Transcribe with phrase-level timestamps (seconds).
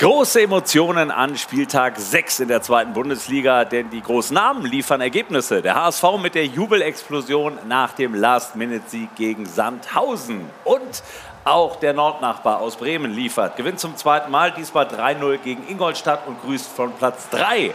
[0.00, 5.60] Große Emotionen an Spieltag 6 in der zweiten Bundesliga, denn die großen Namen liefern Ergebnisse.
[5.60, 10.48] Der HSV mit der Jubelexplosion nach dem Last-Minute-Sieg gegen Sandhausen.
[10.64, 11.02] Und
[11.44, 13.58] auch der Nordnachbar aus Bremen liefert.
[13.58, 17.74] Gewinnt zum zweiten Mal, diesmal 3-0 gegen Ingolstadt und grüßt von Platz 3.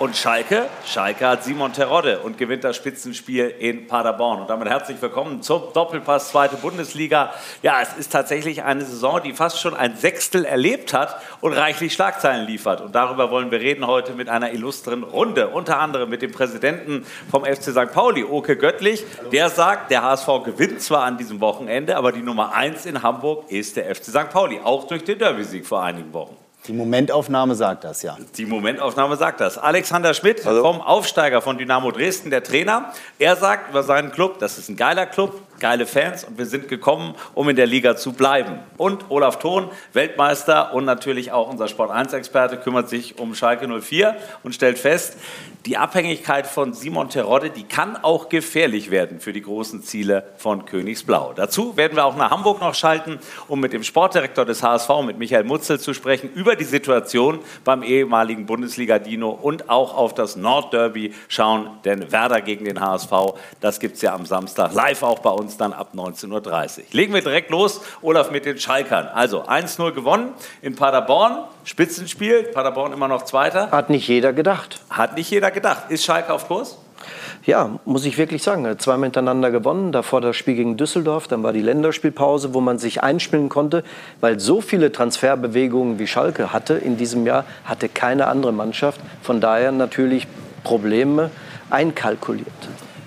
[0.00, 4.40] Und Schalke, Schalke hat Simon Terodde und gewinnt das Spitzenspiel in Paderborn.
[4.40, 7.32] Und damit herzlich willkommen zum Doppelpass Zweite Bundesliga.
[7.62, 11.92] Ja, es ist tatsächlich eine Saison, die fast schon ein Sechstel erlebt hat und reichlich
[11.92, 12.80] Schlagzeilen liefert.
[12.80, 15.50] Und darüber wollen wir reden heute mit einer illustren Runde.
[15.50, 17.92] Unter anderem mit dem Präsidenten vom FC St.
[17.92, 19.04] Pauli, Oke Göttlich.
[19.30, 23.48] Der sagt, der HSV gewinnt zwar an diesem Wochenende, aber die Nummer eins in Hamburg
[23.48, 24.30] ist der FC St.
[24.30, 24.58] Pauli.
[24.58, 26.43] Auch durch den Derby-Sieg vor einigen Wochen.
[26.66, 28.16] Die Momentaufnahme sagt das, ja.
[28.38, 29.58] Die Momentaufnahme sagt das.
[29.58, 30.62] Alexander Schmidt Hallo.
[30.62, 32.90] vom Aufsteiger von Dynamo Dresden, der Trainer.
[33.18, 36.68] Er sagt über seinen Club, das ist ein geiler Club, geile Fans und wir sind
[36.68, 38.58] gekommen, um in der Liga zu bleiben.
[38.76, 44.54] Und Olaf Thon, Weltmeister und natürlich auch unser Sport1-Experte, kümmert sich um Schalke 04 und
[44.54, 45.16] stellt fest,
[45.64, 50.66] die Abhängigkeit von Simon Terodde, die kann auch gefährlich werden für die großen Ziele von
[50.66, 51.32] Königsblau.
[51.34, 53.18] Dazu werden wir auch nach Hamburg noch schalten,
[53.48, 57.82] um mit dem Sportdirektor des HSV, mit Michael Mutzel, zu sprechen über die Situation beim
[57.82, 63.12] ehemaligen Bundesliga-Dino und auch auf das Nordderby schauen, denn Werder gegen den HSV,
[63.62, 66.84] das gibt es ja am Samstag live auch bei uns dann ab 19.30 Uhr.
[66.92, 69.08] Legen wir direkt los, Olaf, mit den Schalkern.
[69.08, 70.32] Also 1-0 gewonnen
[70.62, 73.70] in Paderborn, Spitzenspiel, Paderborn immer noch Zweiter.
[73.70, 74.80] Hat nicht jeder gedacht.
[74.90, 75.90] Hat nicht jeder gedacht.
[75.90, 76.78] Ist Schalke auf Kurs?
[77.44, 78.66] Ja, muss ich wirklich sagen.
[78.78, 79.92] Zweimal hintereinander gewonnen.
[79.92, 81.28] Davor das Spiel gegen Düsseldorf.
[81.28, 83.84] Dann war die Länderspielpause, wo man sich einspielen konnte.
[84.20, 89.00] Weil so viele Transferbewegungen wie Schalke hatte in diesem Jahr, hatte keine andere Mannschaft.
[89.22, 90.26] Von daher natürlich
[90.62, 91.30] Probleme
[91.68, 92.48] einkalkuliert.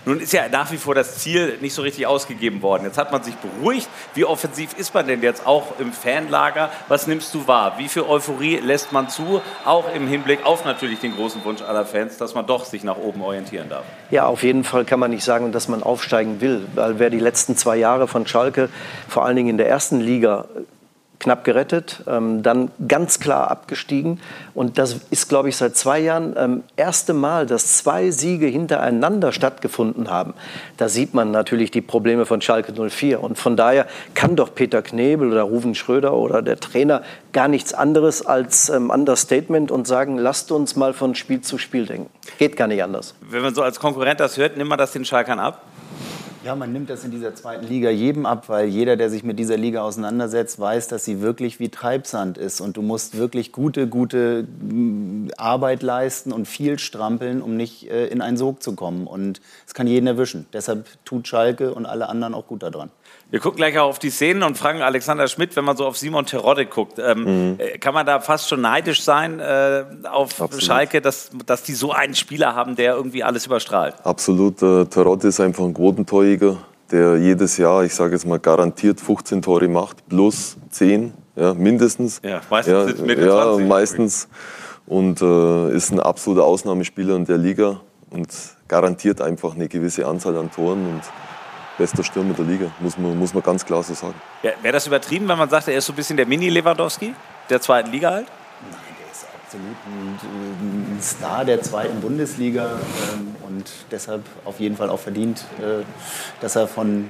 [0.08, 2.86] Nun ist ja nach wie vor das Ziel nicht so richtig ausgegeben worden.
[2.86, 3.90] Jetzt hat man sich beruhigt.
[4.14, 6.70] Wie offensiv ist man denn jetzt auch im Fanlager?
[6.88, 7.74] Was nimmst du wahr?
[7.78, 9.42] Wie viel Euphorie lässt man zu?
[9.66, 12.96] Auch im Hinblick auf natürlich den großen Wunsch aller Fans, dass man doch sich nach
[12.96, 13.84] oben orientieren darf.
[14.10, 16.66] Ja, auf jeden Fall kann man nicht sagen, dass man aufsteigen will.
[16.74, 18.70] Weil wer die letzten zwei Jahre von Schalke,
[19.10, 20.46] vor allen Dingen in der ersten Liga,
[21.20, 24.20] knapp gerettet, ähm, dann ganz klar abgestiegen.
[24.54, 29.32] Und das ist, glaube ich, seit zwei Jahren ähm, erste Mal, dass zwei Siege hintereinander
[29.32, 30.34] stattgefunden haben.
[30.78, 33.22] Da sieht man natürlich die Probleme von Schalke 04.
[33.22, 37.02] Und von daher kann doch Peter Knebel oder Ruven Schröder oder der Trainer
[37.34, 41.86] gar nichts anderes als ähm, Understatement und sagen, lasst uns mal von Spiel zu Spiel
[41.86, 42.10] denken.
[42.38, 43.16] Geht gar nicht anders.
[43.22, 45.64] Wenn man so als Konkurrent das hört, nimmt man das den Schalkern ab?
[46.48, 49.38] Ja, man nimmt das in dieser zweiten Liga jedem ab, weil jeder, der sich mit
[49.38, 52.62] dieser Liga auseinandersetzt, weiß, dass sie wirklich wie Treibsand ist.
[52.62, 58.08] Und du musst wirklich gute, gute mm, Arbeit leisten und viel strampeln, um nicht äh,
[58.08, 59.08] in einen Sog zu kommen.
[59.08, 60.46] Und es kann jeden erwischen.
[60.54, 62.92] Deshalb tut Schalke und alle anderen auch gut daran.
[63.30, 65.98] Wir gucken gleich auch auf die Szenen und fragen Alexander Schmidt, wenn man so auf
[65.98, 67.60] Simon Terodde guckt, ähm, mhm.
[67.60, 70.64] Äh, kann man da fast schon neidisch sein äh, auf Absolut.
[70.64, 73.96] Schalke, dass, dass die so einen Spieler haben, der irgendwie alles überstrahlt?
[74.04, 74.62] Absolut.
[74.62, 76.58] Äh, Terodde ist einfach ein Quotentorjäger,
[76.90, 82.22] der jedes Jahr, ich sage jetzt mal garantiert 15 Tore macht, plus 10, ja, mindestens.
[82.24, 83.68] Ja, meistens ja, Mitte ja, 20.
[83.68, 84.30] meistens.
[84.86, 88.30] Und äh, ist ein absoluter Ausnahmespieler in der Liga und
[88.70, 90.88] garantiert einfach eine gewisse Anzahl an Toren.
[90.88, 91.02] Und
[91.78, 94.16] bester Stürmer der Liga, muss man, muss man ganz klar so sagen.
[94.44, 97.14] Ja, Wäre das übertrieben, wenn man sagt, er ist so ein bisschen der Mini-Lewandowski
[97.50, 98.28] der zweiten Liga halt?
[99.58, 102.80] Nein, der ist absolut ein, ein Star der zweiten Bundesliga
[103.14, 105.84] ähm, und deshalb auf jeden Fall auch verdient, äh,
[106.42, 107.10] dass er von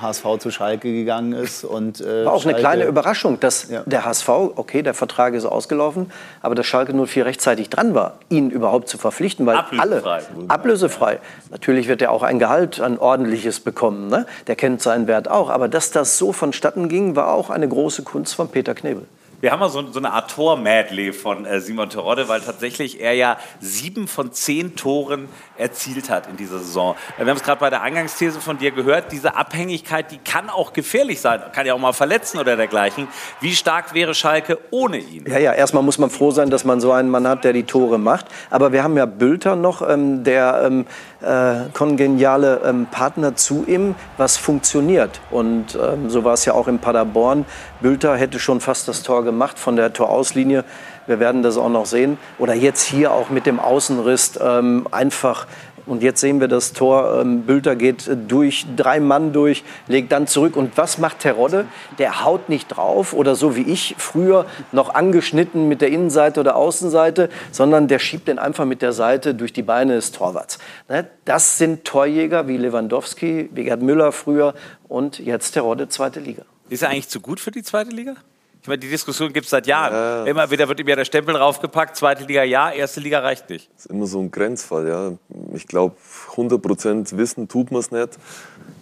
[0.00, 1.64] HSV zu Schalke gegangen ist.
[1.64, 3.82] Und, äh, War auch Schalke, eine kleine Überraschung, dass ja.
[3.86, 6.10] der HSV, okay, der Vertrag ist ausgelaufen,
[6.42, 10.12] aber dass Schalke 04 rechtzeitig dran war, ihn überhaupt zu verpflichten, weil ablösefrei.
[10.12, 11.20] alle ablösefrei.
[11.50, 14.08] Natürlich wird er auch ein Gehalt, ein ordentliches bekommen.
[14.08, 14.26] Ne?
[14.46, 15.50] Der kennt seinen Wert auch.
[15.50, 19.06] Aber dass das so vonstatten ging, war auch eine große Kunst von Peter Knebel.
[19.40, 23.14] Wir haben mal so, so eine Art Tor-Medley von äh, Simon Terodde, weil tatsächlich er
[23.14, 26.96] ja sieben von zehn Toren erzielt hat in dieser Saison.
[27.16, 30.72] Wir haben es gerade bei der Eingangsthese von dir gehört, diese Abhängigkeit, die kann auch
[30.72, 33.08] gefährlich sein, kann ja auch mal verletzen oder dergleichen.
[33.40, 35.24] Wie stark wäre Schalke ohne ihn?
[35.26, 37.64] Ja, ja, erstmal muss man froh sein, dass man so einen Mann hat, der die
[37.64, 38.26] Tore macht.
[38.50, 40.86] Aber wir haben ja Bülter noch, ähm, der ähm,
[41.20, 45.20] äh, kongeniale ähm, Partner zu ihm, was funktioniert.
[45.30, 47.44] Und ähm, so war es ja auch in Paderborn.
[47.80, 50.64] Bülter hätte schon fast das Tor gemacht von der Torauslinie.
[51.06, 52.18] Wir werden das auch noch sehen.
[52.38, 55.46] Oder jetzt hier auch mit dem Außenriss ähm, einfach
[55.90, 57.20] und jetzt sehen wir das Tor.
[57.20, 60.56] Ähm, Bülter geht durch, drei Mann durch, legt dann zurück.
[60.56, 61.66] Und was macht Terodde?
[61.98, 66.54] Der haut nicht drauf oder so wie ich früher noch angeschnitten mit der Innenseite oder
[66.54, 70.58] Außenseite, sondern der schiebt den einfach mit der Seite durch die Beine des Torwarts.
[70.88, 71.08] Ne?
[71.24, 74.54] Das sind Torjäger wie Lewandowski, wie Gerd Müller früher
[74.86, 76.42] und jetzt Terodde, zweite Liga.
[76.68, 78.14] Ist er eigentlich zu gut für die zweite Liga?
[78.62, 79.92] Ich meine, die Diskussion gibt es seit Jahren.
[79.92, 80.24] Ja.
[80.24, 83.70] Immer wieder wird ihm ja der Stempel draufgepackt, zweite Liga ja, erste Liga reicht nicht.
[83.74, 85.12] Das ist immer so ein Grenzfall, ja.
[85.54, 85.96] Ich glaube,
[86.34, 88.18] 100% wissen tut man es nicht.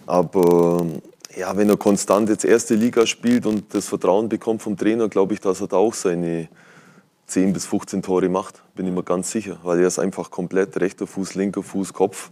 [0.05, 0.85] Aber
[1.37, 5.33] ja, wenn er konstant jetzt erste Liga spielt und das Vertrauen bekommt vom Trainer, glaube
[5.33, 6.49] ich, dass er da auch seine
[7.27, 8.61] 10 bis 15 Tore macht.
[8.75, 12.31] Bin ich mir ganz sicher, weil er ist einfach komplett rechter Fuß, linker Fuß, Kopf.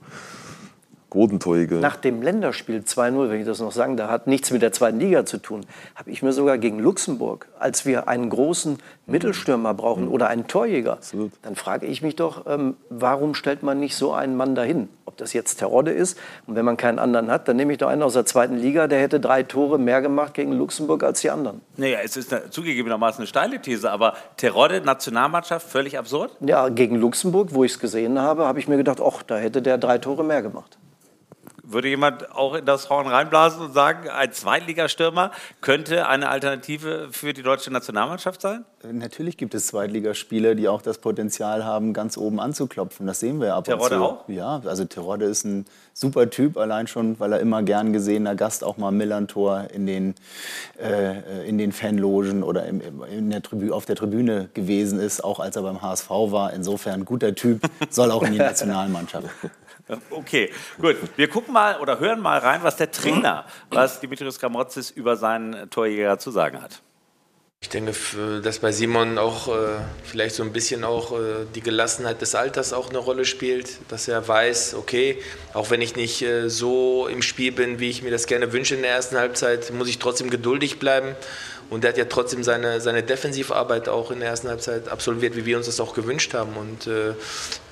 [1.09, 1.79] Quotentorjäger.
[1.79, 4.99] Nach dem Länderspiel 2-0, wenn ich das noch sagen darf, hat nichts mit der zweiten
[4.99, 5.65] Liga zu tun,
[5.95, 10.11] habe ich mir sogar gegen Luxemburg, als wir einen großen Mittelstürmer brauchen mhm.
[10.11, 11.31] oder einen Torjäger, Absolut.
[11.43, 14.89] dann frage ich mich doch, ähm, warum stellt man nicht so einen Mann dahin?
[15.05, 17.87] Ob das jetzt Terodde ist und wenn man keinen anderen hat, dann nehme ich doch
[17.87, 21.29] einen aus der zweiten Liga, der hätte drei Tore mehr gemacht gegen Luxemburg als die
[21.29, 21.61] anderen.
[21.77, 26.35] Naja, es ist eine, zugegebenermaßen eine steile These, aber Terodde, Nationalmannschaft, völlig absurd?
[26.41, 29.61] Ja, gegen Luxemburg, wo ich es gesehen habe, habe ich mir gedacht, ach, da hätte
[29.61, 30.77] der drei Tore mehr gemacht.
[31.69, 37.33] Würde jemand auch in das Horn reinblasen und sagen, ein Zweitligastürmer könnte eine Alternative für
[37.33, 38.63] die deutsche Nationalmannschaft sein?
[38.89, 43.05] Natürlich gibt es Zweitligaspieler, die auch das Potenzial haben, ganz oben anzuklopfen.
[43.05, 44.05] Das sehen wir ab Terodde und zu.
[44.05, 44.29] auch?
[44.29, 48.63] Ja, also Terodde ist ein super Typ, allein schon, weil er immer gern gesehener Gast
[48.63, 50.15] auch mal Millantor in den,
[50.81, 55.41] äh, in den Fanlogen oder im, in der Tribü auf der Tribüne gewesen ist, auch
[55.41, 56.53] als er beim HSV war.
[56.53, 59.27] Insofern guter Typ, soll auch in die Nationalmannschaft.
[60.09, 60.97] Okay, gut.
[61.15, 65.69] Wir gucken mal oder hören mal rein, was der Trainer, was Dimitrios Gramotzis über seinen
[65.69, 66.81] Torjäger zu sagen hat.
[67.59, 67.91] Ich denke,
[68.43, 72.71] dass bei Simon auch äh, vielleicht so ein bisschen auch äh, die Gelassenheit des Alters
[72.71, 75.17] auch eine Rolle spielt, dass er weiß, okay,
[75.53, 78.75] auch wenn ich nicht äh, so im Spiel bin, wie ich mir das gerne wünsche
[78.75, 81.15] in der ersten Halbzeit, muss ich trotzdem geduldig bleiben
[81.69, 85.45] und der hat ja trotzdem seine, seine Defensivarbeit auch in der ersten Halbzeit absolviert, wie
[85.45, 86.55] wir uns das auch gewünscht haben.
[86.55, 87.09] Und äh,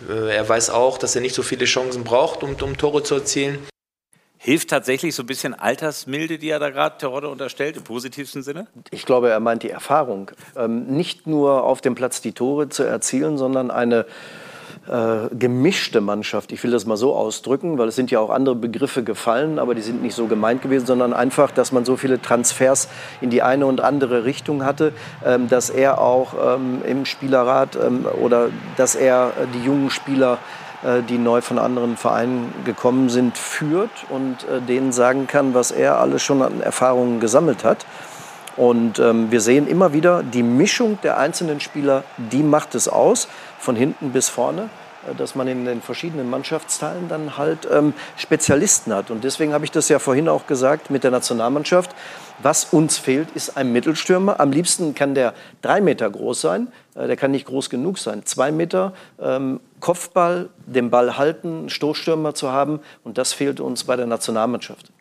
[0.10, 3.16] äh, er weiß auch, dass er nicht so viele Chancen braucht, um, um Tore zu
[3.16, 3.60] erzielen.
[4.38, 8.68] Hilft tatsächlich so ein bisschen Altersmilde, die er da gerade Terodde unterstellt, im positivsten Sinne?
[8.92, 10.30] Ich glaube, er meint die Erfahrung.
[10.56, 14.06] Ähm, nicht nur auf dem Platz die Tore zu erzielen, sondern eine
[14.88, 16.52] äh, gemischte Mannschaft.
[16.52, 19.76] Ich will das mal so ausdrücken, weil es sind ja auch andere Begriffe gefallen, aber
[19.76, 22.88] die sind nicht so gemeint gewesen, sondern einfach, dass man so viele Transfers
[23.22, 24.94] in die eine und andere Richtung hatte,
[25.26, 30.38] ähm, dass er auch ähm, im Spielerrat ähm, oder dass er äh, die jungen Spieler
[30.84, 35.72] äh, die neu von anderen Vereinen gekommen sind, führt und äh, denen sagen kann, was
[35.72, 37.86] er alles schon an Erfahrungen gesammelt hat.
[38.58, 43.28] Und ähm, wir sehen immer wieder, die Mischung der einzelnen Spieler, die macht es aus,
[43.60, 44.70] von hinten bis vorne
[45.08, 49.12] äh, dass man in den verschiedenen Mannschaftsteilen dann halt ähm, Spezialisten hat.
[49.12, 51.96] Und deswegen habe ich das ja vorhin auch gesagt mit der Nationalmannschaft.
[52.42, 54.40] Was uns fehlt, ist ein Mittelstürmer.
[54.40, 56.68] Am liebsten kann der drei Meter groß sein.
[56.96, 58.26] Äh, der kann nicht groß genug sein.
[58.26, 62.80] Zwei Meter ähm, Kopfball, den Ball halten, Stoßstürmer zu haben.
[63.04, 64.92] Und das fehlt uns bei der Nationalmannschaft.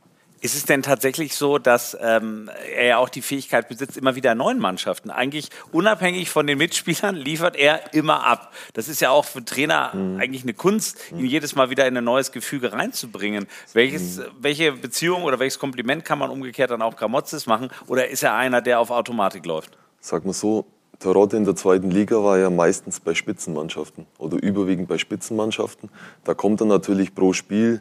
[0.44, 4.34] Ist es denn tatsächlich so, dass ähm, er ja auch die Fähigkeit besitzt, immer wieder
[4.34, 5.08] neuen Mannschaften?
[5.08, 8.52] Eigentlich unabhängig von den Mitspielern liefert er immer ab.
[8.74, 10.20] Das ist ja auch für Trainer mhm.
[10.20, 13.46] eigentlich eine Kunst, ihn jedes Mal wieder in ein neues Gefüge reinzubringen.
[13.72, 14.24] Welches, mhm.
[14.38, 17.70] Welche Beziehung oder welches Kompliment kann man umgekehrt dann auch Gramozis machen?
[17.86, 19.78] Oder ist er einer, der auf Automatik läuft?
[20.02, 20.66] Sag mal so,
[20.98, 25.88] Terodde in der zweiten Liga war ja meistens bei Spitzenmannschaften oder überwiegend bei Spitzenmannschaften.
[26.24, 27.80] Da kommt er natürlich pro Spiel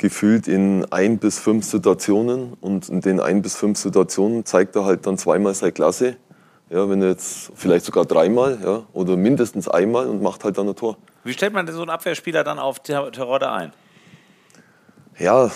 [0.00, 4.86] gefühlt in ein bis fünf Situationen und in den ein bis fünf Situationen zeigt er
[4.86, 6.16] halt dann zweimal seine Klasse.
[6.70, 10.68] Ja, wenn er jetzt vielleicht sogar dreimal ja, oder mindestens einmal und macht halt dann
[10.68, 10.96] ein Tor.
[11.22, 13.72] Wie stellt man denn so einen Abwehrspieler dann auf Terodde ein?
[15.18, 15.50] Ja,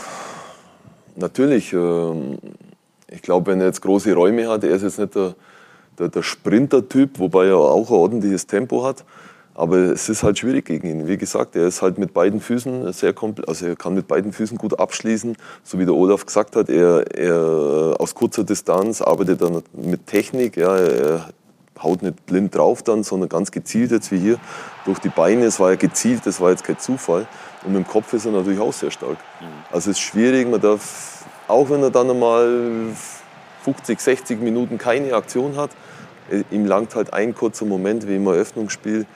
[1.17, 1.73] natürlich.
[1.73, 2.39] Ähm,
[3.09, 5.35] ich glaube, wenn er jetzt große Räume hat, er ist jetzt nicht der,
[5.99, 9.05] der, der Sprinter-Typ, wobei er auch ein ordentliches Tempo hat.
[9.55, 11.07] Aber es ist halt schwierig gegen ihn.
[11.07, 13.15] Wie gesagt, er ist halt mit beiden Füßen sehr
[13.47, 15.37] also er kann mit beiden Füßen gut abschließen.
[15.63, 20.57] So wie der Olaf gesagt hat, er, er aus kurzer Distanz arbeitet dann mit Technik.
[20.57, 21.29] Ja, er
[21.81, 24.39] haut nicht blind drauf dann, sondern ganz gezielt jetzt wie hier
[24.85, 25.45] durch die Beine.
[25.45, 27.29] Es war ja gezielt, das war jetzt kein Zufall.
[27.65, 29.19] Und mit dem Kopf ist er natürlich auch sehr stark.
[29.41, 29.47] Mhm.
[29.71, 32.89] Also es ist schwierig, man darf, auch wenn er dann einmal
[33.63, 35.71] 50, 60 Minuten keine Aktion hat,
[36.51, 39.07] ihm langt halt ein kurzer Moment wie im Eröffnungsspiel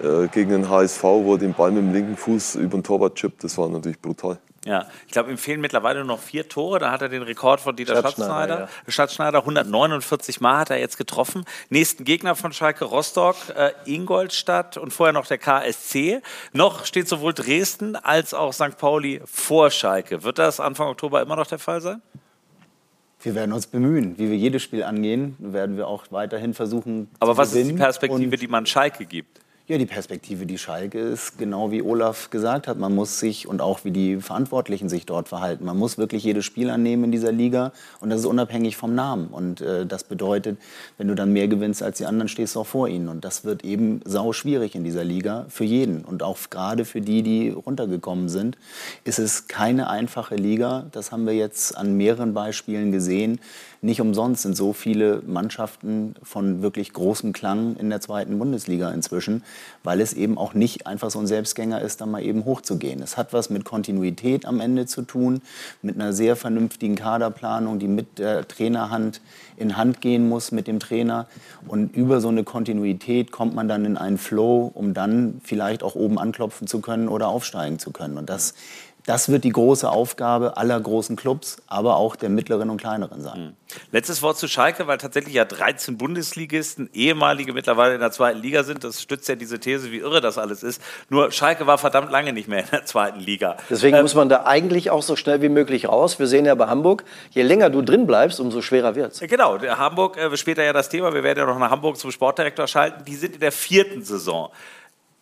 [0.00, 3.14] äh, gegen den HSV, wo er den Ball mit dem linken Fuß über den Torwart
[3.16, 3.44] chippt.
[3.44, 4.38] Das war natürlich brutal.
[4.64, 6.78] Ja, ich glaube, ihm fehlen mittlerweile nur noch vier Tore.
[6.78, 8.60] Da hat er den Rekord von Dieter Schatzschneider.
[8.60, 8.68] Ja.
[8.92, 11.44] Schatzschneider 149 Mal hat er jetzt getroffen.
[11.70, 16.20] Nächsten Gegner von Schalke Rostock, äh, Ingolstadt und vorher noch der KSC.
[16.52, 18.76] Noch steht sowohl Dresden als auch St.
[18.76, 20.22] Pauli vor Schalke.
[20.22, 22.02] Wird das Anfang Oktober immer noch der Fall sein?
[23.20, 24.16] Wir werden uns bemühen.
[24.16, 28.36] Wie wir jedes Spiel angehen, werden wir auch weiterhin versuchen Aber was ist die Perspektive,
[28.36, 29.40] die man Schalke gibt?
[29.68, 33.60] Ja, die Perspektive, die Schalke ist, genau wie Olaf gesagt hat, man muss sich und
[33.60, 35.66] auch wie die Verantwortlichen sich dort verhalten.
[35.66, 39.26] Man muss wirklich jedes Spiel annehmen in dieser Liga und das ist unabhängig vom Namen.
[39.26, 40.56] Und äh, das bedeutet,
[40.96, 43.10] wenn du dann mehr gewinnst als die anderen, stehst du auch vor ihnen.
[43.10, 46.02] Und das wird eben sau schwierig in dieser Liga für jeden.
[46.02, 48.56] Und auch gerade für die, die runtergekommen sind,
[49.04, 50.86] ist es keine einfache Liga.
[50.92, 53.38] Das haben wir jetzt an mehreren Beispielen gesehen.
[53.80, 59.44] Nicht umsonst sind so viele Mannschaften von wirklich großem Klang in der zweiten Bundesliga inzwischen,
[59.82, 63.02] weil es eben auch nicht einfach so ein Selbstgänger ist, da mal eben hochzugehen.
[63.02, 65.42] Es hat was mit Kontinuität am Ende zu tun,
[65.82, 69.20] mit einer sehr vernünftigen Kaderplanung, die mit der Trainerhand
[69.56, 71.26] in Hand gehen muss mit dem Trainer.
[71.66, 75.94] Und über so eine Kontinuität kommt man dann in einen Flow, um dann vielleicht auch
[75.94, 78.18] oben anklopfen zu können oder aufsteigen zu können.
[78.18, 78.54] Und das
[79.08, 83.40] das wird die große Aufgabe aller großen Clubs, aber auch der mittleren und kleineren sein.
[83.40, 83.56] Mhm.
[83.90, 88.64] Letztes Wort zu Schalke, weil tatsächlich ja 13 Bundesligisten, ehemalige mittlerweile in der zweiten Liga
[88.64, 88.84] sind.
[88.84, 90.82] Das stützt ja diese These, wie irre das alles ist.
[91.08, 93.56] Nur Schalke war verdammt lange nicht mehr in der zweiten Liga.
[93.70, 96.18] Deswegen ähm, muss man da eigentlich auch so schnell wie möglich raus.
[96.18, 99.20] Wir sehen ja bei Hamburg, je länger du drin bleibst, umso schwerer wird es.
[99.20, 102.66] Genau, Hamburg, äh, später ja das Thema, wir werden ja noch nach Hamburg zum Sportdirektor
[102.66, 103.04] schalten.
[103.06, 104.50] Die sind in der vierten Saison.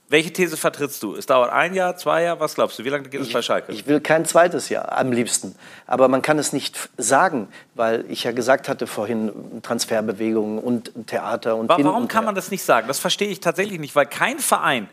[0.08, 1.16] Welche These vertrittst du?
[1.16, 2.84] Es dauert ein Jahr, zwei Jahre, was glaubst du?
[2.84, 3.72] Wie lange geht es bei Schalke?
[3.72, 5.56] Ich will kein zweites Jahr am liebsten.
[5.88, 9.32] Aber man kann es nicht sagen, weil ich ja gesagt hatte vorhin,
[9.62, 12.86] Transferbewegungen und Theater und Warum und kann man das nicht sagen?
[12.86, 14.88] Das verstehe ich tatsächlich nicht, weil kein Verein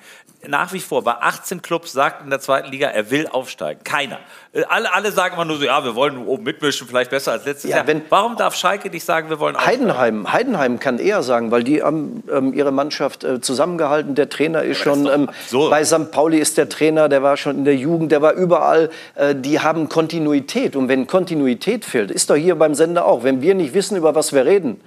[0.47, 3.83] nach wie vor bei 18 Clubs sagt in der zweiten Liga, er will aufsteigen.
[3.83, 4.19] Keiner.
[4.51, 7.45] Äh, alle, alle sagen immer nur so, ja, wir wollen oben mitmischen, vielleicht besser als
[7.45, 7.87] letztes ja, Jahr.
[7.87, 9.87] Wenn Warum darf Schalke nicht sagen, wir wollen aufsteigen?
[9.87, 14.15] Heidenheim, Heidenheim kann eher sagen, weil die haben ähm, ihre Mannschaft äh, zusammengehalten.
[14.15, 15.29] Der Trainer ist schon, ähm,
[15.69, 16.11] bei St.
[16.11, 18.89] Pauli ist der Trainer, der war schon in der Jugend, der war überall.
[19.15, 20.75] Äh, die haben Kontinuität.
[20.75, 23.23] Und wenn Kontinuität fehlt, ist doch hier beim Sender auch.
[23.23, 24.81] Wenn wir nicht wissen, über was wir reden,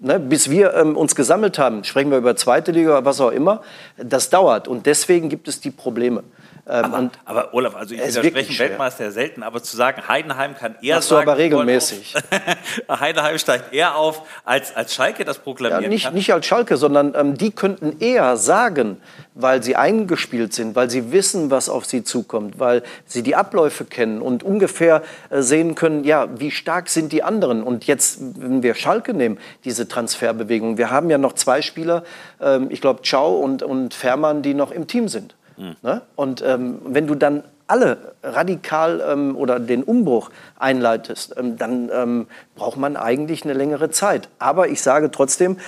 [0.00, 3.30] Ne, bis wir ähm, uns gesammelt haben, sprechen wir über zweite Liga, oder was auch
[3.30, 3.62] immer,
[3.96, 4.68] das dauert.
[4.68, 6.24] Und deswegen gibt es die Probleme.
[6.66, 10.96] Ähm, aber, aber, Olaf, also ich widerspreche Weltmeister selten, aber zu sagen, Heidenheim kann eher
[10.96, 12.14] Machst sagen, du aber regelmäßig.
[12.88, 16.14] Heidenheim steigt eher auf, als, als Schalke das proklamieren ja, nicht, kann.
[16.14, 18.96] Nicht als Schalke, sondern ähm, die könnten eher sagen,
[19.34, 23.84] weil sie eingespielt sind, weil sie wissen, was auf sie zukommt, weil sie die Abläufe
[23.84, 27.62] kennen und ungefähr äh, sehen können, ja, wie stark sind die anderen.
[27.62, 32.04] Und jetzt, wenn wir Schalke nehmen, diese Transferbewegung, wir haben ja noch zwei Spieler,
[32.40, 35.34] ähm, ich glaube, Ciao und, und Fährmann, die noch im Team sind.
[35.56, 35.76] Mhm.
[35.82, 36.02] Ne?
[36.16, 42.26] Und ähm, wenn du dann alle radikal ähm, oder den Umbruch einleitest, ähm, dann ähm,
[42.54, 44.28] braucht man eigentlich eine längere Zeit.
[44.38, 45.58] Aber ich sage trotzdem,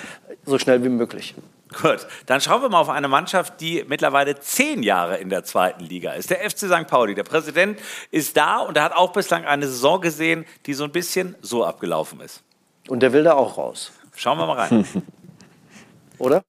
[0.44, 1.34] so schnell wie möglich.
[1.82, 5.84] Gut, dann schauen wir mal auf eine Mannschaft, die mittlerweile zehn Jahre in der zweiten
[5.84, 6.30] Liga ist.
[6.30, 6.86] Der FC St.
[6.86, 7.14] Pauli.
[7.14, 7.78] Der Präsident
[8.10, 11.64] ist da und er hat auch bislang eine Saison gesehen, die so ein bisschen so
[11.64, 12.42] abgelaufen ist.
[12.88, 13.92] Und der will da auch raus.
[14.14, 14.86] Schauen wir mal rein.
[16.18, 16.42] Oder?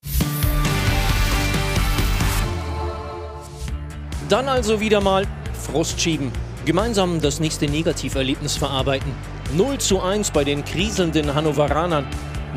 [4.29, 6.33] Dann also wieder mal Frust schieben.
[6.65, 9.13] Gemeinsam das nächste Negativerlebnis verarbeiten.
[9.55, 12.05] 0 zu 1 bei den kriselnden Hannoveranern.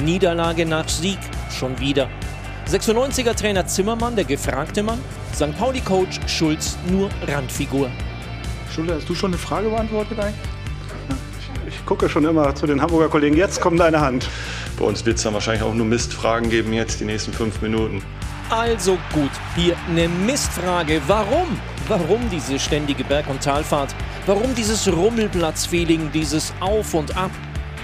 [0.03, 1.19] Niederlage nach Sieg.
[1.49, 2.09] Schon wieder.
[2.69, 4.99] 96er Trainer Zimmermann, der gefragte Mann.
[5.33, 5.57] St.
[5.57, 7.89] Pauli-Coach Schulz nur Randfigur.
[8.75, 10.35] Schulze, hast du schon eine Frage beantwortet eigentlich?
[11.69, 13.37] Ich gucke schon immer zu den Hamburger Kollegen.
[13.37, 14.29] Jetzt kommt deine Hand.
[14.77, 18.03] Bei uns wird es dann wahrscheinlich auch nur Mistfragen geben jetzt die nächsten fünf Minuten.
[18.51, 21.01] Also gut, hier eine Mistfrage.
[21.07, 21.57] Warum?
[21.87, 23.95] Warum diese ständige Berg- und Talfahrt?
[24.27, 27.31] Warum dieses Rummelplatzfeeling, dieses Auf und Ab,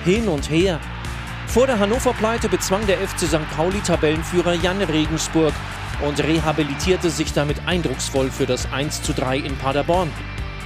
[0.04, 0.80] hin und her?
[1.46, 3.49] Vor der Hannover-Pleite bezwang der FC St.
[3.56, 5.54] Pauli-Tabellenführer Jan Regensburg
[6.04, 10.11] und rehabilitierte sich damit eindrucksvoll für das 1 zu 3 in Paderborn,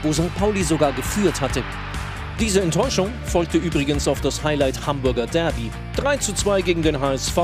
[0.03, 0.35] wo St.
[0.37, 1.63] Pauli sogar geführt hatte.
[2.41, 5.71] Diese Enttäuschung folgte übrigens auf das Highlight Hamburger Derby.
[5.97, 7.37] 3 zu 2 gegen den HSV,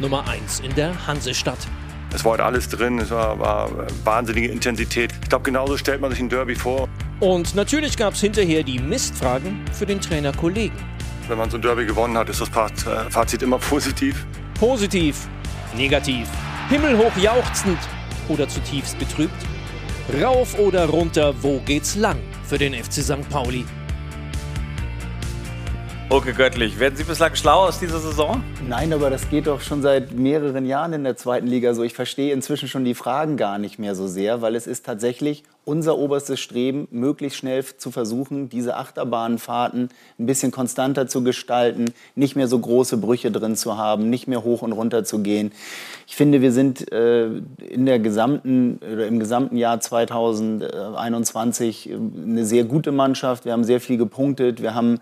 [0.00, 1.68] Nummer 1 in der Hansestadt.
[2.12, 3.70] Es war heute alles drin, es war, war
[4.04, 5.12] wahnsinnige Intensität.
[5.22, 6.88] Ich glaube, genauso stellt man sich ein Derby vor.
[7.20, 10.76] Und natürlich gab es hinterher die Mistfragen für den Trainerkollegen.
[11.28, 14.26] Wenn man so ein Derby gewonnen hat, ist das äh, Fazit immer positiv.
[14.58, 15.28] Positiv,
[15.76, 16.28] negativ,
[16.68, 17.78] himmelhoch jauchzend
[18.28, 19.30] oder zutiefst betrübt.
[20.20, 23.28] Rauf oder runter, wo geht's lang für den FC St.
[23.30, 23.64] Pauli?
[26.12, 26.80] Okay, göttlich.
[26.80, 28.42] Werden Sie bislang schlau aus dieser Saison?
[28.68, 31.84] Nein, aber das geht doch schon seit mehreren Jahren in der zweiten Liga so.
[31.84, 35.44] Ich verstehe inzwischen schon die Fragen gar nicht mehr so sehr, weil es ist tatsächlich
[35.64, 42.34] unser oberstes Streben, möglichst schnell zu versuchen, diese Achterbahnfahrten ein bisschen konstanter zu gestalten, nicht
[42.34, 45.52] mehr so große Brüche drin zu haben, nicht mehr hoch und runter zu gehen.
[46.08, 47.28] Ich finde, wir sind äh,
[47.68, 53.44] in der gesamten, oder im gesamten Jahr 2021 eine sehr gute Mannschaft.
[53.44, 54.60] Wir haben sehr viel gepunktet.
[54.60, 54.98] Wir haben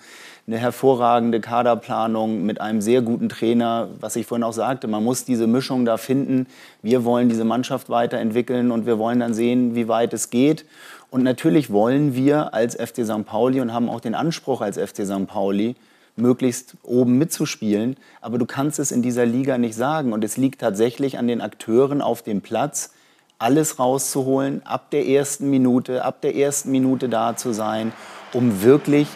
[0.48, 5.26] eine hervorragende Kaderplanung mit einem sehr guten Trainer, was ich vorhin auch sagte, man muss
[5.26, 6.46] diese Mischung da finden.
[6.80, 10.64] Wir wollen diese Mannschaft weiterentwickeln und wir wollen dann sehen, wie weit es geht.
[11.10, 13.26] Und natürlich wollen wir als FC St.
[13.26, 15.26] Pauli und haben auch den Anspruch als FC St.
[15.26, 15.76] Pauli,
[16.16, 17.98] möglichst oben mitzuspielen.
[18.22, 20.14] Aber du kannst es in dieser Liga nicht sagen.
[20.14, 22.94] Und es liegt tatsächlich an den Akteuren auf dem Platz,
[23.38, 27.92] alles rauszuholen, ab der ersten Minute, ab der ersten Minute da zu sein,
[28.32, 29.08] um wirklich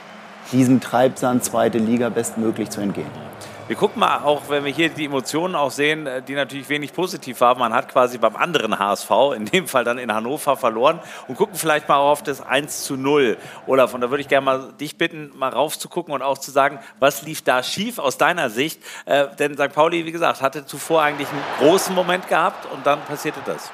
[0.53, 3.11] diesem Treibsand zweite Liga bestmöglich zu entgehen.
[3.69, 6.93] Wir gucken mal auch, wenn wir hier die Emotionen auch sehen, äh, die natürlich wenig
[6.93, 7.59] positiv waren.
[7.59, 11.55] Man hat quasi beim anderen HSV, in dem Fall dann in Hannover, verloren und gucken
[11.55, 13.39] vielleicht mal auf das 1 zu 0.
[13.67, 16.81] Olaf, und da würde ich gerne mal dich bitten, mal raufzugucken und auch zu sagen,
[16.99, 18.83] was lief da schief aus deiner Sicht?
[19.07, 19.73] Äh, denn St.
[19.73, 23.71] Pauli, wie gesagt, hatte zuvor eigentlich einen großen Moment gehabt und dann passierte das.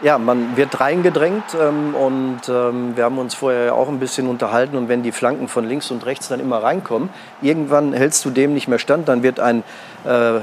[0.00, 4.28] Ja, man wird reingedrängt ähm, und ähm, wir haben uns vorher ja auch ein bisschen
[4.28, 7.08] unterhalten und wenn die Flanken von links und rechts dann immer reinkommen,
[7.42, 9.64] irgendwann hältst du dem nicht mehr stand, dann wird ein
[10.04, 10.40] äh,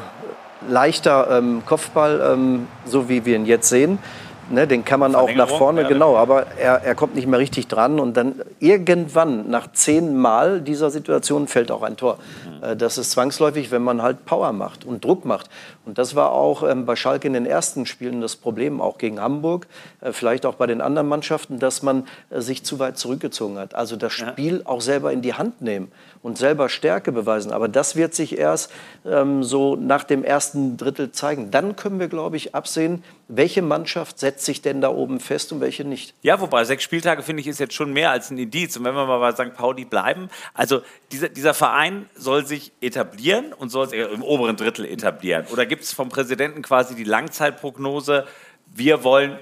[0.67, 4.00] leichter ähm, Kopfball, ähm, so wie wir ihn jetzt sehen,
[4.47, 7.39] Ne, den kann man auch nach vorne, ja, genau, aber er, er kommt nicht mehr
[7.39, 12.19] richtig dran und dann irgendwann, nach zehn Mal dieser Situation, fällt auch ein Tor.
[12.61, 12.77] Mhm.
[12.77, 15.49] Das ist zwangsläufig, wenn man halt Power macht und Druck macht.
[15.85, 19.19] Und das war auch ähm, bei Schalke in den ersten Spielen das Problem, auch gegen
[19.19, 19.65] Hamburg,
[20.01, 23.73] äh, vielleicht auch bei den anderen Mannschaften, dass man äh, sich zu weit zurückgezogen hat.
[23.73, 24.65] Also das Spiel ja.
[24.65, 25.91] auch selber in die Hand nehmen
[26.25, 27.51] und selber Stärke beweisen.
[27.51, 28.72] Aber das wird sich erst
[29.05, 31.51] ähm, so nach dem ersten Drittel zeigen.
[31.51, 35.62] Dann können wir, glaube ich, absehen, welche Mannschaft setzt sich denn da oben fest und
[35.62, 36.15] welche nicht.
[36.24, 38.75] Ja, wobei sechs Spieltage finde ich ist jetzt schon mehr als ein Indiz.
[38.75, 39.53] Und wenn wir mal bei St.
[39.53, 44.86] Pauli bleiben, also dieser, dieser Verein soll sich etablieren und soll sich im oberen Drittel
[44.86, 45.46] etablieren.
[45.53, 48.25] Oder gibt es vom Präsidenten quasi die Langzeitprognose,
[48.74, 49.38] wir wollen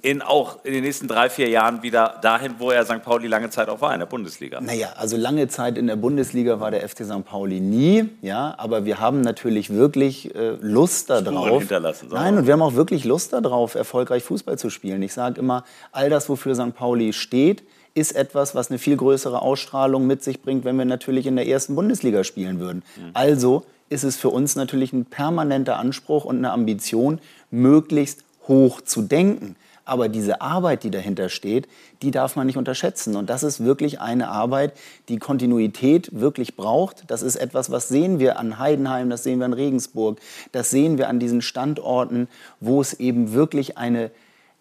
[0.00, 3.02] in auch in den nächsten drei, vier Jahren wieder dahin, wo er St.
[3.02, 4.60] Pauli lange Zeit auch war, in der Bundesliga?
[4.60, 7.24] Naja, also lange Zeit in der Bundesliga war der FC St.
[7.24, 11.64] Pauli nie, ja, aber wir haben natürlich wirklich äh, Lust darauf.
[12.10, 15.02] Nein, und wir haben auch wirklich Lust darauf, erfolgreich Fußball zu spielen.
[15.02, 16.74] Ich sage immer, all das, wofür St.
[16.74, 17.64] Pauli steht,
[17.94, 21.48] ist etwas, was eine viel größere Ausstrahlung mit sich bringt, wenn wir natürlich in der
[21.48, 22.84] ersten Bundesliga spielen würden.
[22.96, 23.10] Mhm.
[23.14, 27.18] Also ist es für uns natürlich ein permanenter Anspruch und eine Ambition,
[27.50, 29.56] möglichst hoch zu denken.
[29.88, 31.66] Aber diese Arbeit, die dahinter steht,
[32.02, 33.16] die darf man nicht unterschätzen.
[33.16, 34.74] Und das ist wirklich eine Arbeit,
[35.08, 37.04] die Kontinuität wirklich braucht.
[37.10, 40.20] Das ist etwas, was sehen wir an Heidenheim, das sehen wir an Regensburg,
[40.52, 42.28] das sehen wir an diesen Standorten,
[42.60, 44.10] wo es eben wirklich eine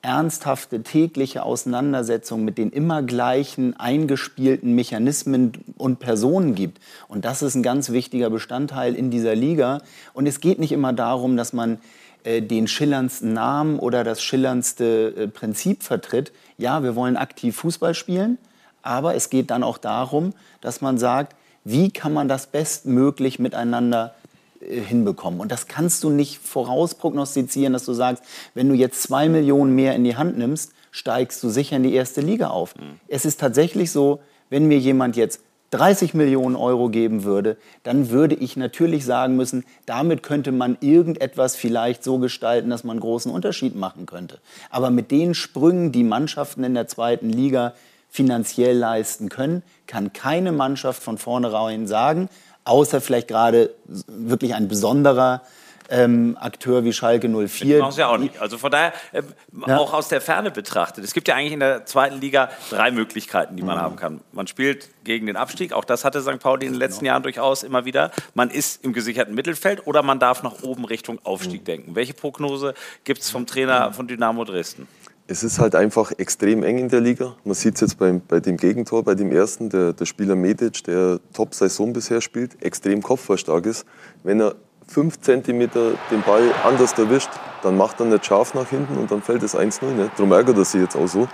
[0.02, 6.80] ernsthafte tägliche Auseinandersetzung mit den immer gleichen eingespielten Mechanismen und Personen gibt.
[7.10, 9.82] Und das ist ein ganz wichtiger Bestandteil in dieser Liga.
[10.14, 11.80] Und es geht nicht immer darum, dass man
[12.26, 16.32] den schillerndsten Namen oder das schillerndste äh, Prinzip vertritt.
[16.58, 18.38] Ja, wir wollen aktiv Fußball spielen,
[18.82, 24.16] aber es geht dann auch darum, dass man sagt, wie kann man das bestmöglich miteinander
[24.62, 25.40] äh, hinbekommen.
[25.40, 29.96] Und das kannst du nicht vorausprognostizieren, dass du sagst, wenn du jetzt zwei Millionen mehr
[29.96, 32.76] in die Hand nimmst, steigst du sicher in die erste Liga auf.
[32.76, 33.00] Mhm.
[33.08, 38.36] Es ist tatsächlich so, wenn mir jemand jetzt 30 Millionen Euro geben würde, dann würde
[38.36, 43.76] ich natürlich sagen müssen, damit könnte man irgendetwas vielleicht so gestalten, dass man großen Unterschied
[43.76, 44.40] machen könnte.
[44.70, 47.74] Aber mit den Sprüngen, die Mannschaften in der zweiten Liga
[48.10, 52.30] finanziell leisten können, kann keine Mannschaft von vornherein sagen,
[52.64, 55.42] außer vielleicht gerade wirklich ein besonderer
[55.90, 57.80] ähm, Akteur wie Schalke 04.
[57.80, 58.40] Das ja auch nicht.
[58.40, 59.24] Also von daher, äh,
[59.66, 59.78] ja.
[59.78, 61.04] auch aus der Ferne betrachtet.
[61.04, 63.82] Es gibt ja eigentlich in der zweiten Liga drei Möglichkeiten, die man mhm.
[63.82, 64.22] haben kann.
[64.32, 66.40] Man spielt gegen den Abstieg, auch das hatte St.
[66.40, 67.14] Pauli in den letzten genau.
[67.14, 68.12] Jahren durchaus immer wieder.
[68.34, 71.66] Man ist im gesicherten Mittelfeld oder man darf nach oben Richtung Aufstieg mhm.
[71.66, 71.96] denken.
[71.96, 72.74] Welche Prognose
[73.04, 74.88] gibt es vom Trainer von Dynamo Dresden?
[75.30, 77.36] Es ist halt einfach extrem eng in der Liga.
[77.44, 80.86] Man sieht es jetzt beim, bei dem Gegentor, bei dem ersten, der, der Spieler Medic,
[80.86, 83.86] der Top-Saison bisher spielt, extrem kopfballstark ist.
[84.24, 84.56] Wenn er
[84.88, 87.30] fünf Zentimeter den Ball anders erwischt,
[87.64, 89.84] dann macht er nicht scharf nach hinten und dann fällt es 1-0.
[89.86, 90.10] Ne?
[90.16, 91.28] Darum ärgert er sich jetzt auch so.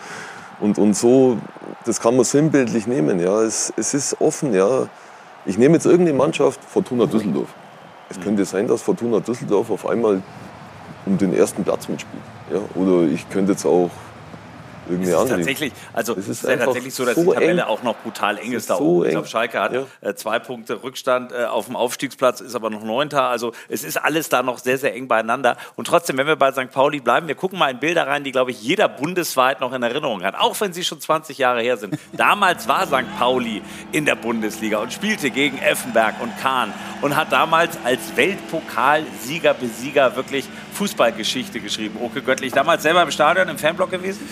[0.59, 1.37] Und, und so,
[1.85, 3.19] das kann man sinnbildlich nehmen.
[3.19, 3.41] Ja.
[3.41, 4.53] Es, es ist offen.
[4.53, 4.87] Ja.
[5.45, 7.49] Ich nehme jetzt irgendeine Mannschaft, Fortuna Düsseldorf.
[8.09, 10.21] Es könnte sein, dass Fortuna Düsseldorf auf einmal
[11.05, 12.23] um den ersten Platz mitspielt.
[12.51, 12.59] Ja.
[12.81, 13.89] Oder ich könnte jetzt auch
[14.89, 17.61] irgendwie es ist tatsächlich, also es ist, ist ja tatsächlich so, dass so die Tabelle
[17.61, 17.67] eng.
[17.67, 19.05] auch noch brutal eng ist, ist da so oben.
[19.05, 19.85] Ich glaube, Schalke hat ja.
[20.01, 23.23] äh, zwei Punkte Rückstand äh, auf dem Aufstiegsplatz, ist aber noch Neunter.
[23.23, 25.57] Also es ist alles da noch sehr, sehr eng beieinander.
[25.75, 26.71] Und trotzdem, wenn wir bei St.
[26.71, 29.83] Pauli bleiben, wir gucken mal in Bilder rein, die, glaube ich, jeder bundesweit noch in
[29.83, 31.97] Erinnerung hat, auch wenn sie schon 20 Jahre her sind.
[32.13, 33.05] Damals war St.
[33.17, 39.53] Pauli in der Bundesliga und spielte gegen Effenberg und Kahn und hat damals als Weltpokalsieger,
[39.53, 41.97] Besieger wirklich Fußballgeschichte geschrieben.
[42.01, 44.27] Oke Göttlich, damals selber im Stadion, im Fanblock gewesen?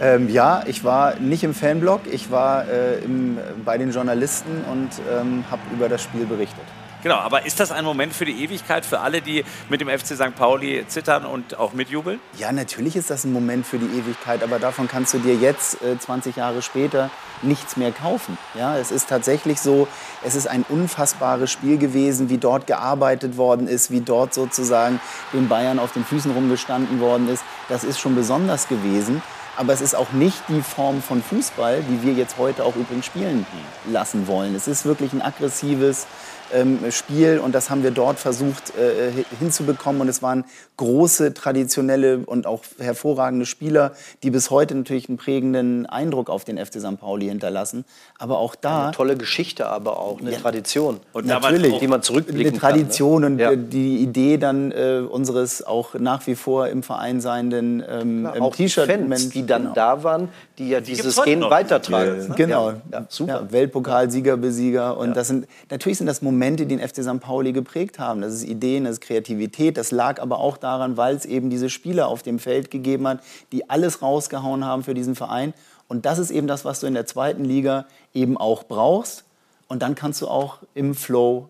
[0.00, 4.90] Ähm, ja, ich war nicht im Fanblog, ich war äh, im, bei den Journalisten und
[5.10, 6.64] ähm, habe über das Spiel berichtet.
[7.06, 10.16] Genau, aber ist das ein Moment für die Ewigkeit für alle, die mit dem FC
[10.16, 10.34] St.
[10.34, 12.18] Pauli zittern und auch mitjubeln?
[12.36, 15.80] Ja, natürlich ist das ein Moment für die Ewigkeit, aber davon kannst du dir jetzt,
[15.82, 17.10] äh, 20 Jahre später,
[17.42, 18.36] nichts mehr kaufen.
[18.58, 19.86] Ja, es ist tatsächlich so,
[20.24, 24.98] es ist ein unfassbares Spiel gewesen, wie dort gearbeitet worden ist, wie dort sozusagen
[25.32, 27.44] den Bayern auf den Füßen rumgestanden worden ist.
[27.68, 29.22] Das ist schon besonders gewesen.
[29.56, 33.06] Aber es ist auch nicht die Form von Fußball, die wir jetzt heute auch übrigens
[33.06, 33.46] spielen
[33.86, 34.54] lassen wollen.
[34.54, 36.06] Es ist wirklich ein aggressives,
[36.54, 40.44] ähm, Spiel und das haben wir dort versucht äh, hinzubekommen und es waren
[40.76, 46.58] große, traditionelle und auch hervorragende Spieler, die bis heute natürlich einen prägenden Eindruck auf den
[46.58, 47.00] FC St.
[47.00, 47.84] Pauli hinterlassen.
[48.18, 48.84] Aber auch da...
[48.84, 51.00] Eine tolle Geschichte, aber auch eine ja, Tradition.
[51.12, 53.50] Und natürlich, die man zurückblicken Eine Tradition kann, ne?
[53.50, 53.56] und ja.
[53.56, 59.30] die Idee dann äh, unseres auch nach wie vor im Verein seienden ähm, ähm T-Shirt-Fans,
[59.30, 59.74] die dann genau.
[59.74, 60.28] da waren,
[60.58, 62.26] die ja die dieses Gen weitertragen.
[62.28, 62.72] Ja, genau,
[63.08, 63.46] super.
[63.50, 67.18] Weltpokalsieger, Besieger und das sind, natürlich sind das Momente, Momente, die den FC St.
[67.20, 68.20] Pauli geprägt haben.
[68.20, 69.78] Das ist Ideen, das ist Kreativität.
[69.78, 73.20] Das lag aber auch daran, weil es eben diese Spieler auf dem Feld gegeben hat,
[73.52, 75.54] die alles rausgehauen haben für diesen Verein.
[75.88, 79.24] Und das ist eben das, was du in der zweiten Liga eben auch brauchst.
[79.66, 81.48] Und dann kannst du auch im Flow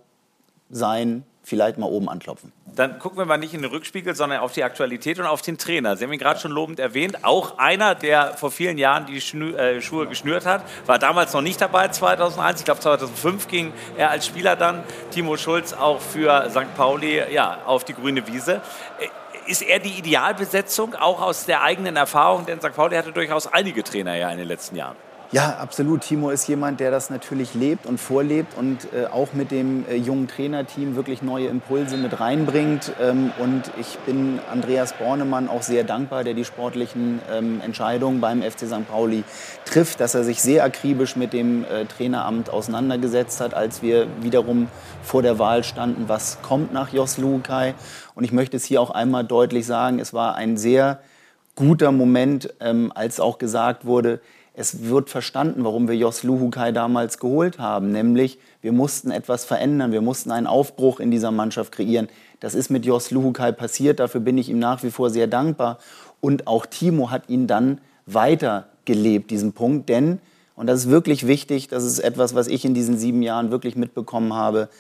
[0.71, 2.53] sein, vielleicht mal oben anklopfen.
[2.75, 5.59] Dann gucken wir mal nicht in den Rückspiegel, sondern auf die Aktualität und auf den
[5.59, 5.97] Trainer.
[5.97, 7.19] Sie haben ihn gerade schon lobend erwähnt.
[7.23, 11.43] Auch einer, der vor vielen Jahren die Schnü äh, Schuhe geschnürt hat, war damals noch
[11.43, 12.59] nicht dabei, 2001.
[12.59, 14.83] Ich glaube, 2005 ging er als Spieler dann,
[15.13, 16.75] Timo Schulz, auch für St.
[16.77, 18.61] Pauli ja, auf die grüne Wiese.
[18.99, 19.07] Äh,
[19.49, 22.45] ist er die Idealbesetzung, auch aus der eigenen Erfahrung?
[22.47, 22.75] Denn St.
[22.75, 24.97] Pauli hatte durchaus einige Trainer ja in den letzten Jahren.
[25.33, 26.03] Ja, absolut.
[26.03, 29.97] Timo ist jemand, der das natürlich lebt und vorlebt und äh, auch mit dem äh,
[29.97, 32.93] jungen Trainerteam wirklich neue Impulse mit reinbringt.
[33.03, 38.41] Ähm, und ich bin Andreas Bornemann auch sehr dankbar, der die sportlichen ähm, Entscheidungen beim
[38.41, 38.89] FC St.
[38.89, 39.25] Pauli
[39.65, 44.69] trifft, dass er sich sehr akribisch mit dem äh, Traineramt auseinandergesetzt hat, als wir wiederum
[45.03, 47.75] vor der Wahl standen, was kommt nach Jos Lukai.
[48.15, 51.01] Und ich möchte es hier auch einmal deutlich sagen, es war ein sehr
[51.57, 54.21] guter Moment, ähm, als auch gesagt wurde,
[54.59, 59.93] es wird verstanden, warum wir Jos Luhukai damals geholt haben, nämlich wir mussten etwas verändern,
[59.93, 62.09] wir mussten einen Aufbruch in dieser Mannschaft kreieren.
[62.41, 65.79] Das ist mit Jos Luhukai passiert, dafür bin ich ihm nach wie vor sehr dankbar.
[66.23, 70.21] Und auch Timo hat ihn dann weitergelebt, diesen Punkt, denn,
[70.57, 73.77] und das ist wirklich wichtig, das ist etwas, was ich in diesen sieben Jahren wirklich
[73.77, 74.71] mitbekommen habe,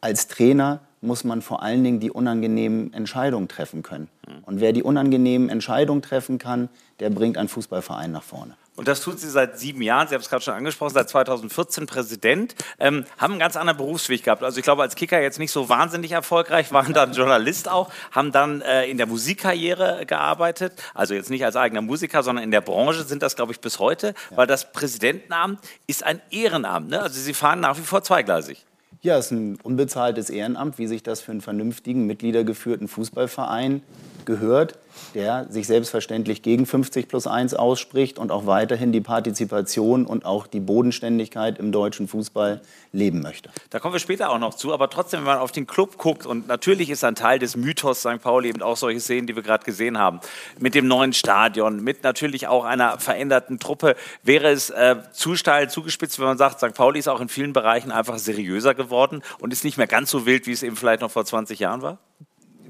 [0.00, 4.08] als Trainer muss man vor allen Dingen die unangenehmen Entscheidungen treffen können.
[4.46, 6.70] Und wer die unangenehmen Entscheidungen treffen kann,
[7.00, 8.56] der bringt einen Fußballverein nach vorne.
[8.78, 10.06] Und das tut sie seit sieben Jahren.
[10.06, 12.54] Sie haben es gerade schon angesprochen, seit 2014 Präsident.
[12.78, 14.44] Ähm, haben einen ganz anderen Berufsweg gehabt.
[14.44, 18.30] Also ich glaube, als Kicker jetzt nicht so wahnsinnig erfolgreich, waren dann Journalist auch, haben
[18.30, 20.74] dann äh, in der Musikkarriere gearbeitet.
[20.94, 23.80] Also jetzt nicht als eigener Musiker, sondern in der Branche sind das, glaube ich, bis
[23.80, 24.14] heute.
[24.30, 24.36] Ja.
[24.36, 26.88] Weil das Präsidentenamt ist ein Ehrenamt.
[26.88, 27.02] Ne?
[27.02, 28.64] Also Sie fahren nach wie vor zweigleisig.
[29.02, 33.82] Ja, es ist ein unbezahltes Ehrenamt, wie sich das für einen vernünftigen, mitgliedergeführten Fußballverein
[34.24, 34.78] gehört
[35.14, 40.46] der sich selbstverständlich gegen 50 plus 1 ausspricht und auch weiterhin die Partizipation und auch
[40.46, 42.60] die Bodenständigkeit im deutschen Fußball
[42.92, 43.50] leben möchte.
[43.70, 46.26] Da kommen wir später auch noch zu, aber trotzdem, wenn man auf den Club guckt,
[46.26, 48.20] und natürlich ist ein Teil des Mythos St.
[48.22, 50.20] Pauli eben auch solche Szenen, die wir gerade gesehen haben,
[50.58, 55.70] mit dem neuen Stadion, mit natürlich auch einer veränderten Truppe, wäre es äh, zu steil
[55.70, 56.74] zugespitzt, wenn man sagt, St.
[56.74, 60.26] Pauli ist auch in vielen Bereichen einfach seriöser geworden und ist nicht mehr ganz so
[60.26, 61.98] wild, wie es eben vielleicht noch vor 20 Jahren war?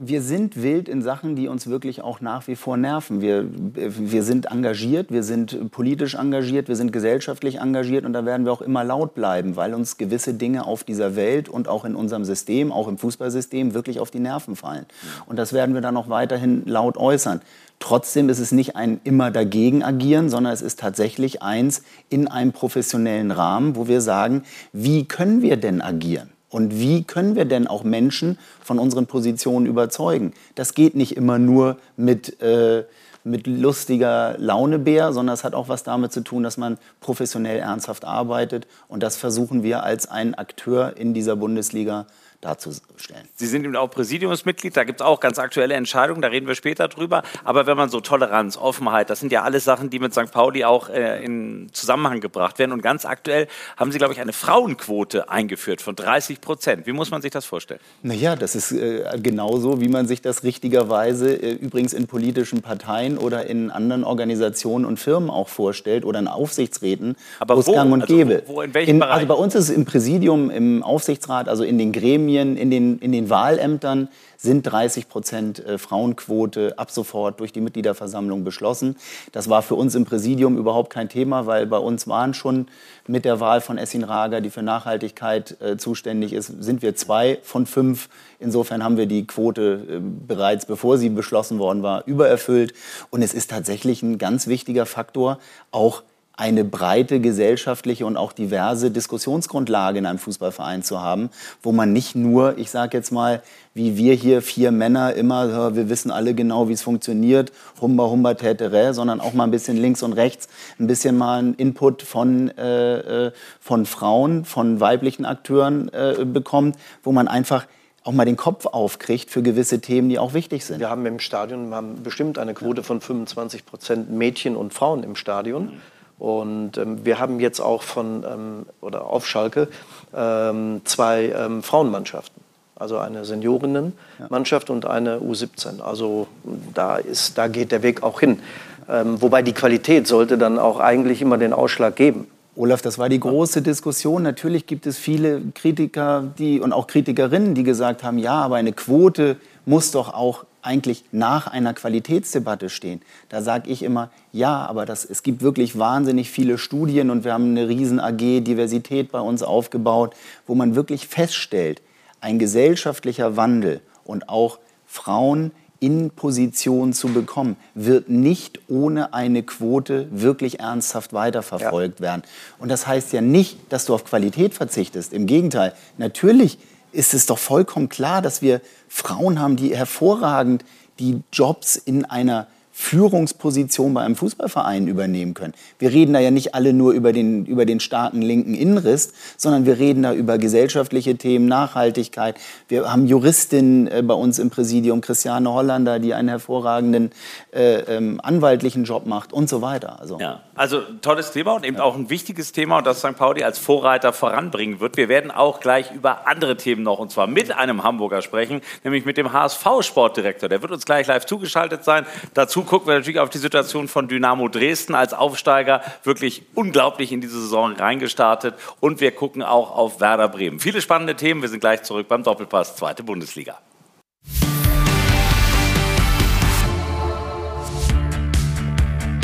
[0.01, 3.21] Wir sind wild in Sachen, die uns wirklich auch nach wie vor nerven.
[3.21, 8.47] Wir, wir sind engagiert, wir sind politisch engagiert, wir sind gesellschaftlich engagiert und da werden
[8.47, 11.95] wir auch immer laut bleiben, weil uns gewisse Dinge auf dieser Welt und auch in
[11.95, 14.87] unserem System, auch im Fußballsystem, wirklich auf die Nerven fallen.
[15.27, 17.41] Und das werden wir dann auch weiterhin laut äußern.
[17.81, 22.53] Trotzdem ist es nicht ein immer dagegen agieren, sondern es ist tatsächlich eins in einem
[22.53, 26.31] professionellen Rahmen, wo wir sagen, wie können wir denn agieren?
[26.51, 30.33] Und wie können wir denn auch Menschen von unseren Positionen überzeugen?
[30.55, 32.85] Das geht nicht immer nur mit, äh,
[33.23, 38.05] mit lustiger Launebär, sondern es hat auch was damit zu tun, dass man professionell ernsthaft
[38.05, 38.67] arbeitet.
[38.89, 42.07] Und das versuchen wir als ein Akteur in dieser Bundesliga
[42.41, 43.27] darzustellen.
[43.35, 46.55] Sie sind eben auch Präsidiumsmitglied, da gibt es auch ganz aktuelle Entscheidungen, da reden wir
[46.55, 47.23] später drüber.
[47.45, 50.31] Aber wenn man so Toleranz, Offenheit, das sind ja alles Sachen, die mit St.
[50.31, 52.71] Pauli auch äh, in Zusammenhang gebracht werden.
[52.73, 56.87] Und ganz aktuell haben Sie, glaube ich, eine Frauenquote eingeführt von 30 Prozent.
[56.87, 57.81] Wie muss man sich das vorstellen?
[58.03, 63.19] Naja, das ist äh, genauso, wie man sich das richtigerweise äh, übrigens in politischen Parteien
[63.19, 67.93] oder in anderen Organisationen und Firmen auch vorstellt oder in Aufsichtsräten, Aber wo es gang
[67.93, 68.43] und Also gäbe.
[68.47, 69.15] wo- wo- in welchem in, Bereich?
[69.15, 72.99] Also bei uns ist es im Präsidium, im Aufsichtsrat, also in den Gremien, in den,
[72.99, 78.97] in den Wahlämtern sind 30 Prozent äh, Frauenquote ab sofort durch die Mitgliederversammlung beschlossen.
[79.33, 82.69] Das war für uns im Präsidium überhaupt kein Thema, weil bei uns waren schon
[83.09, 87.39] mit der Wahl von Essin Rager, die für Nachhaltigkeit äh, zuständig ist, sind wir zwei
[87.43, 88.09] von fünf.
[88.39, 92.75] Insofern haben wir die Quote äh, bereits, bevor sie beschlossen worden war, übererfüllt.
[93.11, 95.39] Und es ist tatsächlich ein ganz wichtiger Faktor,
[95.73, 96.03] auch
[96.39, 101.31] eine breite gesellschaftliche und auch diverse Diskussionsgrundlage in einem Fußballverein zu haben,
[101.65, 103.43] wo man nicht nur, ich sage jetzt mal,
[103.75, 108.35] wie wir hier vier Männer immer, wir wissen alle genau, wie es funktioniert, humba humba
[108.35, 110.49] tätere, sondern auch mal ein bisschen links und rechts,
[110.79, 116.77] ein bisschen mal einen Input von, äh, äh, von Frauen, von weiblichen Akteuren äh, bekommt,
[117.03, 117.67] wo man einfach
[118.05, 120.79] auch mal den Kopf aufkriegt für gewisse Themen, die auch wichtig sind.
[120.79, 125.17] Wir haben im Stadion haben bestimmt eine Quote von 25 Prozent Mädchen und Frauen im
[125.17, 125.81] Stadion.
[126.19, 129.69] Und ähm, wir haben jetzt auch von ähm, oder auf Schalke
[130.15, 132.43] ähm, zwei ähm, Frauenmannschaften.
[132.75, 135.81] Also eine Seniorinnenmannschaft und eine U17.
[135.81, 136.29] Also
[136.75, 138.41] da, ist, da geht der Weg auch hin.
[138.89, 142.29] Ähm, wobei die Qualität sollte dann auch eigentlich immer den Ausschlag geben.
[142.57, 144.23] Olaf, das war die große Diskussion.
[144.23, 148.73] Natürlich gibt es viele Kritiker die, und auch Kritikerinnen, die gesagt haben, ja, aber eine
[148.73, 153.01] Quote muss doch auch eigentlich nach einer Qualitätsdebatte stehen.
[153.29, 157.33] Da sage ich immer, ja, aber das, es gibt wirklich wahnsinnig viele Studien und wir
[157.33, 160.15] haben eine riesen AG Diversität bei uns aufgebaut,
[160.47, 161.83] wo man wirklich feststellt,
[162.21, 170.09] ein gesellschaftlicher Wandel und auch Frauen in Position zu bekommen, wird nicht ohne eine Quote
[170.11, 172.23] wirklich ernsthaft weiterverfolgt werden.
[172.59, 175.13] Und das heißt ja nicht, dass du auf Qualität verzichtest.
[175.13, 176.59] Im Gegenteil, natürlich
[176.93, 180.65] ist es doch vollkommen klar, dass wir Frauen haben, die hervorragend
[180.99, 182.49] die Jobs in einer
[182.81, 185.53] Führungsposition bei einem Fußballverein übernehmen können.
[185.81, 189.67] Wir reden da ja nicht alle nur über den, über den starken linken Innenriss, sondern
[189.67, 192.37] wir reden da über gesellschaftliche Themen, Nachhaltigkeit.
[192.69, 197.11] Wir haben Juristinnen äh, bei uns im Präsidium, Christiane Hollander, die einen hervorragenden
[197.53, 200.01] äh, ähm, anwaltlichen Job macht und so weiter.
[200.01, 203.17] Also, Ja, also tolles Thema und eben auch ein wichtiges Thema und das St.
[203.17, 204.97] Pauli als Vorreiter voranbringen wird.
[204.97, 209.05] Wir werden auch gleich über andere Themen noch und zwar mit einem Hamburger sprechen, nämlich
[209.05, 210.49] mit dem HSV-Sportdirektor.
[210.49, 212.07] Der wird uns gleich live zugeschaltet sein.
[212.35, 215.83] Dazu gucken wir natürlich auf die Situation von Dynamo Dresden als Aufsteiger.
[216.05, 220.61] Wirklich unglaublich in diese Saison reingestartet und wir gucken auch auf Werder Bremen.
[220.61, 221.43] Viele spannende Themen.
[221.43, 223.59] Wir sind gleich zurück beim Doppelpass, zweite Bundesliga.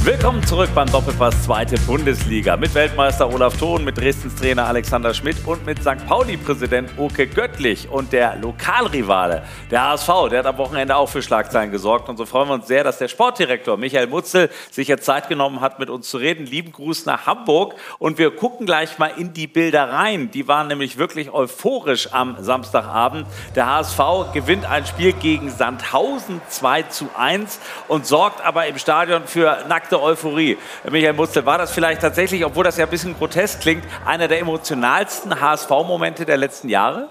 [0.05, 5.38] Willkommen zurück beim Doppelpass zweite Bundesliga mit Weltmeister Olaf Thon, mit Dresdens Trainer Alexander Schmidt
[5.47, 6.07] und mit St.
[6.07, 11.71] Pauli-Präsident Oke Göttlich und der Lokalrivale, der HSV, der hat am Wochenende auch für Schlagzeilen
[11.71, 15.31] gesorgt und so freuen wir uns sehr, dass der Sportdirektor Michael Mutzel sich jetzt Zeit
[15.31, 16.45] genommen hat, mit uns zu reden.
[16.45, 20.31] Lieben Gruß nach Hamburg und wir gucken gleich mal in die Bilder rein.
[20.31, 23.27] Die waren nämlich wirklich euphorisch am Samstagabend.
[23.55, 29.23] Der HSV gewinnt ein Spiel gegen Sandhausen 2 zu 1 und sorgt aber im Stadion
[29.25, 30.59] für nackte Euphorie.
[30.90, 34.40] Michael Mutzel, war das vielleicht tatsächlich, obwohl das ja ein bisschen grotesk klingt, einer der
[34.40, 37.09] emotionalsten HSV-Momente der letzten Jahre?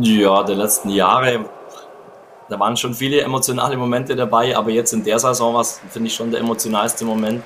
[0.00, 1.44] Ja, der letzten Jahre,
[2.48, 6.06] da waren schon viele emotionale Momente dabei, aber jetzt in der Saison war es, finde
[6.08, 7.42] ich, schon der emotionalste Moment,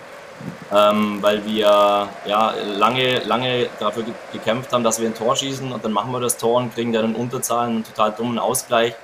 [0.72, 5.72] ähm, weil wir ja lange, lange dafür ge- gekämpft haben, dass wir ein Tor schießen
[5.72, 8.94] und dann machen wir das Tor und kriegen dann in Unterzahlen einen total dummen Ausgleich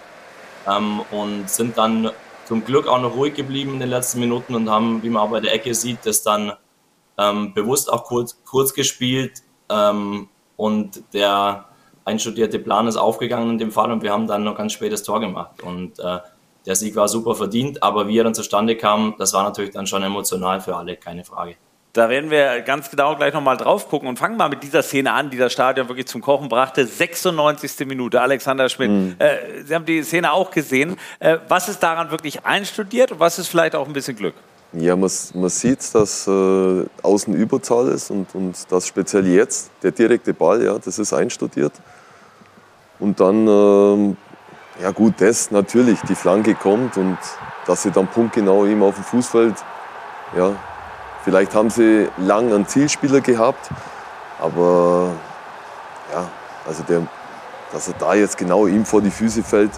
[0.68, 2.10] ähm, und sind dann
[2.44, 5.30] zum Glück auch noch ruhig geblieben in den letzten Minuten und haben, wie man auch
[5.30, 6.52] bei der Ecke sieht, das dann
[7.18, 11.66] ähm, bewusst auch kurz, kurz gespielt ähm, und der
[12.04, 15.02] einstudierte Plan ist aufgegangen in dem Fall und wir haben dann noch ganz spät das
[15.02, 16.18] Tor gemacht und äh,
[16.66, 19.86] der Sieg war super verdient, aber wie er dann zustande kam, das war natürlich dann
[19.86, 21.56] schon emotional für alle, keine Frage.
[21.92, 25.12] Da werden wir ganz genau gleich nochmal drauf gucken und fangen mal mit dieser Szene
[25.12, 26.86] an, die das Stadion wirklich zum Kochen brachte.
[26.86, 27.86] 96.
[27.86, 29.20] Minute, Alexander Schmidt.
[29.20, 30.96] Äh, Sie haben die Szene auch gesehen.
[31.18, 34.34] Äh, was ist daran wirklich einstudiert und was ist vielleicht auch ein bisschen Glück?
[34.72, 39.90] Ja, man, man sieht, dass äh, außen Überzahl ist und, und das speziell jetzt, der
[39.90, 41.74] direkte Ball, ja, das ist einstudiert.
[43.00, 44.16] Und dann, ähm,
[44.80, 47.18] ja gut, das natürlich, die Flanke kommt und
[47.66, 49.56] dass sie dann punktgenau ihm auf dem Fußfeld,
[50.34, 50.56] ja,
[51.24, 53.68] vielleicht haben sie lang einen Zielspieler gehabt,
[54.40, 55.10] aber
[56.12, 56.24] ja,
[56.66, 57.02] also der,
[57.72, 59.70] dass er da jetzt genau ihm vor die Füße fällt,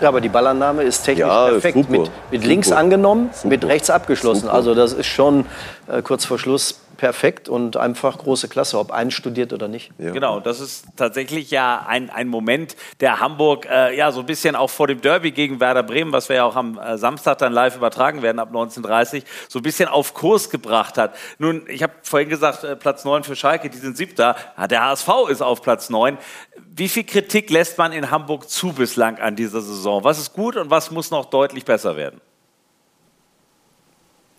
[0.00, 1.76] Ja, aber die Ballannahme ist technisch Ja, perfekt.
[1.78, 4.42] super, mit mit links angenommen, super, mit rechts abgeschlossen.
[4.42, 4.54] super.
[4.54, 5.46] Also das ist schon
[5.88, 9.90] äh, kurz vor Schluss perfekt und einfach große Klasse, ob einstudiert oder nicht.
[9.98, 10.10] Ja.
[10.12, 14.56] Genau, das ist tatsächlich ja ein, ein Moment, der Hamburg äh, ja so ein bisschen
[14.56, 17.52] auch vor dem Derby gegen Werder Bremen, was wir ja auch am äh, Samstag dann
[17.52, 21.14] live übertragen werden ab 19.30 so ein bisschen auf Kurs gebracht hat.
[21.38, 24.36] Nun, ich habe vorhin gesagt, äh, Platz 9 für Schalke, die sind siebter.
[24.56, 26.18] Ja, der HSV ist auf Platz 9.
[26.74, 30.04] Wie viel Kritik lässt man in Hamburg zu bislang an dieser Saison?
[30.04, 32.20] Was ist gut und was muss noch deutlich besser werden?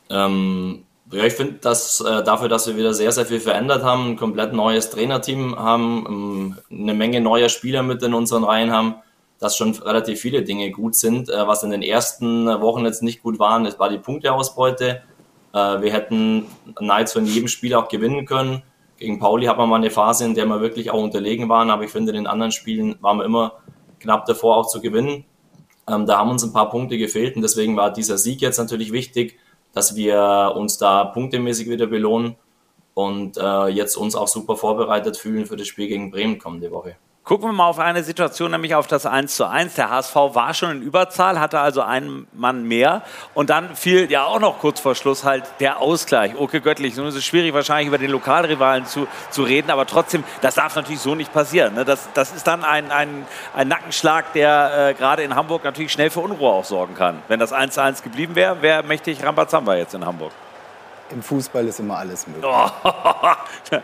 [0.10, 4.12] Ähm, ja, ich finde, dass äh, dafür, dass wir wieder sehr, sehr viel verändert haben,
[4.12, 8.96] ein komplett neues Trainerteam haben, ähm, eine Menge neuer Spieler mit in unseren Reihen haben,
[9.40, 11.30] dass schon relativ viele Dinge gut sind.
[11.30, 15.02] Äh, was in den ersten Wochen jetzt nicht gut waren, das war die Punkteausbeute.
[15.54, 16.46] Äh, wir hätten
[16.80, 18.64] nahezu in jedem Spiel auch gewinnen können.
[18.98, 21.84] Gegen Pauli hat man mal eine Phase, in der wir wirklich auch unterlegen waren, aber
[21.84, 23.54] ich finde, in den anderen Spielen waren wir immer
[24.00, 25.24] knapp davor auch zu gewinnen.
[25.88, 28.92] Ähm, da haben uns ein paar Punkte gefehlt und deswegen war dieser Sieg jetzt natürlich
[28.92, 29.40] wichtig
[29.74, 32.36] dass wir uns da punktemäßig wieder belohnen
[32.94, 36.96] und äh, jetzt uns auch super vorbereitet fühlen für das Spiel gegen Bremen kommende Woche.
[37.28, 39.74] Gucken wir mal auf eine Situation, nämlich auf das 1 zu 1.
[39.74, 43.02] Der HSV war schon in Überzahl, hatte also einen Mann mehr.
[43.34, 46.36] Und dann fiel ja auch noch kurz vor Schluss halt der Ausgleich.
[46.40, 46.96] Okay, göttlich.
[46.96, 50.78] Nun ist es schwierig, wahrscheinlich über den Lokalrivalen zu, zu reden, aber trotzdem, das darf
[50.78, 51.74] natürlich so nicht passieren.
[51.74, 51.84] Ne?
[51.84, 56.10] Das, das ist dann ein, ein, ein Nackenschlag, der äh, gerade in Hamburg natürlich schnell
[56.10, 57.22] für Unruhe auch sorgen kann.
[57.28, 60.32] Wenn das 1 zu 1 geblieben wäre, wäre mächtig Rambazamba jetzt in Hamburg.
[61.10, 62.46] Im Fußball ist immer alles möglich.
[62.46, 62.70] Oh.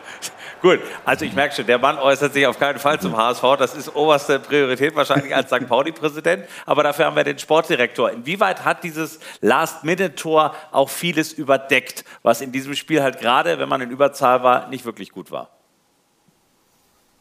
[0.64, 3.44] Gut, also ich merke schon, der Mann äußert sich auf keinen Fall zum HSV.
[3.60, 5.68] Das ist oberste Priorität wahrscheinlich als St.
[5.68, 6.46] Pauli-Präsident.
[6.66, 8.10] Aber dafür haben wir den Sportdirektor.
[8.12, 13.82] Inwieweit hat dieses Last-Minute-Tor auch vieles überdeckt, was in diesem Spiel halt gerade, wenn man
[13.82, 15.50] in Überzahl war, nicht wirklich gut war?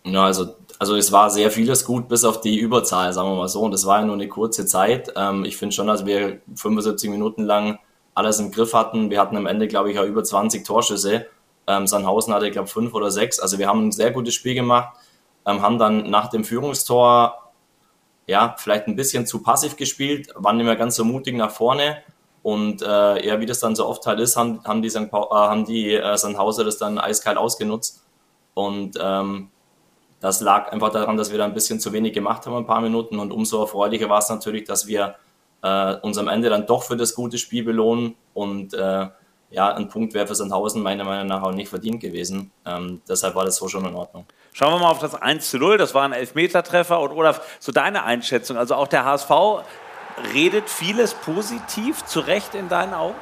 [0.04, 3.48] Ja, also, also es war sehr vieles gut, bis auf die Überzahl, sagen wir mal
[3.48, 3.62] so.
[3.62, 5.12] Und das war ja nur eine kurze Zeit.
[5.16, 7.80] Ähm, ich finde schon, dass wir 75 Minuten lang
[8.14, 9.10] alles im Griff hatten.
[9.10, 11.26] Wir hatten am Ende, glaube ich, auch über 20 Torschüsse.
[11.72, 13.40] Ähm, Sandhausen hatte, glaube ich, fünf oder sechs.
[13.40, 14.96] Also wir haben ein sehr gutes Spiel gemacht,
[15.46, 17.42] ähm, haben dann nach dem Führungstor
[18.26, 21.98] ja, vielleicht ein bisschen zu passiv gespielt, waren nicht mehr ganz so mutig nach vorne.
[22.42, 25.10] Und äh, ja, wie das dann so oft halt ist, haben, haben die, St.
[25.10, 28.04] Paul, äh, haben die äh, Sandhauser das dann eiskalt ausgenutzt.
[28.54, 29.50] Und ähm,
[30.20, 32.80] das lag einfach daran, dass wir da ein bisschen zu wenig gemacht haben, ein paar
[32.80, 33.18] Minuten.
[33.18, 35.16] Und umso erfreulicher war es natürlich, dass wir
[35.62, 38.16] äh, uns am Ende dann doch für das gute Spiel belohnen.
[38.34, 39.08] Und äh,
[39.52, 42.50] ja, ein Punkt wäre für Sandhausen meiner Meinung nach auch nicht verdient gewesen.
[42.64, 44.26] Ähm, deshalb war das so schon in Ordnung.
[44.52, 45.78] Schauen wir mal auf das 1 zu 0.
[45.78, 47.00] Das war ein Elfmetertreffer.
[47.00, 48.56] Und Olaf, so deine Einschätzung.
[48.56, 49.30] Also auch der HSV
[50.34, 53.14] redet vieles positiv, zu Recht in deinen Augen?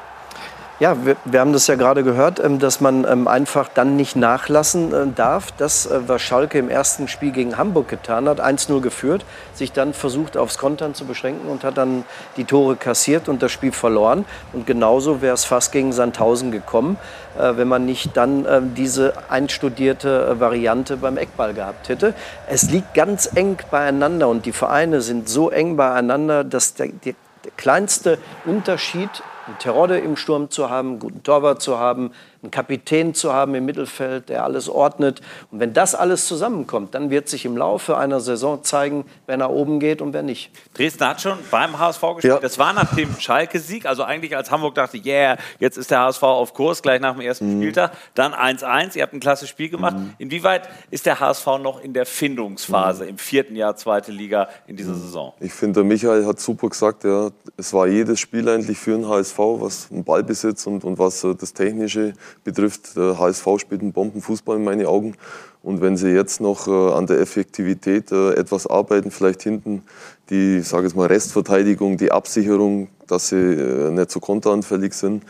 [0.80, 4.16] Ja, wir, wir, haben das ja gerade gehört, ähm, dass man ähm, einfach dann nicht
[4.16, 5.52] nachlassen äh, darf.
[5.52, 9.92] Das, äh, was Schalke im ersten Spiel gegen Hamburg getan hat, 1-0 geführt, sich dann
[9.92, 12.06] versucht aufs Kontern zu beschränken und hat dann
[12.38, 14.24] die Tore kassiert und das Spiel verloren.
[14.54, 16.96] Und genauso wäre es fast gegen Sandhausen gekommen,
[17.38, 22.14] äh, wenn man nicht dann ähm, diese einstudierte Variante beim Eckball gehabt hätte.
[22.46, 27.12] Es liegt ganz eng beieinander und die Vereine sind so eng beieinander, dass der, der
[27.58, 28.16] kleinste
[28.46, 29.10] Unterschied
[29.58, 33.66] Terodde im Sturm zu haben, einen guten Torwart zu haben, einen Kapitän zu haben im
[33.66, 35.20] Mittelfeld, der alles ordnet.
[35.50, 39.50] Und wenn das alles zusammenkommt, dann wird sich im Laufe einer Saison zeigen, wer nach
[39.50, 40.50] oben geht und wer nicht.
[40.74, 42.34] Dresden hat schon beim HSV gespielt.
[42.34, 42.38] Ja.
[42.38, 46.22] Das war nach dem Schalke-Sieg, also eigentlich als Hamburg dachte, yeah, jetzt ist der HSV
[46.22, 47.60] auf Kurs, gleich nach dem ersten mhm.
[47.60, 47.92] Spieltag.
[48.14, 49.96] Dann 1-1, ihr habt ein klasse Spiel gemacht.
[49.96, 50.14] Mhm.
[50.18, 53.10] Inwieweit ist der HSV noch in der Findungsphase mhm.
[53.10, 55.00] im vierten Jahr zweite Liga in dieser mhm.
[55.00, 55.34] Saison?
[55.40, 59.06] Ich finde, der Michael hat super gesagt, ja, es war jedes Spiel eigentlich für den
[59.06, 62.14] HSV, was den Ballbesitz und, und was das Technische
[62.44, 62.96] betrifft.
[62.96, 65.14] Der HSV spielt einen Bombenfußball in meinen Augen.
[65.62, 69.82] Und wenn sie jetzt noch äh, an der Effektivität äh, etwas arbeiten, vielleicht hinten
[70.30, 75.24] die, sage ich mal, Restverteidigung, die Absicherung, dass sie äh, nicht so konteranfällig sind,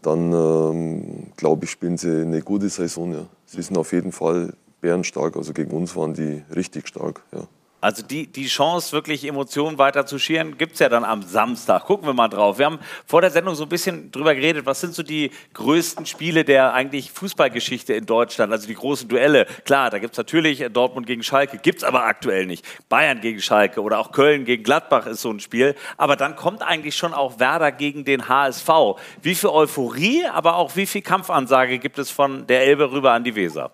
[0.00, 3.12] dann ähm, glaube ich, spielen sie eine gute Saison.
[3.12, 3.26] Ja.
[3.46, 5.36] Sie sind auf jeden Fall bärenstark.
[5.36, 7.22] Also gegen uns waren die richtig stark.
[7.32, 7.46] Ja.
[7.84, 11.84] Also die, die Chance, wirklich Emotionen weiter zu scheren, gibt es ja dann am Samstag.
[11.84, 12.56] Gucken wir mal drauf.
[12.56, 16.06] Wir haben vor der Sendung so ein bisschen drüber geredet, was sind so die größten
[16.06, 19.44] Spiele der eigentlich Fußballgeschichte in Deutschland, also die großen Duelle.
[19.66, 22.64] Klar, da gibt es natürlich Dortmund gegen Schalke, gibt es aber aktuell nicht.
[22.88, 25.74] Bayern gegen Schalke oder auch Köln gegen Gladbach ist so ein Spiel.
[25.98, 28.96] Aber dann kommt eigentlich schon auch Werder gegen den HSV.
[29.20, 33.24] Wie viel Euphorie, aber auch wie viel Kampfansage gibt es von der Elbe rüber an
[33.24, 33.72] die Weser?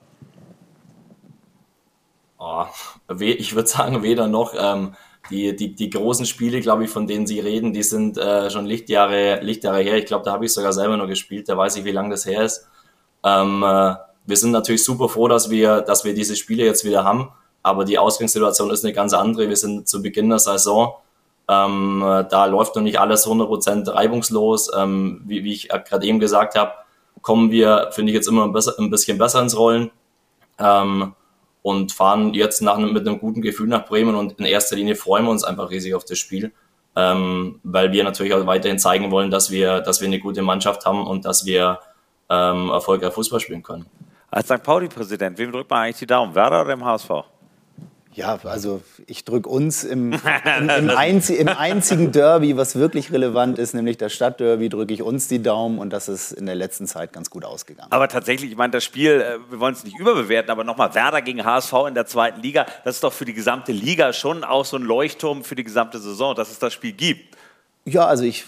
[2.43, 2.65] Oh,
[3.19, 4.55] ich würde sagen, weder noch.
[4.59, 4.95] Ähm,
[5.31, 8.65] die, die, die großen Spiele, glaube ich, von denen Sie reden, die sind äh, schon
[8.65, 9.99] Lichtjahre, Lichtjahre her.
[9.99, 11.51] Ich glaube, da habe ich sogar selber noch gespielt.
[11.51, 12.67] Da weiß ich, wie lange das her ist.
[13.23, 17.05] Ähm, äh, wir sind natürlich super froh, dass wir, dass wir diese Spiele jetzt wieder
[17.05, 17.31] haben.
[17.63, 19.51] Aber die Ausgangssituation ist eine ganz andere.
[19.51, 20.95] Wir sind zu Beginn der Saison.
[21.47, 22.01] Ähm,
[22.31, 24.71] da läuft noch nicht alles 100% reibungslos.
[24.75, 26.73] Ähm, wie, wie ich gerade eben gesagt habe,
[27.21, 29.91] kommen wir, finde ich, jetzt immer ein, bisschen besser ins Rollen.
[30.59, 31.15] Ähm,
[31.63, 35.25] und fahren jetzt nach, mit einem guten Gefühl nach Bremen und in erster Linie freuen
[35.25, 36.53] wir uns einfach riesig auf das Spiel,
[36.97, 40.87] ähm, weil wir natürlich auch weiterhin zeigen wollen, dass wir, dass wir eine gute Mannschaft
[40.87, 41.81] haben und dass wir
[42.31, 43.87] ähm, erfolgreich Fußball spielen können.
[44.31, 44.63] Als St.
[44.63, 47.11] Pauli-Präsident, wem drückt man eigentlich die Daumen, Werder oder dem HSV?
[48.21, 50.13] Ja, also ich drücke uns im,
[50.59, 55.01] im, im, einzi im, einzigen Derby, was wirklich relevant ist, nämlich das Stadtderby, drücke ich
[55.01, 57.91] uns die Daumen und das ist in der letzten Zeit ganz gut ausgegangen.
[57.91, 61.23] Aber tatsächlich, ich meine, das Spiel, äh, wir wollen es nicht überbewerten, aber nochmal Werder
[61.23, 64.67] gegen HSV in der zweiten Liga, das ist doch für die gesamte Liga schon auch
[64.67, 67.39] so ein Leuchtturm für die gesamte Saison, dass es das Spiel gibt.
[67.87, 68.45] Ja, also ich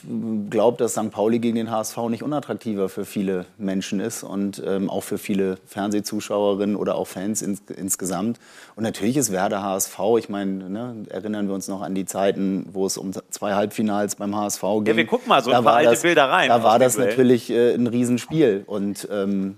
[0.50, 1.10] glaube, dass St.
[1.10, 5.56] Pauli gegen den HSV nicht unattraktiver für viele Menschen ist und ähm, auch für viele
[5.66, 8.38] Fernsehzuschauerinnen oder auch Fans ins, insgesamt.
[8.76, 12.68] Und natürlich ist Werder HSV, ich meine, ne, erinnern wir uns noch an die Zeiten,
[12.74, 14.86] wo es um zwei Halbfinals beim HSV ging.
[14.86, 16.50] Ja, wir gucken mal so ein paar alte das, Bilder rein.
[16.50, 19.56] Da war das natürlich äh, ein Riesenspiel und ähm,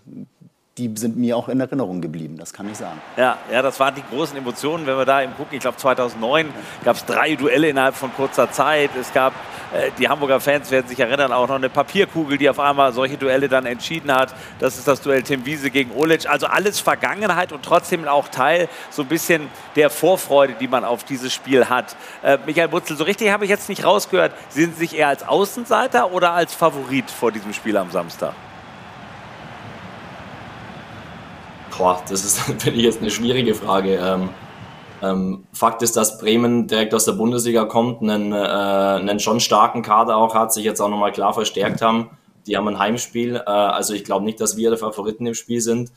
[0.76, 3.00] die sind mir auch in Erinnerung geblieben, das kann ich sagen.
[3.16, 5.54] Ja, ja das waren die großen Emotionen, wenn wir da im gucken.
[5.54, 6.48] Ich glaube, 2009
[6.84, 8.90] gab es drei Duelle innerhalb von kurzer Zeit.
[9.00, 9.34] Es gab,
[9.72, 13.16] äh, die Hamburger Fans werden sich erinnern, auch noch eine Papierkugel, die auf einmal solche
[13.16, 14.34] Duelle dann entschieden hat.
[14.58, 16.28] Das ist das Duell Tim Wiese gegen Olic.
[16.28, 21.04] Also alles Vergangenheit und trotzdem auch Teil so ein bisschen der Vorfreude, die man auf
[21.04, 21.94] dieses Spiel hat.
[22.22, 24.32] Äh, Michael Butzel, so richtig habe ich jetzt nicht rausgehört.
[24.48, 28.34] Sind Sie sich eher als Außenseiter oder als Favorit vor diesem Spiel am Samstag?
[31.78, 33.96] Boah, das ist finde ich jetzt eine schwierige Frage.
[33.96, 34.30] Ähm,
[35.02, 39.82] ähm, Fakt ist, dass Bremen direkt aus der Bundesliga kommt, einen, äh, einen schon starken
[39.82, 42.10] Kader auch hat, sich jetzt auch nochmal klar verstärkt haben.
[42.46, 45.60] Die haben ein Heimspiel, äh, also ich glaube nicht, dass wir der Favoriten im Spiel
[45.60, 45.90] sind,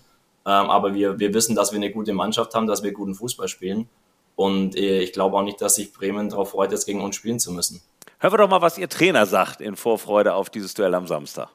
[0.46, 3.48] ähm, aber wir, wir wissen, dass wir eine gute Mannschaft haben, dass wir guten Fußball
[3.48, 3.88] spielen.
[4.36, 7.40] Und äh, ich glaube auch nicht, dass sich Bremen darauf freut, jetzt gegen uns spielen
[7.40, 7.82] zu müssen.
[8.20, 11.50] Hören wir doch mal, was Ihr Trainer sagt in Vorfreude auf dieses Duell am Samstag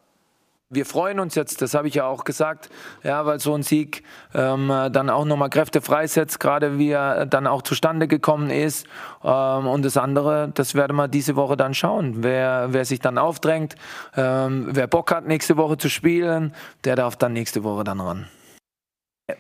[0.72, 2.70] wir freuen uns jetzt, das habe ich ja auch gesagt,
[3.02, 4.02] ja, weil so ein Sieg
[4.34, 8.86] ähm, dann auch nochmal Kräfte freisetzt, gerade wie er dann auch zustande gekommen ist.
[9.22, 12.22] Ähm, und das andere, das werden wir diese Woche dann schauen.
[12.22, 13.76] Wer, wer sich dann aufdrängt,
[14.16, 16.54] ähm, wer Bock hat, nächste Woche zu spielen,
[16.84, 18.26] der darf dann nächste Woche dann ran.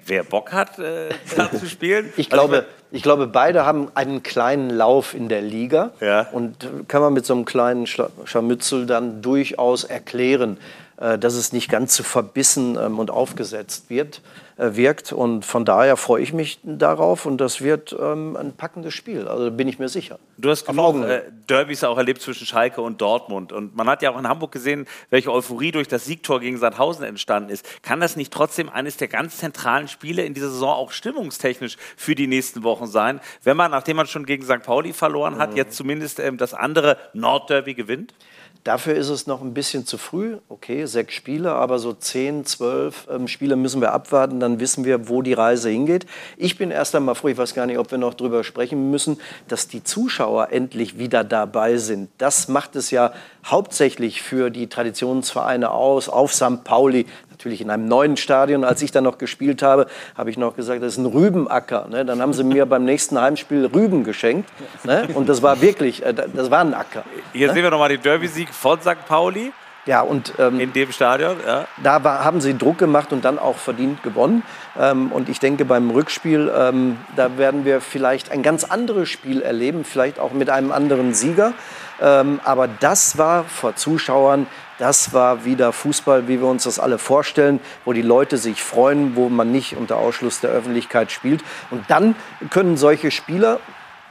[0.06, 1.10] Wer Bock hat, äh,
[1.58, 2.12] zu spielen?
[2.16, 6.28] Ich glaube, ich glaube, beide haben einen kleinen Lauf in der Liga ja.
[6.32, 10.58] und kann man mit so einem kleinen Scharmützel dann durchaus erklären.
[11.02, 14.22] Äh, dass es nicht ganz zu verbissen ähm, und aufgesetzt wird,
[14.56, 15.12] äh, wirkt.
[15.12, 19.26] Und von daher freue ich mich darauf und das wird ähm, ein packendes Spiel.
[19.26, 20.20] Also bin ich mir sicher.
[20.38, 23.52] Du hast genug äh, Derbys auch erlebt zwischen Schalke und Dortmund.
[23.52, 27.04] Und man hat ja auch in Hamburg gesehen, welche Euphorie durch das Siegtor gegen Sandhausen
[27.04, 27.66] entstanden ist.
[27.82, 32.14] Kann das nicht trotzdem eines der ganz zentralen Spiele in dieser Saison auch stimmungstechnisch für
[32.14, 34.62] die nächsten Wochen sein, wenn man, nachdem man schon gegen St.
[34.62, 35.56] Pauli verloren hat, mhm.
[35.56, 38.14] jetzt zumindest ähm, das andere Nordderby gewinnt?
[38.64, 40.36] Dafür ist es noch ein bisschen zu früh.
[40.48, 44.38] Okay, sechs Spiele, aber so zehn, zwölf ähm, Spiele müssen wir abwarten.
[44.38, 46.06] Dann wissen wir, wo die Reise hingeht.
[46.36, 49.18] Ich bin erst einmal froh, ich weiß gar nicht, ob wir noch darüber sprechen müssen,
[49.48, 52.08] dass die Zuschauer endlich wieder dabei sind.
[52.18, 53.12] Das macht es ja
[53.44, 56.62] hauptsächlich für die Traditionsvereine aus, auf St.
[56.62, 57.06] Pauli
[57.42, 58.62] natürlich in einem neuen Stadion.
[58.62, 59.86] Als ich da noch gespielt habe,
[60.16, 61.88] habe ich noch gesagt, das ist ein Rübenacker.
[61.90, 62.04] Ne?
[62.04, 64.48] Dann haben sie mir beim nächsten Heimspiel Rüben geschenkt.
[64.84, 65.08] Ne?
[65.14, 67.02] Und das war wirklich, äh, das war ein Acker.
[67.32, 67.54] Hier ne?
[67.54, 69.06] sehen wir nochmal den Derby-Sieg von St.
[69.08, 69.52] Pauli.
[69.84, 71.66] Ja, und ähm, in dem Stadion, ja.
[71.82, 74.44] Da war, haben sie Druck gemacht und dann auch verdient gewonnen.
[74.78, 79.42] Ähm, und ich denke, beim Rückspiel, ähm, da werden wir vielleicht ein ganz anderes Spiel
[79.42, 81.52] erleben, vielleicht auch mit einem anderen Sieger.
[82.00, 84.46] Ähm, aber das war vor Zuschauern
[84.82, 89.14] das war wieder Fußball, wie wir uns das alle vorstellen, wo die Leute sich freuen,
[89.14, 91.44] wo man nicht unter Ausschluss der Öffentlichkeit spielt.
[91.70, 92.16] Und dann
[92.50, 93.60] können solche Spieler,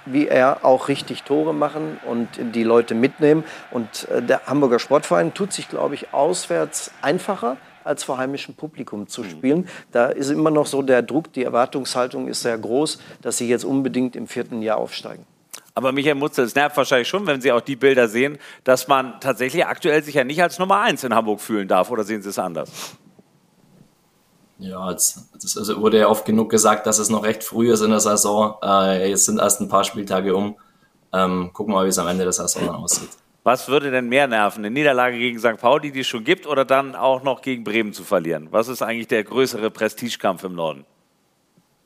[0.05, 3.43] wie er auch richtig Tore machen und die Leute mitnehmen.
[3.71, 9.09] Und äh, der Hamburger Sportverein tut sich, glaube ich, auswärts einfacher als vor heimischem Publikum
[9.09, 9.67] zu spielen.
[9.91, 13.65] Da ist immer noch so der Druck, die Erwartungshaltung ist sehr groß, dass sie jetzt
[13.65, 15.25] unbedingt im vierten Jahr aufsteigen.
[15.73, 19.19] Aber Michael Mutzel, es nervt wahrscheinlich schon, wenn Sie auch die Bilder sehen, dass man
[19.21, 21.91] tatsächlich aktuell sich ja nicht als Nummer eins in Hamburg fühlen darf.
[21.91, 22.97] Oder sehen Sie es anders?
[24.59, 27.89] Ja, es also wurde ja oft genug gesagt, dass es noch recht früh ist in
[27.89, 28.55] der Saison.
[28.61, 30.55] Äh, jetzt sind erst ein paar Spieltage um.
[31.13, 33.09] Ähm, gucken wir mal, wie es am Ende der Saison aussieht.
[33.43, 34.63] Was würde denn mehr nerven?
[34.63, 35.57] Eine Niederlage gegen St.
[35.59, 38.49] Pauli, die es schon gibt, oder dann auch noch gegen Bremen zu verlieren?
[38.51, 40.85] Was ist eigentlich der größere Prestigekampf im Norden?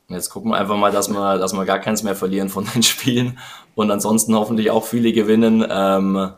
[0.07, 2.83] Jetzt gucken wir einfach mal, dass wir, dass wir gar keins mehr verlieren von den
[2.83, 3.39] Spielen
[3.73, 5.65] und ansonsten hoffentlich auch viele gewinnen.
[5.69, 6.31] Ähm,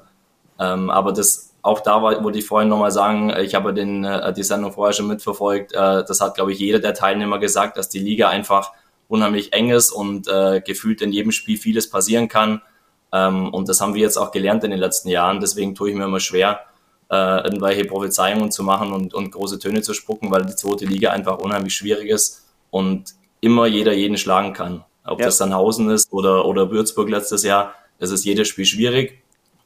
[0.60, 4.44] ähm, aber das auch da wollte ich vorhin nochmal sagen, ich habe den, äh, die
[4.44, 5.74] Sendung vorher schon mitverfolgt.
[5.74, 8.72] Äh, das hat, glaube ich, jeder der Teilnehmer gesagt, dass die Liga einfach
[9.10, 12.62] unheimlich eng ist und äh, gefühlt in jedem Spiel vieles passieren kann.
[13.12, 15.42] Ähm, und das haben wir jetzt auch gelernt in den letzten Jahren.
[15.42, 16.62] Deswegen tue ich mir immer schwer,
[17.10, 21.12] äh, irgendwelche Prophezeiungen zu machen und, und große Töne zu spucken, weil die zweite Liga
[21.12, 24.84] einfach unheimlich schwierig ist und immer jeder jeden schlagen kann.
[25.06, 25.26] Ob ja.
[25.26, 29.22] das dann Hausen ist oder, oder Würzburg letztes Jahr, es ist jedes Spiel schwierig.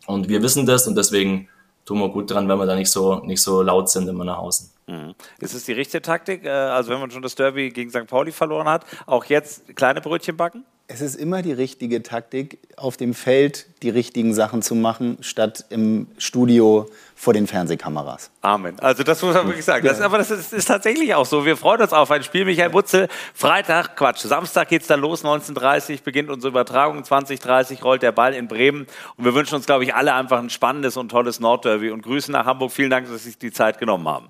[0.05, 1.47] Und wir wissen das und deswegen
[1.85, 4.37] tun wir gut dran, wenn wir da nicht so, nicht so laut sind immer nach
[4.37, 4.69] außen.
[4.87, 5.15] Mhm.
[5.39, 6.45] Ist es die richtige Taktik?
[6.45, 8.07] Äh, also wenn man schon das Derby gegen St.
[8.07, 10.65] Pauli verloren hat, auch jetzt kleine Brötchen backen?
[10.87, 15.65] Es ist immer die richtige Taktik, auf dem Feld die richtigen Sachen zu machen, statt
[15.69, 16.89] im Studio
[17.21, 18.31] vor den Fernsehkameras.
[18.41, 18.79] Amen.
[18.79, 19.85] Also das muss man wirklich sagen.
[19.85, 21.45] Das, aber das ist, ist, tatsächlich auch so.
[21.45, 22.45] Wir freuen uns auf ein Spiel.
[22.45, 28.01] Michael Butzel, Freitag, Quatsch, Samstag geht es dann los, 19.30 beginnt unsere Übertragung, 20.30 rollt
[28.01, 28.87] der Ball in Bremen.
[29.17, 32.31] Und wir wünschen uns, glaube ich, alle einfach ein spannendes und tolles Nordderby und Grüße
[32.31, 32.71] nach Hamburg.
[32.71, 34.29] Vielen Dank, dass Sie sich die Zeit genommen haben.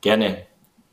[0.00, 0.46] Gerne.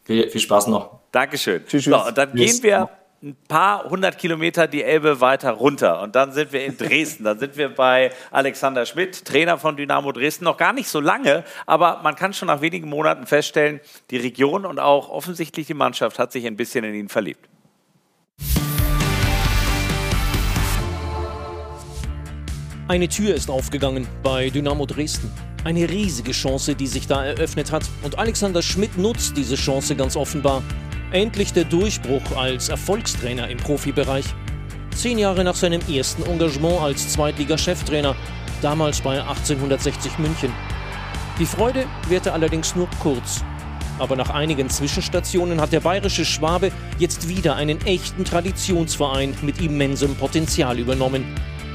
[0.06, 1.02] Viel, viel Spaß noch.
[1.12, 1.68] Dankeschön.
[1.68, 1.86] Tschüss.
[1.86, 2.90] So, und dann gehen wir
[3.24, 6.02] ein paar hundert Kilometer die Elbe weiter runter.
[6.02, 7.24] Und dann sind wir in Dresden.
[7.24, 10.46] Dann sind wir bei Alexander Schmidt, Trainer von Dynamo Dresden.
[10.46, 13.80] Noch gar nicht so lange, aber man kann schon nach wenigen Monaten feststellen,
[14.12, 17.50] die Region und auch offensichtlich die Mannschaft hat sich ein bisschen in ihn verliebt.
[22.88, 25.32] Eine Tür ist aufgegangen bei Dynamo Dresden.
[25.64, 27.84] Eine riesige Chance, die sich da eröffnet hat.
[28.04, 30.62] Und Alexander Schmidt nutzt diese Chance ganz offenbar.
[31.12, 34.26] Endlich der Durchbruch als Erfolgstrainer im Profibereich.
[34.96, 38.16] Zehn Jahre nach seinem ersten Engagement als Zweitliga-Cheftrainer,
[38.62, 40.52] damals bei 1860 München.
[41.40, 43.44] Die Freude währte allerdings nur kurz.
[44.00, 50.16] Aber nach einigen Zwischenstationen hat der bayerische Schwabe jetzt wieder einen echten Traditionsverein mit immensem
[50.16, 51.24] Potenzial übernommen.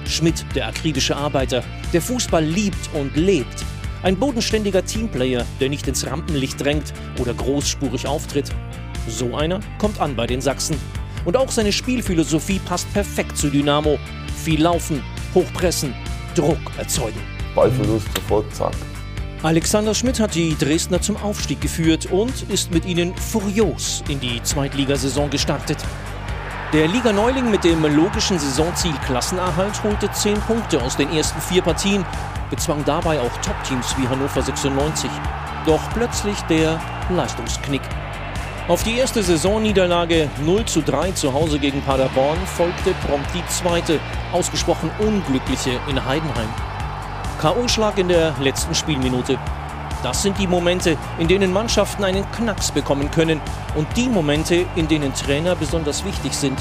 [0.07, 1.63] Schmidt, der akribische Arbeiter,
[1.93, 3.65] der Fußball liebt und lebt.
[4.03, 8.51] Ein bodenständiger Teamplayer, der nicht ins Rampenlicht drängt oder großspurig auftritt.
[9.09, 10.77] So einer kommt an bei den Sachsen.
[11.25, 13.99] Und auch seine Spielphilosophie passt perfekt zu Dynamo.
[14.45, 15.03] Viel laufen,
[15.35, 15.95] hochpressen,
[16.35, 17.21] Druck erzeugen.
[17.55, 18.73] Ballverlust sofort, zack.
[19.43, 24.43] Alexander Schmidt hat die Dresdner zum Aufstieg geführt und ist mit ihnen furios in die
[24.43, 25.79] Zweitligasaison gestartet.
[26.73, 32.05] Der Liga-Neuling mit dem logischen Saisonziel Klassenerhalt holte 10 Punkte aus den ersten vier Partien,
[32.51, 35.11] bezwang dabei auch Top-Teams wie Hannover 96.
[35.67, 37.83] Doch plötzlich der Leistungsknick.
[38.69, 43.99] Auf die erste Saisonniederlage 0 zu 3 zu Hause gegen Paderborn folgte prompt die zweite,
[44.33, 46.49] ausgesprochen unglückliche in Heidenheim.
[47.41, 49.39] K.O.-Schlag in der letzten Spielminute.
[50.03, 53.41] Das sind die Momente, in denen Mannschaften einen Knacks bekommen können
[53.75, 56.59] und die Momente, in denen Trainer besonders wichtig sind.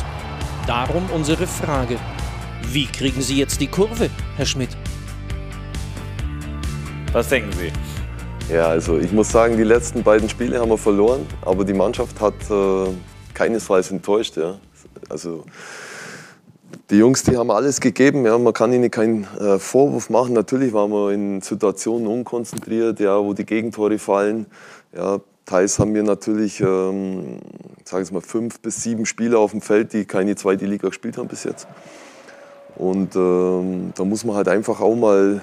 [0.67, 1.97] Darum unsere Frage.
[2.63, 4.75] Wie kriegen Sie jetzt die Kurve, Herr Schmidt?
[7.11, 7.71] Was denken Sie?
[8.51, 12.19] Ja, also ich muss sagen, die letzten beiden Spiele haben wir verloren, aber die Mannschaft
[12.19, 12.89] hat äh,
[13.35, 14.37] keinesfalls enttäuscht.
[14.37, 14.55] Ja.
[15.07, 15.43] Also
[16.89, 18.25] die Jungs, die haben alles gegeben.
[18.25, 18.39] Ja.
[18.39, 20.33] Man kann ihnen keinen äh, Vorwurf machen.
[20.33, 24.47] Natürlich waren wir in Situationen unkonzentriert, ja, wo die Gegentore fallen.
[24.95, 27.37] Ja, teils haben wir natürlich, ähm,
[27.85, 31.19] sagen wir mal, fünf bis sieben Spieler auf dem Feld, die keine zweite Liga gespielt
[31.19, 31.67] haben bis jetzt.
[32.77, 35.41] Und ähm, da muss man halt einfach auch mal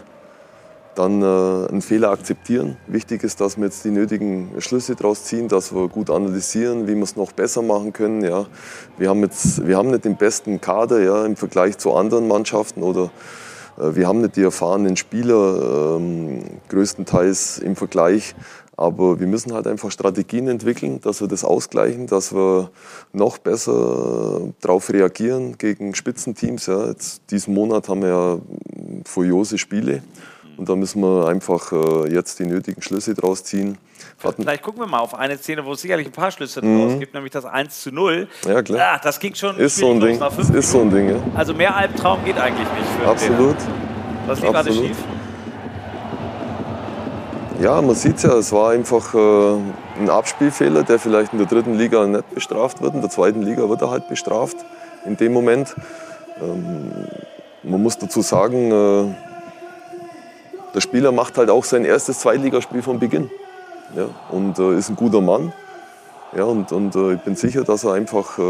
[0.99, 2.77] dann äh, einen Fehler akzeptieren.
[2.87, 6.95] Wichtig ist, dass wir jetzt die nötigen Schlüsse daraus ziehen, dass wir gut analysieren, wie
[6.95, 8.25] wir es noch besser machen können.
[8.25, 8.47] Ja.
[8.99, 12.83] Wir, haben jetzt, wir haben nicht den besten Kader ja, im Vergleich zu anderen Mannschaften
[12.83, 13.11] oder
[13.79, 18.35] äh, wir haben nicht die erfahrenen Spieler, ähm, größtenteils im Vergleich.
[18.79, 22.71] Aber wir müssen halt einfach Strategien entwickeln, dass wir das ausgleichen, dass wir
[23.15, 26.67] noch besser darauf reagieren gegen Spitzenteams.
[26.67, 26.89] Ja.
[26.89, 28.39] Jetzt, diesen Monat haben wir ja
[29.07, 30.03] furiose Spiele.
[30.57, 33.77] Und da müssen wir einfach äh, jetzt die nötigen Schlüsse draus ziehen.
[34.25, 36.81] Hatten Vielleicht gucken wir mal auf eine Szene, wo es sicherlich ein paar Schlüsse mhm.
[36.81, 38.29] draus gibt, nämlich das 1 zu 0.
[38.47, 38.79] Ja, klar.
[38.79, 39.57] Ja, das ging schon.
[39.59, 40.21] Ist so ein Ding.
[40.21, 41.17] Ist so ein Ding, ja.
[41.35, 43.57] Also mehr Albtraum geht eigentlich nicht für Absolut.
[44.27, 44.97] Was lief alles schief?
[47.61, 51.47] Ja, man sieht es ja, es war einfach äh, ein Abspielfehler, der vielleicht in der
[51.47, 52.95] dritten Liga nicht bestraft wird.
[52.95, 54.57] In der zweiten Liga wird er halt bestraft
[55.07, 55.75] in dem Moment.
[56.41, 56.91] Ähm,
[57.63, 59.26] man muss dazu sagen, äh,
[60.77, 63.31] der Spieler macht halt auch sein erstes Zweitligaspiel von Beginn.
[63.97, 65.53] Ja, und äh, ist ein guter Mann.
[66.37, 68.43] Ja, und, und äh, ich bin sicher, dass er einfach äh,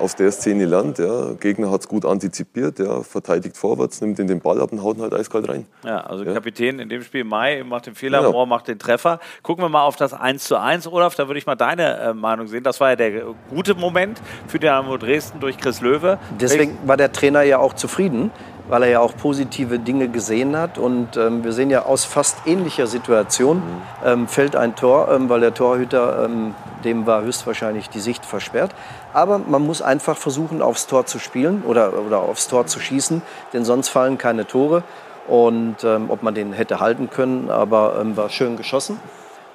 [0.00, 0.98] aus der Szene lernt.
[0.98, 1.34] Ja.
[1.34, 4.96] Gegner hat es gut antizipiert, ja, verteidigt vorwärts, nimmt in den Ball ab und haut
[4.96, 5.66] ihn halt eiskalt rein.
[5.84, 6.32] Ja, also ja.
[6.32, 8.30] Kapitän in dem Spiel Mai macht den Fehler, ja.
[8.32, 9.20] Mohr macht den Treffer.
[9.44, 12.14] Gucken wir mal auf das 1 zu 1, Olaf, da würde ich mal deine äh,
[12.14, 12.64] Meinung sehen.
[12.64, 16.18] Das war ja der gute Moment für Dynamo Dresden durch Chris Löwe.
[16.40, 18.32] Deswegen war der Trainer ja auch zufrieden
[18.70, 20.78] weil er ja auch positive Dinge gesehen hat.
[20.78, 23.62] Und ähm, wir sehen ja aus fast ähnlicher Situation mhm.
[24.04, 26.54] ähm, fällt ein Tor, ähm, weil der Torhüter, ähm,
[26.84, 28.74] dem war höchstwahrscheinlich die Sicht versperrt.
[29.12, 33.22] Aber man muss einfach versuchen, aufs Tor zu spielen oder, oder aufs Tor zu schießen,
[33.52, 34.84] denn sonst fallen keine Tore.
[35.28, 38.98] und ähm, ob man den hätte halten können, aber ähm, war schön geschossen.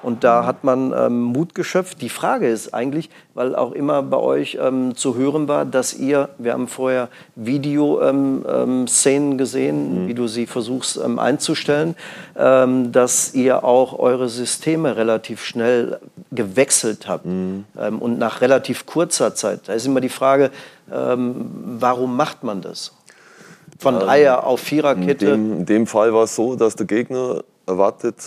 [0.06, 2.00] Und da hat man ähm, Mut geschöpft.
[2.00, 6.28] Die Frage ist eigentlich, weil auch immer bei euch ähm, zu hören war, dass ihr,
[6.38, 8.86] wir haben vorher Videoszenen
[9.32, 10.06] ähm, gesehen, mhm.
[10.06, 11.96] wie du sie versuchst ähm, einzustellen,
[12.36, 15.98] ähm, dass ihr auch eure Systeme relativ schnell
[16.30, 17.64] gewechselt habt mhm.
[17.76, 19.62] Ähm, und nach relativ kurzer Zeit.
[19.66, 20.52] Da ist immer die Frage,
[20.88, 22.92] warum macht man das?
[23.80, 25.26] Von Dreier auf Viererkette?
[25.26, 28.22] In dem, in dem Fall war es so, dass der Gegner erwartet,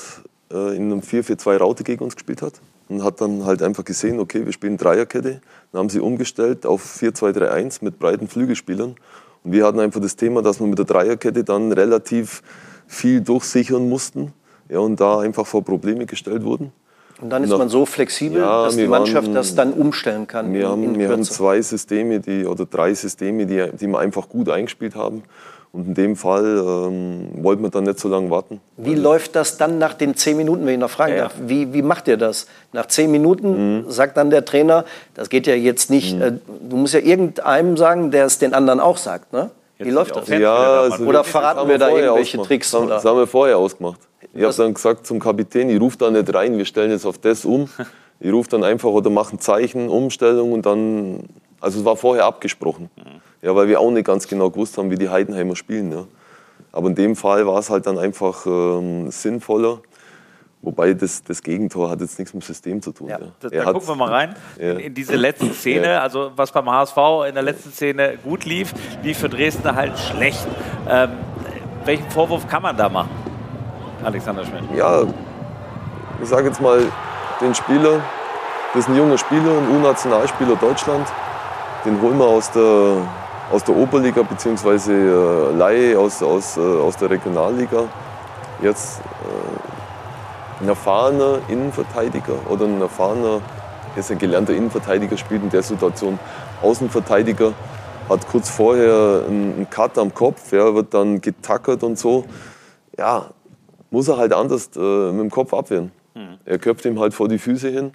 [0.52, 4.20] äh, in einem 4-4-2 Raute gegen uns gespielt hat und hat dann halt einfach gesehen,
[4.20, 5.42] okay, wir spielen Dreierkette.
[5.72, 8.96] Dann haben sie umgestellt auf 4-2-3-1 mit breiten Flügelspielern.
[9.44, 12.42] Und wir hatten einfach das Thema, dass wir mit der Dreierkette dann relativ
[12.88, 14.34] viel durchsichern mussten
[14.70, 16.72] ja, und da einfach vor Probleme gestellt wurden.
[17.22, 20.54] Und dann ist man so flexibel, ja, dass die Mannschaft waren, das dann umstellen kann.
[20.54, 24.50] Wir, haben, wir haben zwei Systeme die, oder drei Systeme, die, die wir einfach gut
[24.50, 25.24] eingespielt haben.
[25.72, 28.60] Und in dem Fall ähm, wollten wir dann nicht so lange warten.
[28.78, 31.24] Wie läuft das dann nach den zehn Minuten, wenn ich noch fragen ja.
[31.24, 31.36] darf?
[31.46, 32.48] Wie, wie macht ihr das?
[32.74, 33.92] Nach zehn Minuten mhm.
[33.92, 36.22] sagt dann der Trainer, das geht ja jetzt nicht, mhm.
[36.22, 36.32] äh,
[36.68, 39.52] du musst ja irgendeinem sagen, der es den anderen auch sagt, ne?
[39.78, 40.28] Wie läuft das?
[40.28, 42.48] Ja, also oder verraten wir, wir da irgendwelche ausgemacht.
[42.48, 42.72] Tricks?
[42.72, 44.00] Das, das haben wir vorher ausgemacht.
[44.34, 47.18] Ich habe dann gesagt zum Kapitän, ich rufe da nicht rein, wir stellen jetzt auf
[47.18, 47.70] das um.
[48.22, 51.24] Ich rufe dann einfach oder mache ein Zeichen, Umstellung und dann,
[51.62, 52.90] also es war vorher abgesprochen.
[52.98, 53.22] Mhm.
[53.42, 55.92] Ja, weil wir auch nicht ganz genau gewusst haben, wie die Heidenheimer spielen.
[55.92, 56.06] Ja.
[56.72, 59.80] Aber in dem Fall war es halt dann einfach ähm, sinnvoller.
[60.62, 63.08] Wobei das, das Gegentor hat jetzt nichts mit dem System zu tun.
[63.08, 63.18] Ja.
[63.50, 63.64] Ja.
[63.64, 64.72] Da, gucken wir mal rein ja.
[64.72, 65.88] in, in, diese letzte Szene.
[65.88, 66.02] Ja.
[66.02, 66.98] Also was beim HSV
[67.30, 70.46] in der letzten Szene gut lief, lief für Dresden halt schlecht.
[70.90, 71.12] Ähm,
[71.86, 73.10] welchen Vorwurf kann man da machen,
[74.04, 74.64] Alexander Schmidt?
[74.76, 75.04] Ja,
[76.22, 76.84] ich sage jetzt mal,
[77.40, 78.02] den Spieler,
[78.74, 81.08] das ist ein junger Spieler, ein U-Nationalspieler Deutschland,
[81.86, 82.98] den holen wir aus der
[83.52, 84.92] aus der Oberliga bzw.
[84.92, 87.86] Äh, Laie aus, aus, äh, aus der Regionalliga.
[88.62, 93.42] Jetzt äh, ein erfahrener Innenverteidiger oder ein erfahrener,
[93.96, 96.20] jetzt ein gelernter Innenverteidiger spielt in der Situation
[96.62, 97.54] Außenverteidiger,
[98.10, 102.26] hat kurz vorher einen Cut am Kopf, ja, wird dann getackert und so.
[102.98, 103.28] Ja,
[103.92, 105.92] muss er halt anders äh, mit dem Kopf abwehren.
[106.14, 106.38] Mhm.
[106.44, 107.94] Er köpft ihm halt vor die Füße hin.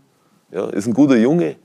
[0.50, 1.56] Ja, ist ein guter Junge,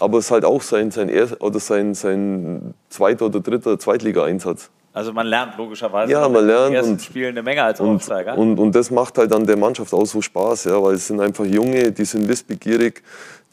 [0.00, 4.70] aber es ist halt auch sein, sein, oder sein, sein zweiter oder dritter Zweitliga-Einsatz.
[4.94, 8.36] Also man lernt logischerweise ja, man lernt ersten und, Spielen eine Menge als und, Aufsteiger.
[8.36, 11.20] Und, und das macht halt an der Mannschaft auch so Spaß, ja, weil es sind
[11.20, 13.02] einfach Junge, die sind wissbegierig,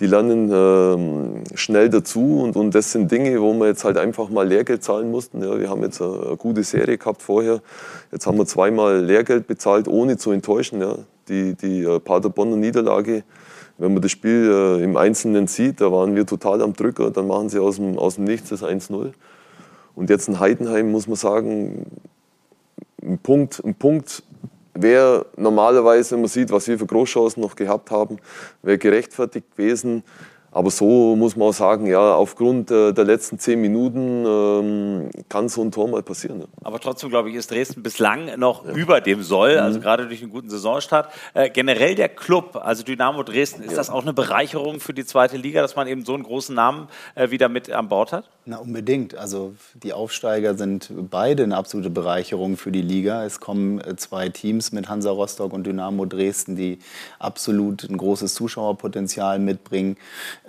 [0.02, 4.30] die lernen ähm, schnell dazu und, und das sind Dinge, wo wir jetzt halt einfach
[4.30, 5.42] mal Lehrgeld zahlen mussten.
[5.42, 7.62] Ja, wir haben jetzt eine, eine gute Serie gehabt vorher.
[8.12, 10.82] Jetzt haben wir zweimal Lehrgeld bezahlt, ohne zu enttäuschen.
[10.82, 10.96] Ja.
[11.30, 13.24] Die, die äh, Paderborner Niederlage
[13.80, 17.28] wenn man das Spiel äh, im Einzelnen sieht, da waren wir total am Drücker, dann
[17.28, 19.14] machen sie aus dem, aus dem Nichts das 1-0.
[19.96, 21.86] Und jetzt in Heidenheim muss man sagen,
[23.02, 24.24] ein Punkt, ein Punkt
[24.74, 28.18] wäre normalerweise, wenn man sieht, was wir für Großchancen noch gehabt haben,
[28.62, 30.04] wäre gerechtfertigt gewesen.
[30.52, 35.48] Aber so muss man auch sagen, ja, aufgrund äh, der letzten zehn Minuten ähm, kann
[35.48, 36.42] so ein Tor mal passieren.
[36.42, 36.48] Ja.
[36.64, 38.72] Aber trotzdem, glaube ich, ist Dresden bislang noch ja.
[38.72, 39.62] über dem Soll, mhm.
[39.62, 41.12] also gerade durch einen guten Saisonstart.
[41.36, 43.78] Äh, generell der Club, also Dynamo Dresden, ist ja.
[43.78, 46.88] das auch eine Bereicherung für die zweite Liga, dass man eben so einen großen Namen
[47.14, 48.30] äh, wieder mit an Bord hat?
[48.46, 49.14] Na, unbedingt.
[49.16, 53.24] Also die Aufsteiger sind beide eine absolute Bereicherung für die Liga.
[53.24, 56.80] Es kommen äh, zwei Teams mit Hansa Rostock und Dynamo Dresden, die
[57.20, 59.98] absolut ein großes Zuschauerpotenzial mitbringen.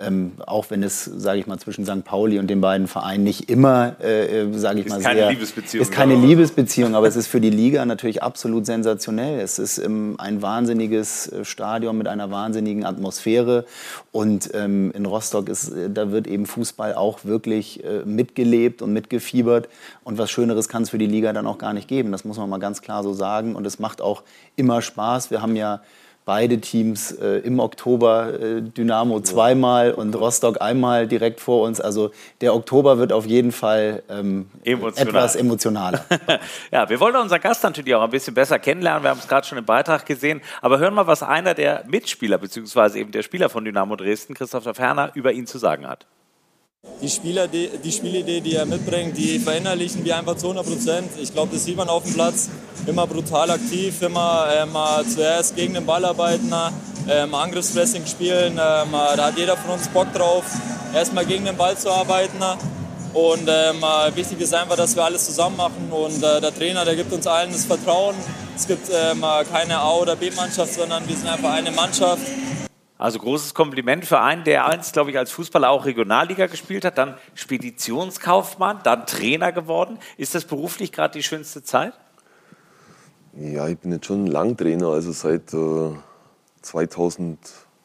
[0.00, 2.04] Ähm, auch wenn es, sage ich mal, zwischen St.
[2.04, 5.30] Pauli und den beiden Vereinen nicht immer, äh, äh sage ich ist mal, keine sehr,
[5.30, 9.40] Liebesbeziehung, ist keine Liebesbeziehung, aber es ist für die Liga natürlich absolut sensationell.
[9.40, 13.66] Es ist ähm, ein wahnsinniges äh, Stadion mit einer wahnsinnigen Atmosphäre
[14.10, 18.92] und ähm, in Rostock ist, äh, da wird eben Fußball auch wirklich äh, mitgelebt und
[18.92, 19.68] mitgefiebert
[20.02, 22.10] und was Schöneres kann es für die Liga dann auch gar nicht geben.
[22.12, 24.22] Das muss man mal ganz klar so sagen und es macht auch
[24.56, 25.30] immer Spaß.
[25.30, 25.80] Wir haben ja
[26.30, 31.80] beide Teams äh, im Oktober, äh, Dynamo zweimal und Rostock einmal direkt vor uns.
[31.80, 35.08] Also der Oktober wird auf jeden Fall ähm, Emotional.
[35.08, 36.04] etwas emotionaler.
[36.70, 39.02] ja, wir wollen unseren Gast natürlich auch ein bisschen besser kennenlernen.
[39.02, 40.40] Wir haben es gerade schon im Beitrag gesehen.
[40.62, 44.76] Aber hören wir, was einer der Mitspieler, beziehungsweise eben der Spieler von Dynamo Dresden, Christoph
[44.76, 46.06] Ferner, über ihn zu sagen hat.
[47.02, 51.10] Die, Spieler, die, die Spielidee, die er mitbringt, die verinnerlichen wir einfach zu 100 Prozent.
[51.18, 52.50] Ich glaube, das sieht man auf dem Platz.
[52.86, 54.76] Immer brutal aktiv, immer ähm,
[55.08, 56.52] zuerst gegen den Ball arbeiten,
[57.08, 58.52] ähm, Angriffspressing spielen.
[58.52, 60.44] Ähm, da hat jeder von uns Bock drauf,
[60.94, 62.42] erstmal gegen den Ball zu arbeiten.
[63.14, 63.82] Und ähm,
[64.14, 65.90] wichtig ist einfach, dass wir alles zusammen machen.
[65.90, 68.14] Und äh, der Trainer, der gibt uns allen das Vertrauen.
[68.54, 72.22] Es gibt ähm, keine A- oder B-Mannschaft, sondern wir sind einfach eine Mannschaft.
[73.00, 76.98] Also großes Kompliment für einen, der einst, glaube ich, als Fußballer auch Regionalliga gespielt hat,
[76.98, 79.98] dann Speditionskaufmann, dann Trainer geworden.
[80.18, 81.94] Ist das beruflich gerade die schönste Zeit?
[83.32, 85.92] Ja, ich bin jetzt schon lang Trainer, also seit äh,
[86.60, 87.38] 2005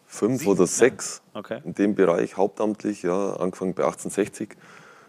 [0.09, 1.39] Sieben, oder 2006 ja.
[1.39, 1.61] okay.
[1.63, 4.57] in dem Bereich hauptamtlich, ja, angefangen bei 1860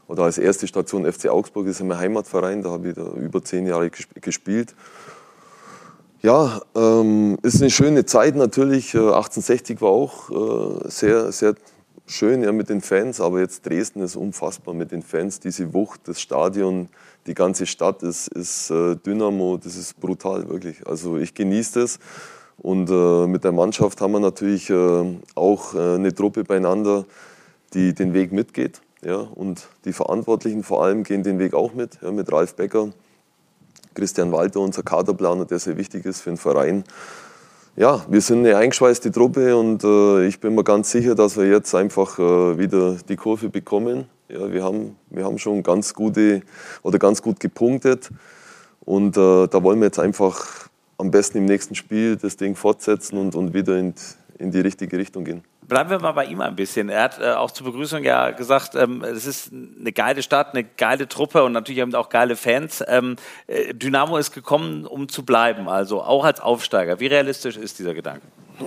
[0.06, 3.42] oder als erste Station FC Augsburg, das ist mein Heimatverein, da habe ich da über
[3.42, 4.76] zehn Jahre gespielt.
[6.22, 8.94] Ja, ähm, ist eine schöne Zeit natürlich.
[8.94, 11.54] 1860 äh, war auch äh, sehr, sehr
[12.06, 15.40] schön ja, mit den Fans, aber jetzt Dresden ist unfassbar mit den Fans.
[15.40, 16.88] Diese Wucht, das Stadion,
[17.26, 20.86] die ganze Stadt ist, ist äh, Dynamo, das ist brutal, wirklich.
[20.86, 21.98] Also ich genieße das.
[22.58, 27.04] Und äh, mit der Mannschaft haben wir natürlich äh, auch äh, eine Truppe beieinander,
[27.74, 28.80] die den Weg mitgeht.
[29.02, 32.88] Ja, und die Verantwortlichen vor allem gehen den Weg auch mit, ja, mit Ralf Becker,
[33.96, 36.84] Christian Walter, unser Kaderplaner, der sehr wichtig ist für den Verein.
[37.76, 41.46] Ja, wir sind eine eingeschweißte Truppe und äh, ich bin mir ganz sicher, dass wir
[41.46, 44.06] jetzt einfach äh, wieder die Kurve bekommen.
[44.28, 46.42] Ja, wir, haben, wir haben schon ganz gute
[46.82, 48.10] oder ganz gut gepunktet
[48.80, 50.68] und äh, da wollen wir jetzt einfach
[50.98, 53.94] am besten im nächsten Spiel das Ding fortsetzen und, und wieder in,
[54.38, 55.42] in die richtige Richtung gehen.
[55.68, 56.88] Bleiben wir mal bei ihm ein bisschen.
[56.88, 60.62] Er hat äh, auch zur Begrüßung ja gesagt, ähm, es ist eine geile Stadt, eine
[60.62, 62.84] geile Truppe und natürlich haben auch geile Fans.
[62.86, 63.16] Ähm,
[63.48, 67.00] äh, Dynamo ist gekommen, um zu bleiben, also auch als Aufsteiger.
[67.00, 68.26] Wie realistisch ist dieser Gedanke?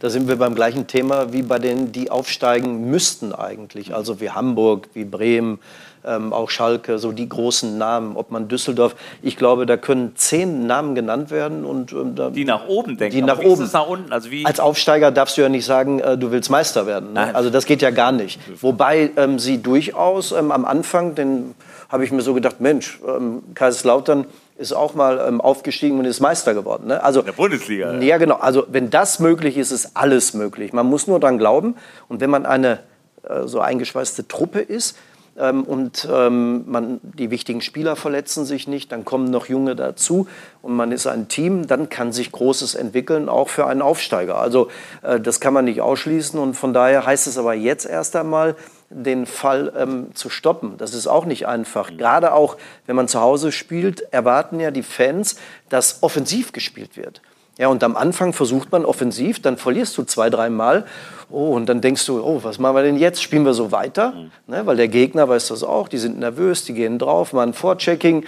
[0.00, 3.94] Da sind wir beim gleichen Thema wie bei denen, die aufsteigen müssten eigentlich.
[3.94, 5.60] Also wie Hamburg, wie Bremen,
[6.06, 8.94] ähm, auch Schalke, so die großen Namen, ob man Düsseldorf.
[9.22, 11.64] Ich glaube, da können zehn Namen genannt werden.
[11.64, 13.16] Und, ähm, die nach oben denken.
[13.16, 13.68] Die nach oben.
[13.72, 14.12] nach unten?
[14.12, 17.12] Also Als Aufsteiger darfst du ja nicht sagen, äh, du willst Meister werden.
[17.12, 17.34] Ne?
[17.34, 18.40] Also das geht ja gar nicht.
[18.60, 21.54] Wobei ähm, sie durchaus ähm, am Anfang, den
[21.88, 24.26] habe ich mir so gedacht, Mensch, ähm, Kaiserslautern
[24.56, 26.88] ist auch mal ähm, aufgestiegen und ist Meister geworden.
[26.88, 27.02] Ne?
[27.02, 27.92] Also, In der Bundesliga.
[27.94, 28.00] Ja.
[28.00, 28.36] ja, genau.
[28.36, 30.72] Also wenn das möglich ist, ist alles möglich.
[30.72, 31.76] Man muss nur daran glauben.
[32.08, 32.80] Und wenn man eine
[33.28, 34.96] äh, so eingeschweißte Truppe ist,
[35.38, 40.28] ähm, und ähm, man, die wichtigen Spieler verletzen sich nicht, dann kommen noch Junge dazu
[40.62, 44.38] und man ist ein Team, dann kann sich Großes entwickeln, auch für einen Aufsteiger.
[44.38, 44.68] Also
[45.02, 48.56] äh, das kann man nicht ausschließen und von daher heißt es aber jetzt erst einmal,
[48.90, 50.76] den Fall ähm, zu stoppen.
[50.78, 51.90] Das ist auch nicht einfach.
[51.90, 51.98] Mhm.
[51.98, 52.56] Gerade auch,
[52.86, 55.36] wenn man zu Hause spielt, erwarten ja die Fans,
[55.68, 57.20] dass offensiv gespielt wird.
[57.58, 60.86] Ja, und am Anfang versucht man offensiv, dann verlierst du zwei, dreimal.
[61.30, 63.22] Oh, und dann denkst du, oh, was machen wir denn jetzt?
[63.22, 64.12] Spielen wir so weiter?
[64.12, 64.30] Mhm.
[64.46, 68.24] Ne, weil der Gegner weiß das auch, die sind nervös, die gehen drauf, machen Vorchecking.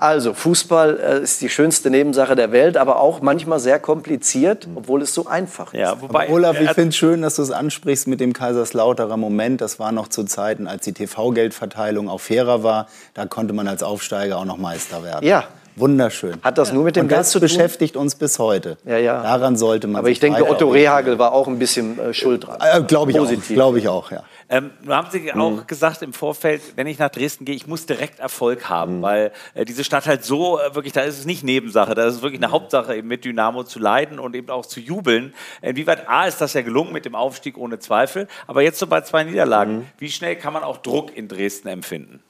[0.00, 5.02] Also, Fußball äh, ist die schönste Nebensache der Welt, aber auch manchmal sehr kompliziert, obwohl
[5.02, 5.80] es so einfach ist.
[5.80, 9.16] Ja, wobei, aber Olaf, ich finde es schön, dass du es ansprichst mit dem Kaiserslauterer
[9.16, 9.60] Moment.
[9.60, 12.86] Das war noch zu Zeiten, als die TV-Geldverteilung auch fairer war.
[13.14, 15.26] Da konnte man als Aufsteiger auch noch Meister werden.
[15.26, 15.48] Ja,
[15.78, 16.36] Wunderschön.
[16.42, 18.76] Hat das nur mit dem Und das beschäftigt uns bis heute.
[18.84, 19.22] Ja, ja.
[19.22, 22.58] Daran sollte man Aber ich denke, Otto Rehagel war auch ein bisschen äh, schuld dran.
[22.60, 23.50] Äh, Glaube ich Positiv.
[23.50, 23.54] auch.
[23.54, 24.22] Glaube ich auch, ja.
[24.50, 25.66] Ähm, nun haben Sie auch mhm.
[25.66, 29.02] gesagt im Vorfeld, wenn ich nach Dresden gehe, ich muss direkt Erfolg haben, mhm.
[29.02, 32.14] weil äh, diese Stadt halt so äh, wirklich, da ist es nicht Nebensache, da ist
[32.14, 35.34] es wirklich eine Hauptsache, eben mit Dynamo zu leiden und eben auch zu jubeln.
[35.60, 39.02] Inwieweit A ist das ja gelungen mit dem Aufstieg ohne Zweifel, aber jetzt so bei
[39.02, 39.86] zwei Niederlagen, mhm.
[39.98, 42.20] wie schnell kann man auch Druck in Dresden empfinden?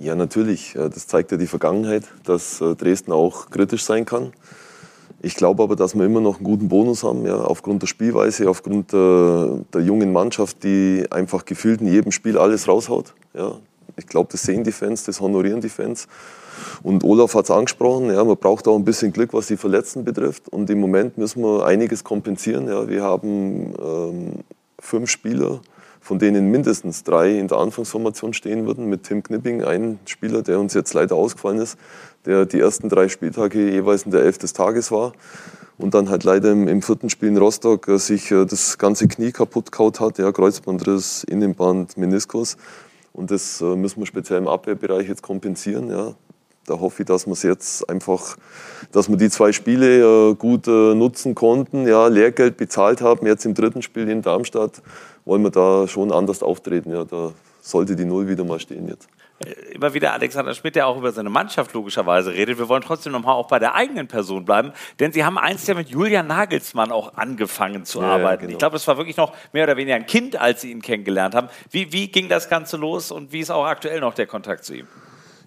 [0.00, 0.72] Ja, natürlich.
[0.72, 4.32] Das zeigt ja die Vergangenheit, dass äh, Dresden auch kritisch sein kann.
[5.20, 8.48] Ich glaube aber, dass wir immer noch einen guten Bonus haben, ja, aufgrund der Spielweise,
[8.48, 13.12] aufgrund der, der, jungen Mannschaft, die einfach gefühlt in jedem Spiel alles raushaut.
[13.34, 13.58] Ja.
[13.98, 16.08] Ich glaube, das sehen die Fans, das honorieren die Fans.
[16.82, 20.04] Und Olaf hat es angesprochen, ja, man braucht auch ein bisschen Glück, was die Verletzten
[20.04, 20.48] betrifft.
[20.48, 22.68] Und im Moment müssen wir einiges kompensieren.
[22.68, 22.88] Ja.
[22.88, 24.32] Wir haben ähm,
[24.78, 25.60] fünf Spieler,
[26.00, 30.58] von denen mindestens drei in der Anfangsformation stehen würden, mit Tim Knipping, ein Spieler, der
[30.58, 31.78] uns jetzt leider ausgefallen ist,
[32.24, 35.12] der die ersten drei Spieltage jeweils in der Elf des Tages war
[35.80, 39.08] und dann halt leider im, im vierten Spiel in Rostock äh, sich äh, das ganze
[39.08, 42.56] Knie kaputt kaut hat, ja, Kreuzbandriss, Innenband, Meniskus.
[43.12, 45.90] Und das äh, müssen wir speziell im Abwehrbereich jetzt kompensieren.
[45.90, 46.14] Ja.
[46.70, 48.36] Da hoffe ich, dass wir jetzt einfach,
[48.92, 53.26] dass wir die zwei Spiele gut nutzen konnten, ja, Lehrgeld bezahlt haben.
[53.26, 54.80] Jetzt im dritten Spiel in Darmstadt
[55.24, 56.92] wollen wir da schon anders auftreten.
[56.92, 57.04] Ja.
[57.04, 59.08] Da sollte die Null wieder mal stehen jetzt.
[59.44, 62.58] Äh, immer wieder Alexander Schmidt, der auch über seine Mannschaft logischerweise redet.
[62.58, 65.74] Wir wollen trotzdem nochmal auch bei der eigenen Person bleiben, denn Sie haben einst ja
[65.74, 68.42] mit Julian Nagelsmann auch angefangen zu ja, arbeiten.
[68.42, 68.52] Genau.
[68.52, 71.34] Ich glaube, es war wirklich noch mehr oder weniger ein Kind, als Sie ihn kennengelernt
[71.34, 71.48] haben.
[71.70, 74.74] Wie, wie ging das Ganze los und wie ist auch aktuell noch der Kontakt zu
[74.74, 74.86] ihm?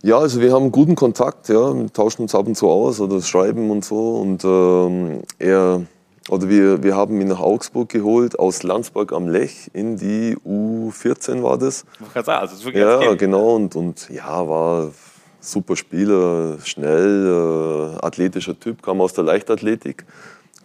[0.05, 3.21] Ja, also wir haben guten Kontakt, ja, wir tauschen uns ab und zu aus oder
[3.21, 4.17] schreiben und so.
[4.17, 5.83] Und ähm, er
[6.29, 11.41] oder wir, wir haben ihn nach Augsburg geholt, aus Landsberg am Lech in die U14
[11.41, 11.85] war das.
[12.01, 13.55] Ich sagen, also das ist Ja, genau.
[13.55, 14.91] Und, und ja, war
[15.39, 20.05] super Spieler, schnell, äh, athletischer Typ, kam aus der Leichtathletik.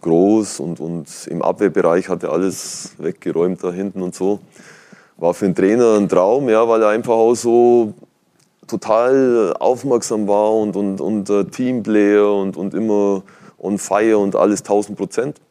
[0.01, 4.39] Groß und, und im Abwehrbereich hat er alles weggeräumt da hinten und so.
[5.15, 7.93] War für einen Trainer ein Traum, ja, weil er einfach auch so
[8.69, 13.23] total aufmerksam war und, und, und äh, Teamplayer und, und immer
[13.57, 15.41] on fire und alles 1000 Prozent.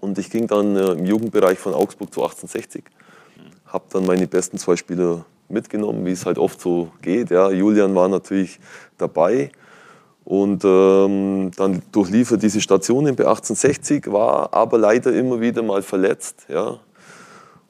[0.00, 2.84] Und ich ging dann äh, im Jugendbereich von Augsburg zu 1860.
[3.66, 7.30] Habe dann meine besten zwei Spieler mitgenommen, wie es halt oft so geht.
[7.30, 8.60] Ja, Julian war natürlich
[8.98, 9.50] dabei.
[10.24, 15.82] Und ähm, dann durchlief er diese Stationen bei 1860, war aber leider immer wieder mal
[15.82, 16.46] verletzt.
[16.48, 16.80] Ja.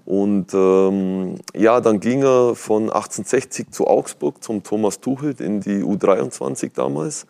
[0.07, 5.83] Und ähm, ja, dann ging er von 1860 zu Augsburg zum Thomas Tuchel in die
[5.83, 7.27] U23 damals.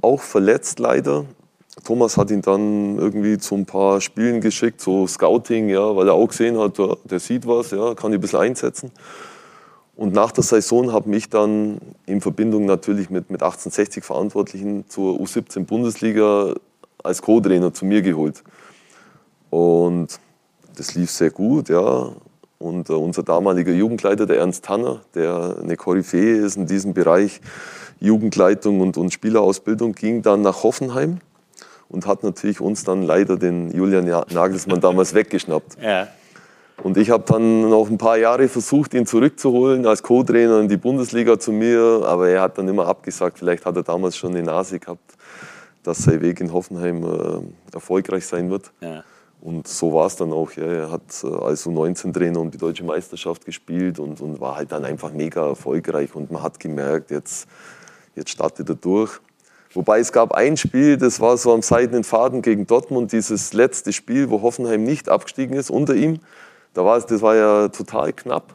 [0.00, 1.24] Auch verletzt leider.
[1.84, 6.14] Thomas hat ihn dann irgendwie zu ein paar Spielen geschickt, so Scouting, ja, weil er
[6.14, 8.92] auch gesehen hat, der sieht was, ja, kann ihn ein bisschen einsetzen.
[9.96, 15.18] Und nach der Saison habe mich dann in Verbindung natürlich mit, mit 1860 Verantwortlichen zur
[15.20, 16.54] U17 Bundesliga
[17.02, 18.44] als Co-Trainer zu mir geholt.
[19.50, 20.20] Und
[20.76, 22.12] das lief sehr gut, ja.
[22.58, 27.40] Und äh, unser damaliger Jugendleiter, der Ernst Tanner, der eine Koryphäe ist in diesem Bereich
[28.00, 31.18] Jugendleitung und, und Spielerausbildung, ging dann nach Hoffenheim
[31.88, 35.76] und hat natürlich uns dann leider den Julian Nagelsmann damals weggeschnappt.
[35.82, 36.08] Ja.
[36.82, 40.76] Und ich habe dann noch ein paar Jahre versucht, ihn zurückzuholen als Co-Trainer in die
[40.76, 43.38] Bundesliga zu mir, aber er hat dann immer abgesagt.
[43.38, 45.14] Vielleicht hat er damals schon eine Nase gehabt,
[45.82, 48.72] dass sein Weg in Hoffenheim äh, erfolgreich sein wird.
[48.80, 49.04] Ja.
[49.40, 50.52] Und so war es dann auch.
[50.52, 50.64] Ja.
[50.64, 54.84] Er hat äh, als U19-Trainer um die deutsche Meisterschaft gespielt und, und war halt dann
[54.84, 56.14] einfach mega erfolgreich.
[56.14, 57.48] Und man hat gemerkt, jetzt,
[58.14, 59.20] jetzt startet er durch.
[59.72, 63.92] Wobei es gab ein Spiel, das war so am seidenen Faden gegen Dortmund, dieses letzte
[63.92, 66.20] Spiel, wo Hoffenheim nicht abgestiegen ist unter ihm.
[66.72, 68.54] Da war es, das war ja total knapp.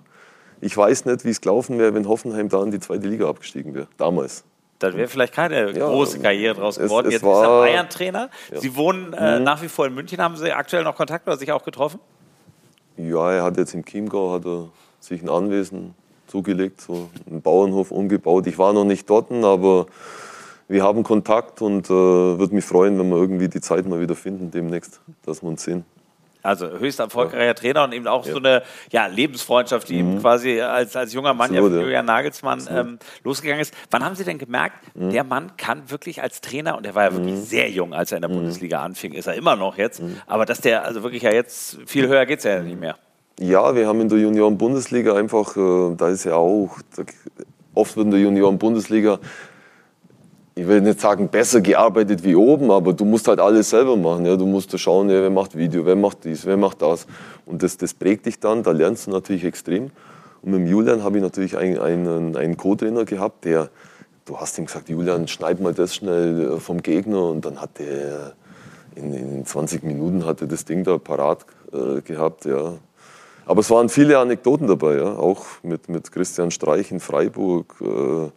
[0.62, 3.74] Ich weiß nicht, wie es gelaufen wäre, wenn Hoffenheim da in die zweite Liga abgestiegen
[3.74, 4.44] wäre, damals.
[4.82, 7.08] Dann wäre vielleicht keine ja, große Karriere draus geworden.
[7.08, 8.30] Es, es Jetzt ist er Bayern-Trainer.
[8.52, 8.60] Ja.
[8.60, 9.44] Sie wohnen äh, mhm.
[9.44, 10.20] nach wie vor in München.
[10.20, 12.00] Haben Sie aktuell noch Kontakt oder sich auch getroffen?
[12.98, 14.70] Ja, er hat jetzt im Chiemgau hat er
[15.00, 15.96] sich ein Anwesen
[16.28, 18.48] zugelegt, so einen Bauernhof umgebaut.
[18.48, 19.86] Ich war noch nicht dort, aber
[20.68, 24.16] wir haben Kontakt und äh, würde mich freuen, wenn wir irgendwie die Zeit mal wieder
[24.16, 25.86] finden demnächst, dass wir uns sehen.
[26.44, 27.56] Also höchst erfolgreicher.
[27.56, 28.32] Trainer und eben auch ja.
[28.32, 30.14] so eine ja, Lebensfreundschaft, die mhm.
[30.14, 33.74] ihm quasi als, als junger Mann Absolut, ja von Julian Nagelsmann ähm, losgegangen ist.
[33.90, 35.12] Wann haben Sie denn gemerkt, mhm.
[35.12, 37.42] der Mann kann wirklich als Trainer, und er war ja wirklich mhm.
[37.42, 38.36] sehr jung, als er in der mhm.
[38.36, 40.18] Bundesliga anfing, ist er immer noch jetzt, mhm.
[40.28, 42.98] aber dass der also wirklich ja jetzt, viel höher geht es ja nicht mehr.
[43.40, 47.04] Ja, wir haben in der Junioren-Bundesliga einfach, äh, da ist ja auch, da,
[47.74, 49.20] oft wird in der Junioren-Bundesliga
[50.54, 54.26] ich will nicht sagen, besser gearbeitet wie oben, aber du musst halt alles selber machen.
[54.26, 54.36] Ja?
[54.36, 57.08] Du musst schauen, ja, wer macht Video, wer macht dies, wer macht das.
[57.46, 59.92] Und das, das prägt dich dann, da lernst du natürlich extrem.
[60.42, 63.70] Und mit Julian habe ich natürlich einen, einen, einen Co-Trainer gehabt, der,
[64.26, 67.30] du hast ihm gesagt, Julian, schneid mal das schnell äh, vom Gegner.
[67.30, 68.34] Und dann hat der
[68.96, 72.46] in, in 20 Minuten hatte das Ding da parat äh, gehabt.
[72.46, 72.74] Ja.
[73.46, 75.16] Aber es waren viele Anekdoten dabei, ja?
[75.16, 77.76] auch mit, mit Christian Streich in Freiburg.
[77.82, 78.30] Äh,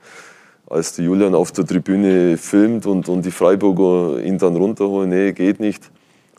[0.74, 5.30] als der Julian auf der Tribüne filmt und, und die Freiburger ihn dann runterholen, nee,
[5.30, 5.88] geht nicht,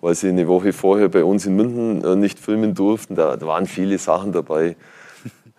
[0.02, 3.16] weil sie eine Woche vorher bei uns in München äh, nicht filmen durften.
[3.16, 4.76] Da, da waren viele Sachen dabei.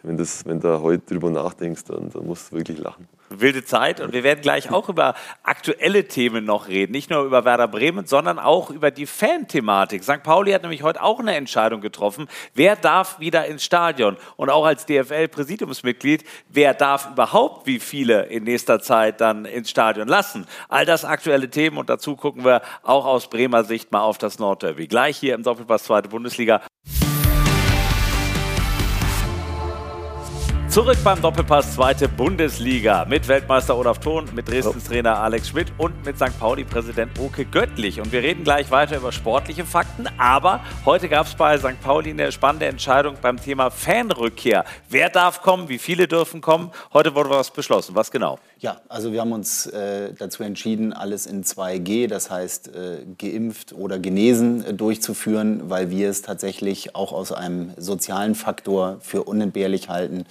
[0.03, 4.01] Wenn, das, wenn du heute drüber nachdenkst, dann, dann musst du wirklich lachen wilde Zeit
[4.01, 6.93] und wir werden gleich auch über aktuelle Themen noch reden.
[6.93, 10.05] Nicht nur über Werder Bremen, sondern auch über die Fan-Thematik.
[10.05, 10.23] St.
[10.23, 12.29] Pauli hat nämlich heute auch eine Entscheidung getroffen.
[12.55, 14.17] Wer darf wieder ins Stadion?
[14.37, 20.09] Und auch als DFL-Präsidiumsmitglied, wer darf überhaupt wie viele in nächster Zeit dann ins Stadion
[20.09, 20.47] lassen?
[20.69, 24.39] All das aktuelle Themen und dazu gucken wir auch aus Bremer Sicht mal auf das
[24.39, 24.87] Nordderby.
[24.87, 26.63] Gleich hier im Doppelpass Zweite Bundesliga.
[30.77, 36.05] Zurück beim Doppelpass zweite Bundesliga mit Weltmeister Olaf Thon, mit Dresdens Trainer Alex Schmidt und
[36.05, 36.39] mit St.
[36.39, 37.99] Pauli-Präsident Oke Göttlich.
[37.99, 41.81] Und wir reden gleich weiter über sportliche Fakten, aber heute gab es bei St.
[41.83, 44.67] Pauli eine spannende Entscheidung beim Thema Fanrückkehr.
[44.91, 46.71] Wer darf kommen, wie viele dürfen kommen?
[46.93, 47.95] Heute wurde was beschlossen.
[47.95, 48.39] Was genau?
[48.59, 53.75] Ja, also wir haben uns äh, dazu entschieden, alles in 2G, das heißt äh, geimpft
[53.75, 59.91] oder genesen, äh, durchzuführen, weil wir es tatsächlich auch aus einem sozialen Faktor für unentbehrlich
[59.91, 60.25] halten,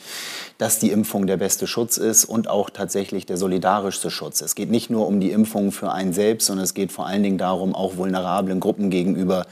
[0.57, 4.41] dass die Impfung der beste Schutz ist und auch tatsächlich der solidarischste Schutz.
[4.41, 7.21] Es geht nicht nur um die Impfung für einen selbst, sondern es geht vor allen
[7.21, 9.45] Dingen darum, auch vulnerablen Gruppen gegenüber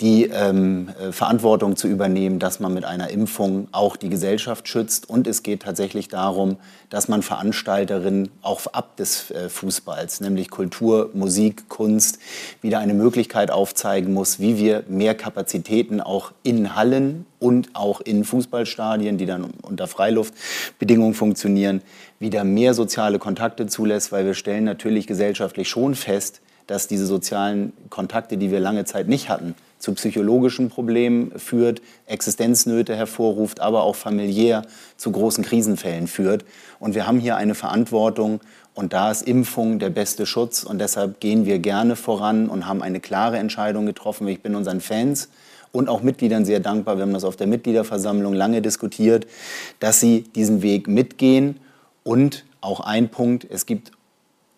[0.00, 5.08] die ähm, äh, Verantwortung zu übernehmen, dass man mit einer Impfung auch die Gesellschaft schützt.
[5.08, 6.56] Und es geht tatsächlich darum,
[6.90, 12.18] dass man Veranstalterinnen auch ab des äh, Fußballs, nämlich Kultur, Musik, Kunst,
[12.60, 18.24] wieder eine Möglichkeit aufzeigen muss, wie wir mehr Kapazitäten auch in Hallen und auch in
[18.24, 21.82] Fußballstadien, die dann unter Freiluftbedingungen funktionieren,
[22.18, 27.72] wieder mehr soziale Kontakte zulässt, weil wir stellen natürlich gesellschaftlich schon fest, dass diese sozialen
[27.90, 29.54] Kontakte, die wir lange Zeit nicht hatten,
[29.84, 34.62] zu psychologischen Problemen führt, Existenznöte hervorruft, aber auch familiär
[34.96, 36.46] zu großen Krisenfällen führt.
[36.80, 38.40] Und wir haben hier eine Verantwortung
[38.72, 42.82] und da ist Impfung der beste Schutz und deshalb gehen wir gerne voran und haben
[42.82, 44.26] eine klare Entscheidung getroffen.
[44.26, 45.28] Ich bin unseren Fans
[45.70, 46.96] und auch Mitgliedern sehr dankbar.
[46.96, 49.26] Wir haben das auf der Mitgliederversammlung lange diskutiert,
[49.80, 51.60] dass sie diesen Weg mitgehen.
[52.04, 53.92] Und auch ein Punkt, es gibt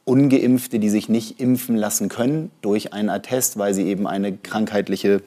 [0.06, 5.20] ungeimpfte, die sich nicht impfen lassen können durch einen Attest, weil sie eben eine krankheitliche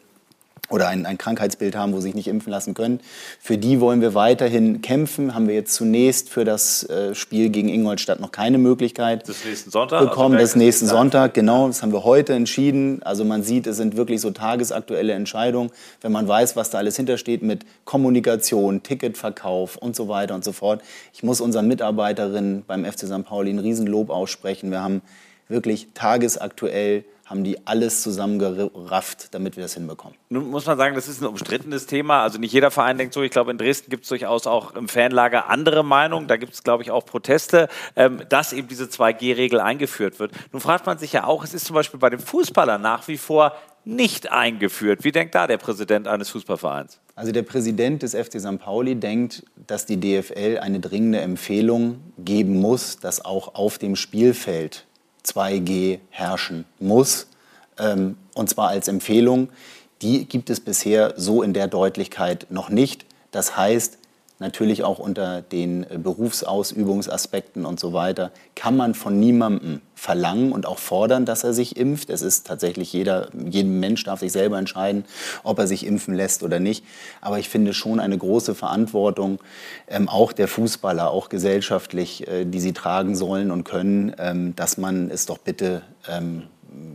[0.69, 2.99] oder ein, ein Krankheitsbild haben, wo sie sich nicht impfen lassen können.
[3.39, 5.33] Für die wollen wir weiterhin kämpfen.
[5.33, 9.71] Haben wir jetzt zunächst für das äh, Spiel gegen Ingolstadt noch keine Möglichkeit das nächsten
[9.71, 10.35] Sonntag, bekommen.
[10.35, 11.67] Also das nächsten Sonntag, genau.
[11.67, 13.01] Das haben wir heute entschieden.
[13.03, 15.71] Also man sieht, es sind wirklich so tagesaktuelle Entscheidungen.
[16.01, 20.51] Wenn man weiß, was da alles hintersteht mit Kommunikation, Ticketverkauf und so weiter und so
[20.51, 20.81] fort.
[21.13, 23.23] Ich muss unseren Mitarbeiterinnen beim FC St.
[23.25, 24.71] Pauli ein Riesenlob aussprechen.
[24.71, 25.01] Wir haben
[25.47, 30.17] wirklich tagesaktuell haben die alles zusammengerafft, damit wir das hinbekommen.
[30.29, 32.23] Nun muss man sagen, das ist ein umstrittenes Thema.
[32.23, 33.21] Also nicht jeder Verein denkt so.
[33.21, 36.27] Ich glaube, in Dresden gibt es durchaus auch im Fanlager andere Meinungen.
[36.27, 40.31] Da gibt es, glaube ich, auch Proteste, ähm, dass eben diese 2G-Regel eingeführt wird.
[40.51, 43.17] Nun fragt man sich ja auch, es ist zum Beispiel bei den Fußballern nach wie
[43.17, 43.53] vor
[43.85, 45.03] nicht eingeführt.
[45.03, 46.99] Wie denkt da der Präsident eines Fußballvereins?
[47.15, 48.59] Also der Präsident des FC St.
[48.59, 54.85] Pauli denkt, dass die DFL eine dringende Empfehlung geben muss, dass auch auf dem Spielfeld
[55.33, 57.27] 2G herrschen muss.
[57.77, 59.49] Ähm, und zwar als Empfehlung.
[60.01, 63.05] Die gibt es bisher so in der Deutlichkeit noch nicht.
[63.31, 63.97] Das heißt,
[64.39, 70.65] natürlich auch unter den äh, Berufsausübungsaspekten und so weiter, kann man von niemandem verlangen und
[70.65, 72.09] auch fordern, dass er sich impft.
[72.09, 75.03] Es ist tatsächlich jeder, jedem Mensch darf sich selber entscheiden,
[75.43, 76.85] ob er sich impfen lässt oder nicht.
[77.19, 79.39] Aber ich finde schon eine große Verantwortung,
[79.87, 84.77] ähm, auch der Fußballer, auch gesellschaftlich, äh, die sie tragen sollen und können, ähm, dass
[84.77, 86.43] man es doch bitte ähm,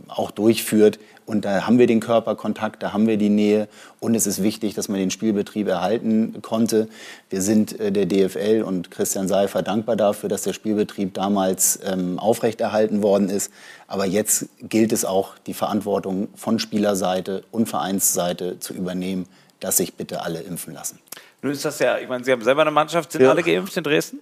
[0.07, 0.99] auch durchführt.
[1.25, 3.67] Und da haben wir den Körperkontakt, da haben wir die Nähe.
[3.99, 6.87] Und es ist wichtig, dass man den Spielbetrieb erhalten konnte.
[7.29, 12.19] Wir sind äh, der DFL und Christian Seifer dankbar dafür, dass der Spielbetrieb damals ähm,
[12.19, 13.51] aufrechterhalten worden ist.
[13.87, 19.25] Aber jetzt gilt es auch, die Verantwortung von Spielerseite und Vereinsseite zu übernehmen,
[19.59, 20.99] dass sich bitte alle impfen lassen.
[21.41, 23.29] Nun ist das ja, ich meine, Sie haben selber eine Mannschaft, sind ja.
[23.29, 24.19] alle geimpft in Dresden?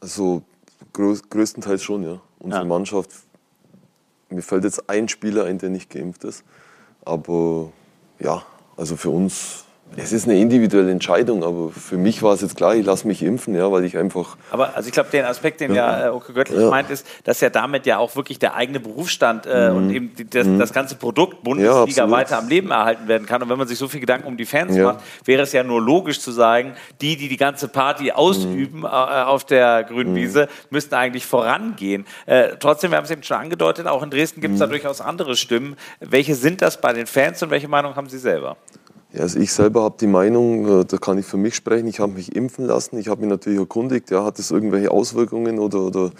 [0.00, 0.42] Also
[0.92, 2.20] größtenteils schon, ja.
[2.38, 2.68] Unsere ja.
[2.68, 3.10] Mannschaft
[4.34, 6.44] mir fällt jetzt ein Spieler ein, der nicht geimpft ist.
[7.04, 7.72] Aber
[8.18, 8.44] ja,
[8.76, 9.64] also für uns
[9.96, 13.22] es ist eine individuelle Entscheidung, aber für mich war es jetzt klar, ich lasse mich
[13.22, 14.36] impfen, ja, weil ich einfach.
[14.50, 16.70] Aber also ich glaube, den Aspekt, den ja, ja Oke Göttlich ja.
[16.70, 19.76] meint, ist, dass ja damit ja auch wirklich der eigene Berufsstand äh, mhm.
[19.76, 20.58] und eben das, mhm.
[20.58, 23.42] das, ganze Produkt Bundesliga ja, weiter am Leben erhalten werden kann.
[23.42, 25.80] Und wenn man sich so viel Gedanken um die Fans macht, wäre es ja nur
[25.80, 28.84] logisch zu sagen, die, die die ganze Party ausüben mhm.
[28.84, 30.16] äh, auf der grünen mhm.
[30.16, 32.06] Wiese, müssten eigentlich vorangehen.
[32.26, 34.70] Äh, trotzdem, wir haben es eben schon angedeutet, auch in Dresden gibt es da mhm.
[34.70, 35.76] durchaus andere Stimmen.
[36.00, 38.56] Welche sind das bei den Fans und welche Meinung haben Sie selber?
[39.14, 42.00] Ja, also ich selber habe die Meinung, äh, da kann ich für mich sprechen, ich
[42.00, 42.98] habe mich impfen lassen.
[42.98, 46.10] Ich habe mich natürlich erkundigt, ja, hat es irgendwelche Auswirkungen oder, oder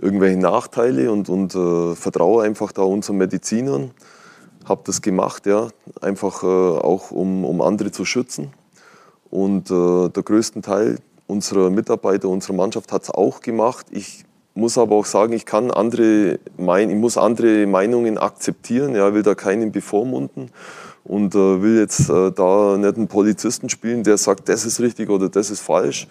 [0.00, 3.92] irgendwelche Nachteile und, und äh, vertraue einfach da unseren Medizinern.
[4.64, 5.68] Habe das gemacht, ja,
[6.00, 8.52] einfach äh, auch um, um andere zu schützen.
[9.30, 10.98] Und äh, der größte Teil
[11.28, 13.86] unserer Mitarbeiter, unserer Mannschaft hat es auch gemacht.
[13.92, 14.24] Ich
[14.54, 19.22] muss aber auch sagen, ich kann andere, mein, ich muss andere Meinungen akzeptieren, ja, will
[19.22, 20.50] da keinen bevormunden
[21.10, 25.10] und äh, will jetzt äh, da nicht einen Polizisten spielen, der sagt, das ist richtig
[25.10, 26.06] oder das ist falsch.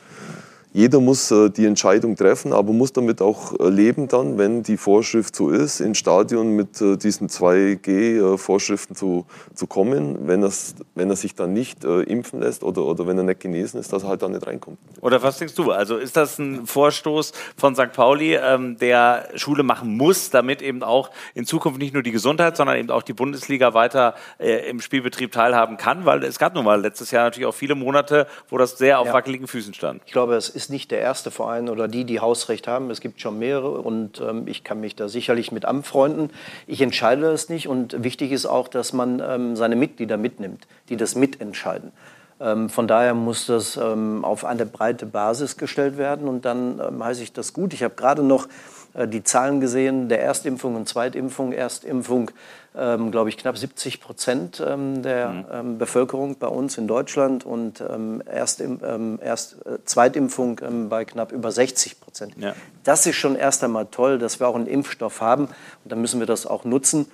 [0.72, 4.78] Jeder muss äh, die Entscheidung treffen, aber muss damit auch äh, leben dann, wenn die
[4.78, 10.47] Vorschrift so ist, ins Stadion mit äh, diesen 2G-Vorschriften zu, zu kommen, wenn,
[10.93, 14.03] wenn er sich dann nicht impfen lässt oder, oder wenn er nicht genesen ist, dass
[14.03, 14.78] er halt da nicht reinkommt.
[15.01, 15.72] Oder was denkst du?
[15.72, 17.91] Also ist das ein Vorstoß von St.
[17.93, 22.57] Pauli, ähm, der Schule machen muss, damit eben auch in Zukunft nicht nur die Gesundheit,
[22.57, 26.05] sondern eben auch die Bundesliga weiter im Spielbetrieb teilhaben kann?
[26.05, 29.07] Weil es gab nun mal letztes Jahr natürlich auch viele Monate, wo das sehr auf
[29.07, 29.13] ja.
[29.13, 30.01] wackeligen Füßen stand.
[30.05, 32.91] Ich glaube, es ist ist nicht der erste Verein oder die, die Hausrecht haben.
[32.91, 36.32] Es gibt schon mehrere und ähm, ich kann mich da sicherlich mit anfreunden.
[36.68, 40.97] Ich entscheide das nicht und wichtig ist auch, dass man ähm, seine Mitglieder mitnimmt, die
[40.97, 41.93] das mitentscheiden.
[42.41, 47.03] Ähm, von daher muss das ähm, auf eine breite Basis gestellt werden und dann ähm,
[47.03, 47.74] heiße ich das gut.
[47.74, 48.47] Ich habe gerade noch
[48.93, 51.53] äh, die Zahlen gesehen der Erstimpfung und Zweitimpfung.
[51.53, 52.32] Erstimpfung,
[52.78, 55.45] ähm, glaube ich, knapp 70 Prozent ähm, der mhm.
[55.51, 61.05] ähm, Bevölkerung bei uns in Deutschland und ähm, Erstim ähm, Erst, äh, Zweitimpfung ähm, bei
[61.05, 62.36] knapp über 60 Prozent.
[62.38, 62.53] Ja.
[62.84, 66.20] Das ist schon erst einmal toll, dass wir auch einen Impfstoff haben und dann müssen
[66.20, 67.07] wir das auch nutzen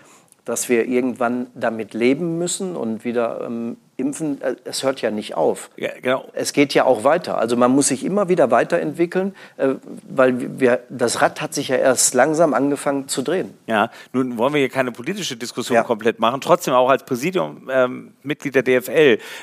[0.45, 5.35] dass wir irgendwann damit leben müssen und wieder ähm, Impfen, äh, es hört ja nicht
[5.35, 5.69] auf.
[5.77, 6.25] Ja, genau.
[6.33, 7.37] Es geht ja auch weiter.
[7.37, 9.75] Also man muss sich immer wieder weiterentwickeln, äh,
[10.09, 13.53] weil wir, das Rad hat sich ja erst langsam angefangen zu drehen.
[13.67, 15.83] Ja, nun wollen wir hier keine politische Diskussion ja.
[15.83, 16.41] komplett machen.
[16.41, 18.91] Trotzdem auch als Präsidium ähm, Mitglied der DFL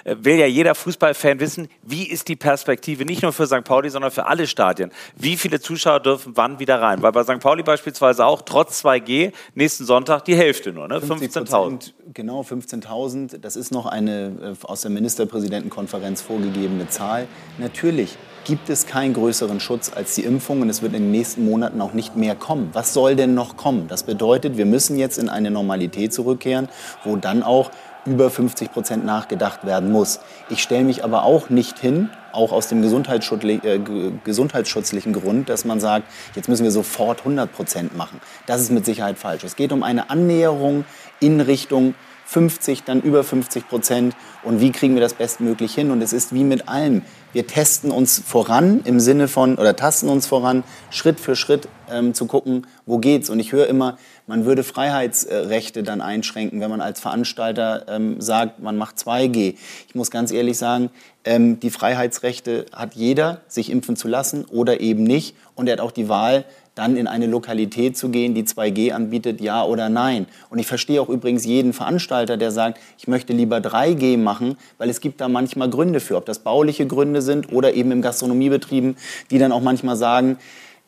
[0.05, 3.65] äh, will ja jeder Fußballfan wissen, wie ist die Perspektive nicht nur für St.
[3.65, 4.93] Pauli, sondern für alle Stadien.
[5.17, 7.01] Wie viele Zuschauer dürfen wann wieder rein?
[7.01, 7.41] Weil bei St.
[7.41, 10.99] Pauli beispielsweise auch trotz 2G nächsten Sonntag die Hälfte nur, ne?
[10.99, 11.93] 15.000.
[12.13, 13.39] Genau, 15.000.
[13.39, 17.26] Das ist noch eine äh, aus der Ministerpräsidentenkonferenz vorgegebene Zahl.
[17.59, 21.45] Natürlich gibt es keinen größeren Schutz als die Impfung und es wird in den nächsten
[21.45, 22.70] Monaten auch nicht mehr kommen.
[22.72, 23.86] Was soll denn noch kommen?
[23.88, 26.68] Das bedeutet, wir müssen jetzt in eine Normalität zurückkehren,
[27.05, 27.70] wo dann auch
[28.05, 30.18] über 50 Prozent nachgedacht werden muss.
[30.51, 33.78] Ich stelle mich aber auch nicht hin, auch aus dem äh,
[34.24, 38.20] gesundheitsschutzlichen Grund, dass man sagt, jetzt müssen wir sofort 100 Prozent machen.
[38.47, 39.45] Das ist mit Sicherheit falsch.
[39.45, 40.84] Es geht um eine Annäherung
[41.20, 41.95] in Richtung
[42.33, 44.16] 50, dann über 50 Prozent.
[44.43, 45.91] Und wie kriegen wir das bestmöglich hin?
[45.91, 47.03] Und es ist wie mit allem.
[47.33, 52.14] Wir testen uns voran im Sinne von, oder tasten uns voran, Schritt für Schritt ähm,
[52.14, 53.30] zu gucken, wo geht's.
[53.30, 58.61] Und ich höre immer, man würde Freiheitsrechte dann einschränken, wenn man als Veranstalter ähm, sagt,
[58.61, 59.55] man macht 2G.
[59.89, 60.91] Ich muss ganz ehrlich sagen,
[61.24, 65.37] ähm, die Freiheitsrechte hat jeder, sich impfen zu lassen oder eben nicht.
[65.55, 66.45] Und er hat auch die Wahl,
[66.75, 70.27] dann in eine Lokalität zu gehen, die 2G anbietet, ja oder nein.
[70.51, 74.89] Und ich verstehe auch übrigens jeden Veranstalter, der sagt, ich möchte lieber 3G machen, weil
[74.89, 78.97] es gibt da manchmal Gründe für, ob das bauliche Gründe sind oder eben im Gastronomiebetrieben,
[79.31, 80.39] die dann auch manchmal sagen,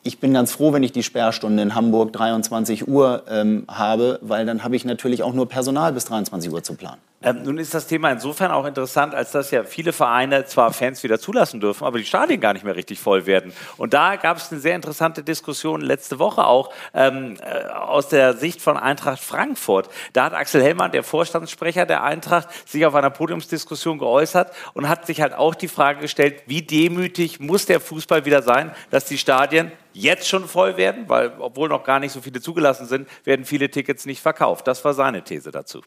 [0.03, 4.45] ich bin ganz froh, wenn ich die Sperrstunde in Hamburg 23 Uhr ähm, habe, weil
[4.45, 7.01] dann habe ich natürlich auch nur Personal bis 23 Uhr zu planen.
[7.25, 11.01] Ähm, nun ist das Thema insofern auch interessant, als dass ja viele Vereine zwar Fans
[11.01, 13.51] wieder zulassen dürfen, aber die Stadien gar nicht mehr richtig voll werden.
[13.77, 18.33] Und da gab es eine sehr interessante Diskussion letzte Woche auch ähm, äh, aus der
[18.35, 19.89] Sicht von Eintracht Frankfurt.
[20.13, 25.07] Da hat Axel Hellmann, der Vorstandssprecher der Eintracht, sich auf einer Podiumsdiskussion geäußert und hat
[25.07, 29.17] sich halt auch die Frage gestellt, wie demütig muss der Fußball wieder sein, dass die
[29.17, 33.45] Stadien jetzt schon voll werden, weil obwohl noch gar nicht so viele zugelassen sind, werden
[33.45, 34.67] viele Tickets nicht verkauft.
[34.67, 35.81] Das war seine These dazu.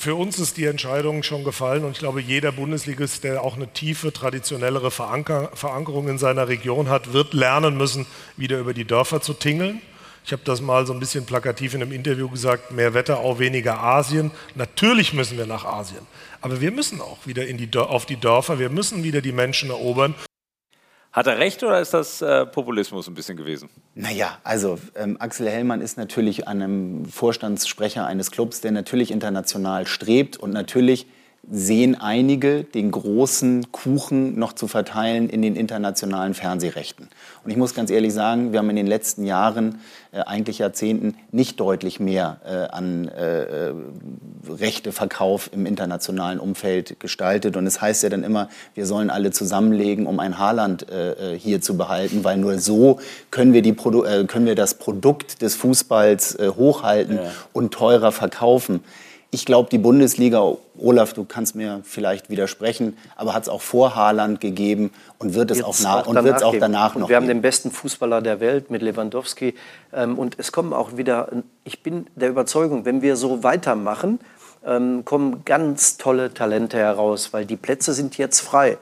[0.00, 3.66] Für uns ist die Entscheidung schon gefallen und ich glaube, jeder Bundesligist, der auch eine
[3.72, 9.20] tiefe, traditionellere Veranker Verankerung in seiner Region hat, wird lernen müssen, wieder über die Dörfer
[9.20, 9.82] zu tingeln.
[10.24, 13.82] Ich habe das mal so ein bisschen plakativ in einem Interview gesagt, mehr Wetterau, weniger
[13.82, 14.30] Asien.
[14.54, 16.06] Natürlich müssen wir nach Asien,
[16.42, 20.14] aber wir müssen auch wieder die, auf die Dörfer, wir müssen wieder die Menschen erobern
[21.18, 23.68] hat er recht oder ist das äh, Populismus ein bisschen gewesen?
[23.96, 30.36] Naja, also ähm, Axel Hellmann ist natürlich einem Vorstandssprecher eines Clubs, der natürlich international strebt
[30.36, 31.08] und natürlich
[31.50, 37.08] sehen einige den großen Kuchen noch zu verteilen in den internationalen Fernsehrechten.
[37.42, 39.80] Und ich muss ganz ehrlich sagen, wir haben in den letzten Jahren,
[40.12, 43.72] äh, eigentlich Jahrzehnten, nicht deutlich mehr äh, an äh,
[44.48, 47.56] Rechteverkauf im internationalen Umfeld gestaltet.
[47.56, 51.38] Und es heißt ja dann immer, wir sollen alle zusammenlegen, um ein Haarland äh, äh,
[51.38, 55.40] hier zu behalten, weil nur so können wir, die Produ äh, können wir das Produkt
[55.40, 57.30] des Fußballs hochhalten ja.
[57.52, 58.80] und teurer verkaufen.
[59.30, 63.94] Ich glaube, die Bundesliga, Olaf, du kannst mir vielleicht widersprechen, aber hat es auch vor
[63.94, 67.28] Haaland gegeben und wird es auch, auch, und wird's auch danach und noch Wir haben
[67.28, 69.54] den besten Fußballer der Welt mit Lewandowski.
[69.92, 71.28] Ähm, und es kommen auch wieder,
[71.64, 74.18] ich bin der Überzeugung, wenn wir so weitermachen,
[74.64, 78.78] ähm, kommen ganz tolle Talente heraus, weil die Plätze sind jetzt frei.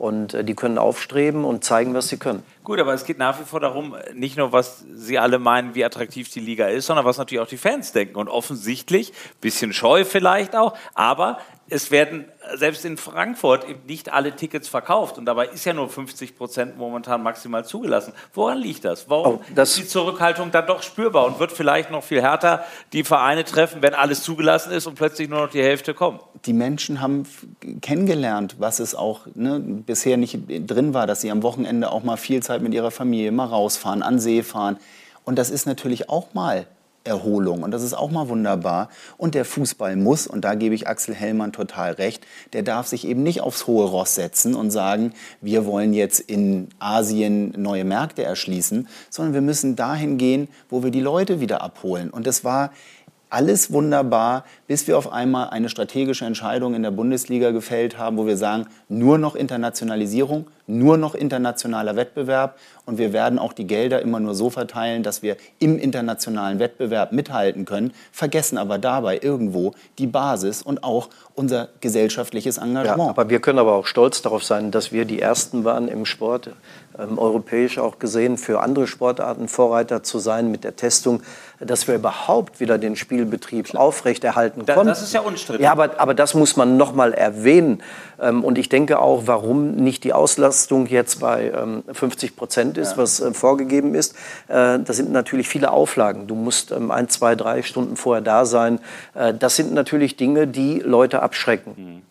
[0.00, 2.42] Und äh, die können aufstreben und zeigen, was sie können.
[2.64, 5.84] Gut, aber es geht nach wie vor darum, nicht nur, was Sie alle meinen, wie
[5.84, 8.16] attraktiv die Liga ist, sondern was natürlich auch die Fans denken.
[8.16, 11.38] Und offensichtlich, bisschen scheu vielleicht auch, aber
[11.70, 12.24] es werden
[12.56, 16.76] selbst in Frankfurt eben nicht alle Tickets verkauft und dabei ist ja nur 50 Prozent
[16.76, 18.12] momentan maximal zugelassen.
[18.34, 19.08] Woran liegt das?
[19.08, 22.64] Warum oh, das ist die Zurückhaltung dann doch spürbar und wird vielleicht noch viel härter
[22.92, 26.20] die Vereine treffen, wenn alles zugelassen ist und plötzlich nur noch die Hälfte kommt?
[26.44, 27.24] Die Menschen haben
[27.80, 32.16] kennengelernt, was es auch ne, bisher nicht drin war, dass sie am Wochenende auch mal
[32.16, 34.76] viel Zeit mit ihrer Familie mal rausfahren, an See fahren.
[35.24, 36.66] Und das ist natürlich auch mal
[37.04, 37.62] Erholung.
[37.62, 38.90] Und das ist auch mal wunderbar.
[39.16, 43.06] Und der Fußball muss, und da gebe ich Axel Hellmann total recht, der darf sich
[43.06, 48.22] eben nicht aufs hohe Ross setzen und sagen, wir wollen jetzt in Asien neue Märkte
[48.22, 52.10] erschließen, sondern wir müssen dahin gehen, wo wir die Leute wieder abholen.
[52.10, 52.70] Und das war
[53.30, 58.26] alles wunderbar, bis wir auf einmal eine strategische Entscheidung in der Bundesliga gefällt haben, wo
[58.26, 62.58] wir sagen, nur noch Internationalisierung, nur noch internationaler Wettbewerb.
[62.86, 67.12] Und wir werden auch die Gelder immer nur so verteilen, dass wir im internationalen Wettbewerb
[67.12, 72.98] mithalten können, vergessen aber dabei irgendwo die Basis und auch unser gesellschaftliches Engagement.
[72.98, 76.04] Ja, aber wir können aber auch stolz darauf sein, dass wir die Ersten waren im
[76.04, 76.50] Sport,
[77.00, 81.22] ähm, europäisch auch gesehen, für andere Sportarten Vorreiter zu sein mit der Testung,
[81.58, 84.86] dass wir überhaupt wieder den Spielbetrieb aufrechterhalten konnten.
[84.86, 85.62] Das ist ja unstrittig.
[85.62, 87.82] Ja, aber, aber das muss man noch mal erwähnen.
[88.20, 91.52] Ähm, und ich denke auch, warum nicht die Auslastung jetzt bei
[91.92, 92.96] 50 ähm, Prozent ist, ja.
[92.98, 94.14] was äh, vorgegeben ist.
[94.48, 96.26] Äh, das sind natürlich viele Auflagen.
[96.26, 98.80] Du musst ähm, ein, zwei, drei Stunden vorher da sein.
[99.14, 101.74] Äh, das sind natürlich Dinge, die Leute abschrecken.
[101.76, 102.02] Mhm.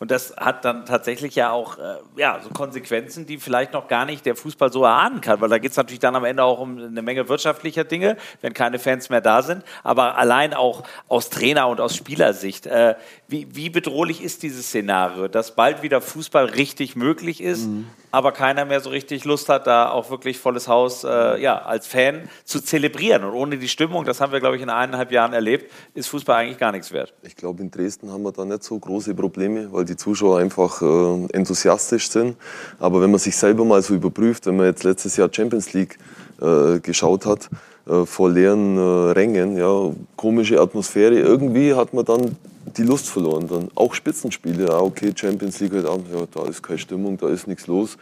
[0.00, 4.04] Und das hat dann tatsächlich ja auch äh, ja, so Konsequenzen, die vielleicht noch gar
[4.04, 6.60] nicht der Fußball so erahnen kann, weil da geht es natürlich dann am Ende auch
[6.60, 9.64] um eine Menge wirtschaftlicher Dinge, wenn keine Fans mehr da sind.
[9.82, 12.94] Aber allein auch aus Trainer- und aus Spielersicht, äh,
[13.26, 18.32] wie, wie bedrohlich ist dieses Szenario, dass bald wieder Fußball richtig möglich ist, mhm aber
[18.32, 22.28] keiner mehr so richtig Lust hat, da auch wirklich volles Haus äh, ja, als Fan
[22.44, 23.24] zu zelebrieren.
[23.24, 26.36] Und ohne die Stimmung, das haben wir, glaube ich, in eineinhalb Jahren erlebt, ist Fußball
[26.36, 27.12] eigentlich gar nichts wert.
[27.22, 30.82] Ich glaube, in Dresden haben wir da nicht so große Probleme, weil die Zuschauer einfach
[30.82, 32.36] äh, enthusiastisch sind.
[32.78, 35.98] Aber wenn man sich selber mal so überprüft, wenn man jetzt letztes Jahr Champions League
[36.40, 37.48] äh, geschaut hat,
[37.88, 42.36] äh, vor leeren äh, Rängen, ja, komische Atmosphäre, irgendwie hat man dann
[42.76, 43.48] die Lust verloren.
[43.48, 47.28] Dann auch Spitzenspiele, ja, okay, Champions League heute Abend, ja, da ist keine Stimmung, da
[47.28, 47.96] ist nichts los.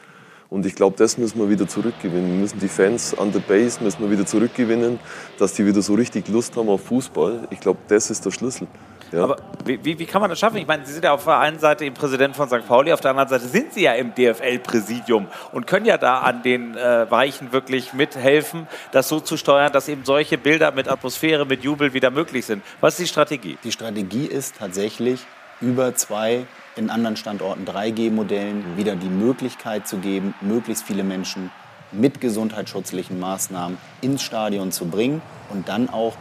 [0.49, 2.31] Und ich glaube, das müssen wir wieder zurückgewinnen.
[2.31, 4.99] Wir müssen die Fans an der Base müssen wir wieder zurückgewinnen,
[5.39, 7.49] dass die wieder so richtig Lust haben auf Fußball.
[7.51, 8.69] Ich glaube, das ist der Schlüssel.
[9.13, 9.25] Ja.
[9.25, 10.57] Aber wie, wie, wie, kann man das schaffen?
[10.57, 12.67] Ich meine, Sie sind ja auf der einen Seite eben Präsident von St.
[12.67, 16.43] Pauli, auf der anderen Seite sind Sie ja im DFL-Präsidium und können ja da an
[16.43, 21.47] den äh, Weichen wirklich mithelfen, das so zu steuern, dass eben solche Bilder mit Atmosphäre,
[21.47, 22.63] mit Jubel wieder möglich sind.
[22.81, 23.59] Was ist die Strategie?
[23.65, 25.21] Die Strategie ist tatsächlich
[25.61, 26.47] über zwei
[26.77, 28.77] in anderen Standorten 3G-Modellen mhm.
[28.77, 31.51] wieder die Möglichkeit zu geben, möglichst viele Menschen
[31.93, 36.17] mit gesundheitsschutzlichen Maßnahmen ins Stadion zu bringen und dann auch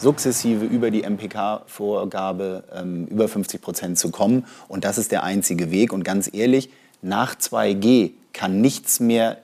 [0.00, 4.46] sukzessive über die MPK-Vorgabe ähm, über 50 Prozent zu kommen.
[4.68, 5.92] Und das ist der einzige Weg.
[5.92, 6.70] Und ganz ehrlich,
[7.02, 9.38] nach 2G kann nichts mehr,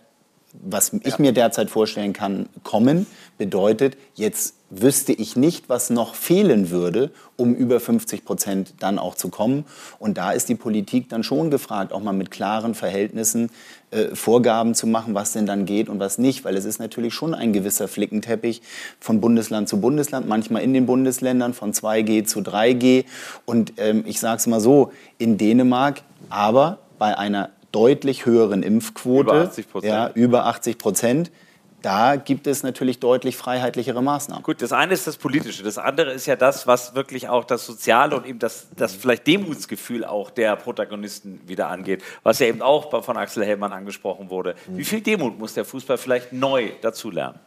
[0.52, 1.16] was ich ja.
[1.18, 3.06] mir derzeit vorstellen kann, kommen.
[3.38, 9.14] Bedeutet, jetzt wüsste ich nicht, was noch fehlen würde, um über 50 Prozent dann auch
[9.14, 9.64] zu kommen.
[9.98, 13.50] Und da ist die Politik dann schon gefragt, auch mal mit klaren Verhältnissen
[13.92, 16.44] äh, Vorgaben zu machen, was denn dann geht und was nicht.
[16.44, 18.60] Weil es ist natürlich schon ein gewisser Flickenteppich
[18.98, 23.04] von Bundesland zu Bundesland, manchmal in den Bundesländern von 2G zu 3G.
[23.44, 29.30] Und ähm, ich sage es mal so, in Dänemark, aber bei einer deutlich höheren Impfquote,
[29.30, 31.30] über 80 Prozent, ja, über 80 Prozent
[31.82, 34.42] da gibt es natürlich deutlich freiheitlichere Maßnahmen.
[34.42, 37.66] Gut, das eine ist das Politische, das andere ist ja das, was wirklich auch das
[37.66, 42.62] Soziale und eben das, das vielleicht Demutsgefühl auch der Protagonisten wieder angeht, was ja eben
[42.62, 44.54] auch von Axel Hellmann angesprochen wurde.
[44.68, 47.38] Wie viel Demut muss der Fußball vielleicht neu dazulernen?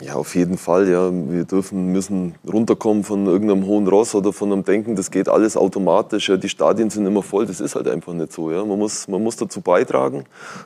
[0.00, 0.88] Ja, auf jeden Fall.
[0.88, 1.10] Ja.
[1.12, 5.56] Wir dürfen, müssen runterkommen von irgendeinem hohen Ross oder von einem Denken, das geht alles
[5.56, 6.28] automatisch.
[6.28, 6.36] Ja.
[6.36, 7.46] Die Stadien sind immer voll.
[7.46, 8.50] Das ist halt einfach nicht so.
[8.50, 8.64] Ja.
[8.64, 10.24] Man, muss, man muss dazu beitragen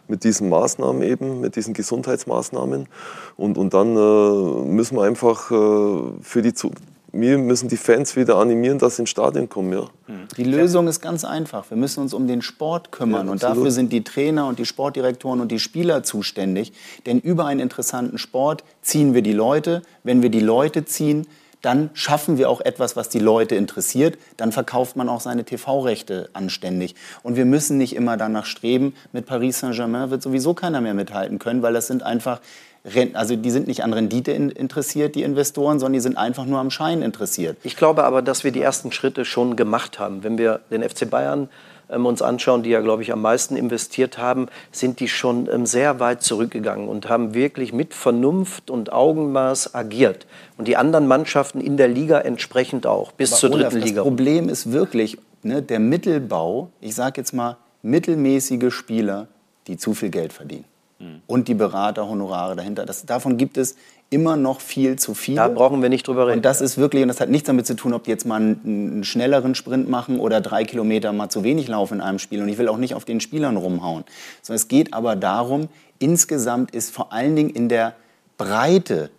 [0.09, 2.89] mit diesen Maßnahmen eben, mit diesen Gesundheitsmaßnahmen.
[3.37, 6.55] Und, und dann äh, müssen wir einfach äh, für die
[7.21, 9.73] wir müssen die Fans wieder animieren, dass sie ins Stadion kommen.
[9.73, 9.89] Ja.
[10.37, 11.71] Die Lösung ist ganz einfach.
[11.71, 13.27] Wir müssen uns um den Sport kümmern.
[13.27, 16.73] Ja, und dafür sind die Trainer und die Sportdirektoren und die Spieler zuständig.
[17.07, 19.83] Denn über einen interessanten Sport ziehen wir die Leute.
[20.05, 21.27] Wenn wir die Leute ziehen,
[21.63, 24.19] dann schaffen wir auch etwas, was die Leute interessiert.
[24.37, 26.95] Dann verkauft man auch seine TV-Rechte anständig.
[27.23, 31.39] Und wir müssen nicht immer danach streben, mit Paris Saint-Germain wird sowieso keiner mehr mithalten
[31.39, 32.41] können, weil das sind einfach
[33.15, 36.71] also die sind nicht an Rendite interessiert, die Investoren, sondern die sind einfach nur am
[36.71, 37.57] Schein interessiert.
[37.65, 40.23] Ich glaube aber, dass wir die ersten Schritte schon gemacht haben.
[40.23, 41.49] Wenn wir den FC Bayern
[41.89, 45.67] ähm, uns anschauen, die ja, glaube ich, am meisten investiert haben, sind die schon ähm,
[45.67, 50.27] sehr weit zurückgegangen und haben wirklich mit Vernunft und Augenmaß agiert.
[50.57, 53.97] Und die anderen Mannschaften in der Liga entsprechend auch, bis aber zur Olaf, dritten Liga.
[53.97, 59.29] Das Problem ist wirklich, ne, der Mittelbau, ich sage jetzt mal mittelmäßige Spieler,
[59.69, 60.65] die zu viel Geld verdienen.
[60.99, 61.23] Mhm.
[61.27, 62.87] Und die Beraterhonorare dahinter.
[62.87, 63.77] Das, davon gibt es
[64.09, 65.37] immer noch viel zu viel.
[65.37, 66.39] Da brauchen wir nicht drüber reden.
[66.39, 68.37] Und das ist wirklich, und das hat nichts damit zu tun, ob die jetzt mal
[68.37, 72.43] einen, einen, schnelleren Sprint machen oder drei Kilometer mal zu wenig laufen in einem Spiel.
[72.43, 74.05] Und ich will auch nicht auf den Spielern rumhauen.
[74.43, 75.69] Sondern es geht aber darum,
[75.99, 77.95] insgesamt ist vor allen Dingen in der
[78.39, 79.11] Breite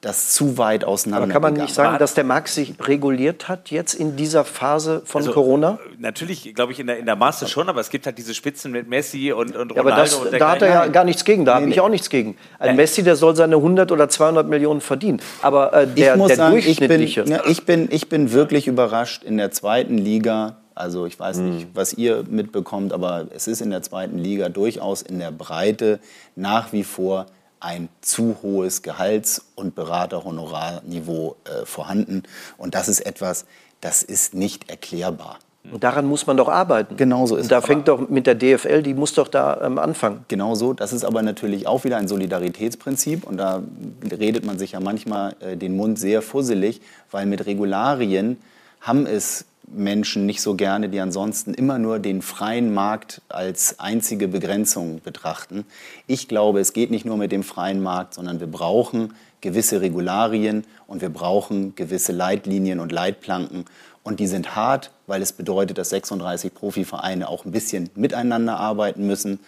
[0.00, 1.24] das zu weit auseinander.
[1.24, 5.02] Aber kann man nicht sagen, dass der Markt sich reguliert hat jetzt in dieser Phase
[5.04, 5.78] von also, Corona?
[5.98, 8.72] Natürlich, glaube ich, in der, in der Maße schon, aber es gibt halt diese Spitzen
[8.72, 9.74] mit Messi und, und Ronaldo.
[9.74, 11.80] Ja, aber das, und da hat er ja gar nichts gegen, da nee, habe ich
[11.80, 12.36] auch nichts gegen.
[12.58, 12.76] Ein nee.
[12.82, 15.20] Messi, der soll seine 100 oder 200 Millionen verdienen.
[15.42, 17.20] Aber äh, der, ich muss der sagen, durchschnittliche...
[17.20, 21.20] Ich bin, ja, ich, bin, ich bin wirklich überrascht in der zweiten Liga, also ich
[21.20, 21.70] weiß nicht, hm.
[21.74, 26.00] was ihr mitbekommt, aber es ist in der zweiten Liga durchaus in der Breite
[26.36, 27.26] nach wie vor
[27.60, 32.24] ein zu hohes Gehalts- und Beraterhonorarniveau äh, vorhanden.
[32.56, 33.44] Und das ist etwas,
[33.80, 35.38] das ist nicht erklärbar.
[35.70, 36.96] Und daran muss man doch arbeiten.
[36.96, 39.78] Genau so ist Und da fängt doch mit der DFL, die muss doch da ähm,
[39.78, 40.24] anfangen.
[40.28, 40.72] Genau so.
[40.72, 43.26] Das ist aber natürlich auch wieder ein Solidaritätsprinzip.
[43.26, 43.62] Und da
[44.10, 46.80] redet man sich ja manchmal äh, den Mund sehr fusselig,
[47.10, 48.38] weil mit Regularien
[48.80, 54.28] haben es Menschen nicht so gerne, die ansonsten immer nur den freien Markt als einzige
[54.28, 55.64] Begrenzung betrachten.
[56.06, 60.64] Ich glaube, es geht nicht nur mit dem freien Markt, sondern wir brauchen gewisse Regularien
[60.86, 63.64] und wir brauchen gewisse Leitlinien und Leitplanken.
[64.02, 69.06] Und die sind hart, weil es bedeutet, dass 36 Profivereine auch ein bisschen miteinander arbeiten
[69.06, 69.40] müssen.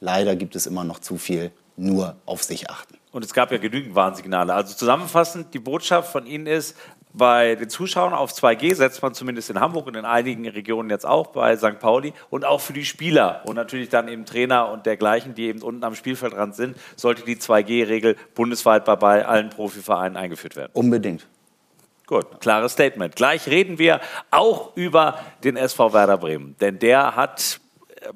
[0.00, 2.96] Leider gibt es immer noch zu viel nur auf sich achten.
[3.12, 4.54] Und es gab ja genügend Warnsignale.
[4.54, 6.76] Also zusammenfassend, die Botschaft von Ihnen ist,
[7.12, 11.06] bei den Zuschauern auf 2G setzt man zumindest in Hamburg und in einigen Regionen jetzt
[11.06, 11.78] auch bei St.
[11.78, 15.62] Pauli und auch für die Spieler und natürlich dann eben Trainer und dergleichen, die eben
[15.62, 20.70] unten am Spielfeldrand sind, sollte die 2G-Regel bundesweit bei allen Profivereinen eingeführt werden.
[20.74, 21.26] Unbedingt.
[22.06, 23.14] Gut, klares Statement.
[23.14, 24.00] Gleich reden wir
[24.30, 27.60] auch über den SV Werder Bremen, denn der hat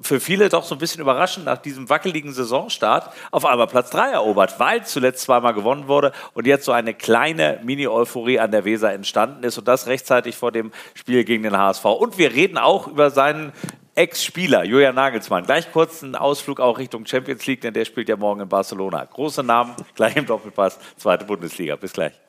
[0.01, 4.11] für viele doch so ein bisschen überraschend nach diesem wackeligen Saisonstart auf einmal Platz 3
[4.11, 8.91] erobert, weil zuletzt zweimal gewonnen wurde und jetzt so eine kleine Mini-Euphorie an der Weser
[8.93, 11.85] entstanden ist und das rechtzeitig vor dem Spiel gegen den HSV.
[11.85, 13.51] Und wir reden auch über seinen
[13.95, 15.45] Ex-Spieler Julian Nagelsmann.
[15.45, 19.05] Gleich kurz einen Ausflug auch Richtung Champions League, denn der spielt ja morgen in Barcelona.
[19.05, 21.75] Große Namen, gleich im Doppelpass, zweite Bundesliga.
[21.75, 22.24] Bis gleich.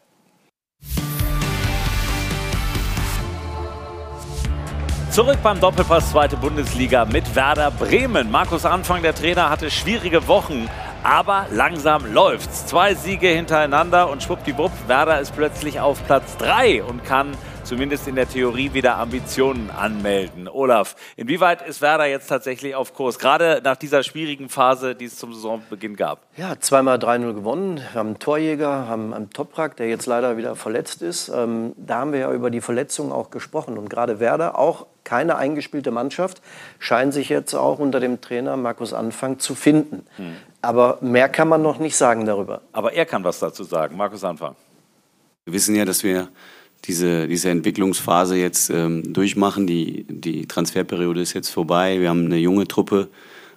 [5.16, 8.30] Zurück beim Doppelpass zweite Bundesliga mit Werder Bremen.
[8.30, 10.68] Markus Anfang, der Trainer, hatte schwierige Wochen,
[11.02, 12.66] aber langsam läuft's.
[12.66, 17.32] Zwei Siege hintereinander und schwuppdiwupp, Werder ist plötzlich auf Platz 3 und kann
[17.64, 20.48] zumindest in der Theorie wieder Ambitionen anmelden.
[20.48, 25.16] Olaf, inwieweit ist Werder jetzt tatsächlich auf Kurs, gerade nach dieser schwierigen Phase, die es
[25.16, 26.26] zum Saisonbeginn gab?
[26.36, 27.76] Ja, zweimal 3-0 gewonnen.
[27.78, 31.30] Wir haben einen Torjäger, haben einen Toprak, der jetzt leider wieder verletzt ist.
[31.30, 33.78] Ähm, da haben wir ja über die Verletzungen auch gesprochen.
[33.78, 36.42] Und gerade Werder, auch keine eingespielte Mannschaft,
[36.78, 40.04] scheint sich jetzt auch unter dem Trainer Markus Anfang zu finden.
[40.16, 40.34] Hm.
[40.60, 42.60] Aber mehr kann man noch nicht sagen darüber.
[42.72, 44.56] Aber er kann was dazu sagen, Markus Anfang.
[45.44, 46.28] Wir wissen ja, dass wir
[46.84, 49.66] diese, diese Entwicklungsphase jetzt ähm, durchmachen.
[49.66, 52.00] Die, die Transferperiode ist jetzt vorbei.
[52.00, 53.08] Wir haben eine junge Truppe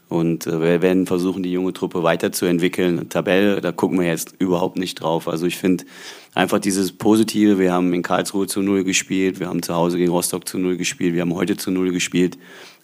[0.10, 3.10] und äh, wir werden versuchen, die junge Truppe weiterzuentwickeln.
[3.10, 5.28] Tabelle, da gucken wir jetzt überhaupt nicht drauf.
[5.28, 5.86] Also ich finde
[6.34, 7.60] einfach dieses Positive.
[7.60, 10.78] Wir haben in Karlsruhe zu Null gespielt, wir haben zu Hause gegen Rostock zu Null
[10.78, 12.38] gespielt, wir haben heute zu Null gespielt,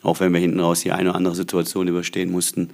[0.03, 2.71] auch wenn wir hinten raus die eine oder andere Situation überstehen mussten.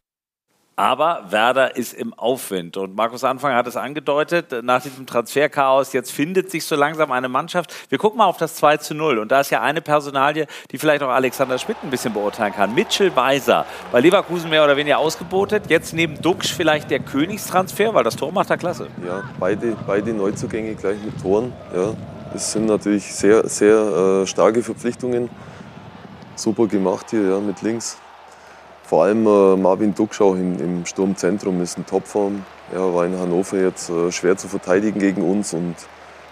[0.77, 2.77] Aber Werder ist im Aufwind.
[2.77, 7.27] Und Markus Anfang hat es angedeutet, nach diesem Transferchaos, jetzt findet sich so langsam eine
[7.27, 7.73] Mannschaft.
[7.89, 9.19] Wir gucken mal auf das 2 zu 0.
[9.19, 12.73] Und da ist ja eine Personalie, die vielleicht auch Alexander Schmidt ein bisschen beurteilen kann.
[12.73, 15.69] Mitchell Weiser, bei Leverkusen mehr oder weniger ausgebotet.
[15.69, 18.87] Jetzt neben Duxch vielleicht der Königstransfer, weil das Tor macht er klasse.
[19.05, 21.51] Ja, beide, beide Neuzugänge gleich mit Toren.
[21.75, 21.93] Ja,
[22.31, 25.29] das sind natürlich sehr, sehr äh, starke Verpflichtungen.
[26.35, 27.99] Super gemacht hier ja, mit links.
[28.91, 32.43] Vor allem äh, Marvin Duckschau im, im, Sturmzentrum ist in Topform.
[32.73, 35.75] Er war in Hannover jetzt äh, schwer zu verteidigen gegen uns und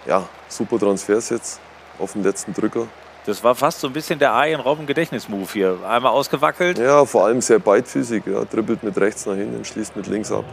[0.04, 1.58] ja, super Transfers jetzt
[1.98, 2.86] auf den letzten Drücker.
[3.24, 5.78] Das war fast so ein bisschen der Arjen Robben Gedächtnismove hier.
[5.88, 6.76] Einmal ausgewackelt.
[6.76, 8.24] Ja, vor allem sehr beidfüßig.
[8.26, 8.44] Ja.
[8.44, 10.44] Dribbelt mit rechts nach hinten, schließt mit links ab.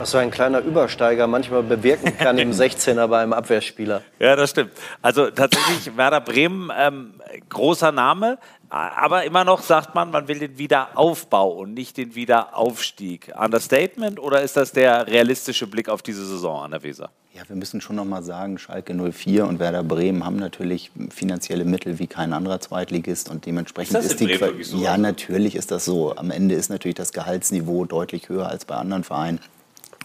[0.00, 4.00] Was so ein kleiner Übersteiger manchmal bewirken kann im 16er bei einem Abwehrspieler.
[4.18, 4.70] Ja, das stimmt.
[5.02, 7.12] Also tatsächlich Werder Bremen, ähm,
[7.50, 8.38] großer Name.
[8.70, 13.30] Aber immer noch sagt man, man will den Wiederaufbau und nicht den Wiederaufstieg.
[13.38, 17.10] Understatement oder ist das der realistische Blick auf diese Saison an der Weser?
[17.34, 21.66] Ja, wir müssen schon noch mal sagen, Schalke 04 und Werder Bremen haben natürlich finanzielle
[21.66, 24.78] Mittel wie kein anderer Zweitligist und dementsprechend ist, ist die Bremen so?
[24.78, 26.16] Ja, natürlich ist das so.
[26.16, 29.40] Am Ende ist natürlich das Gehaltsniveau deutlich höher als bei anderen Vereinen.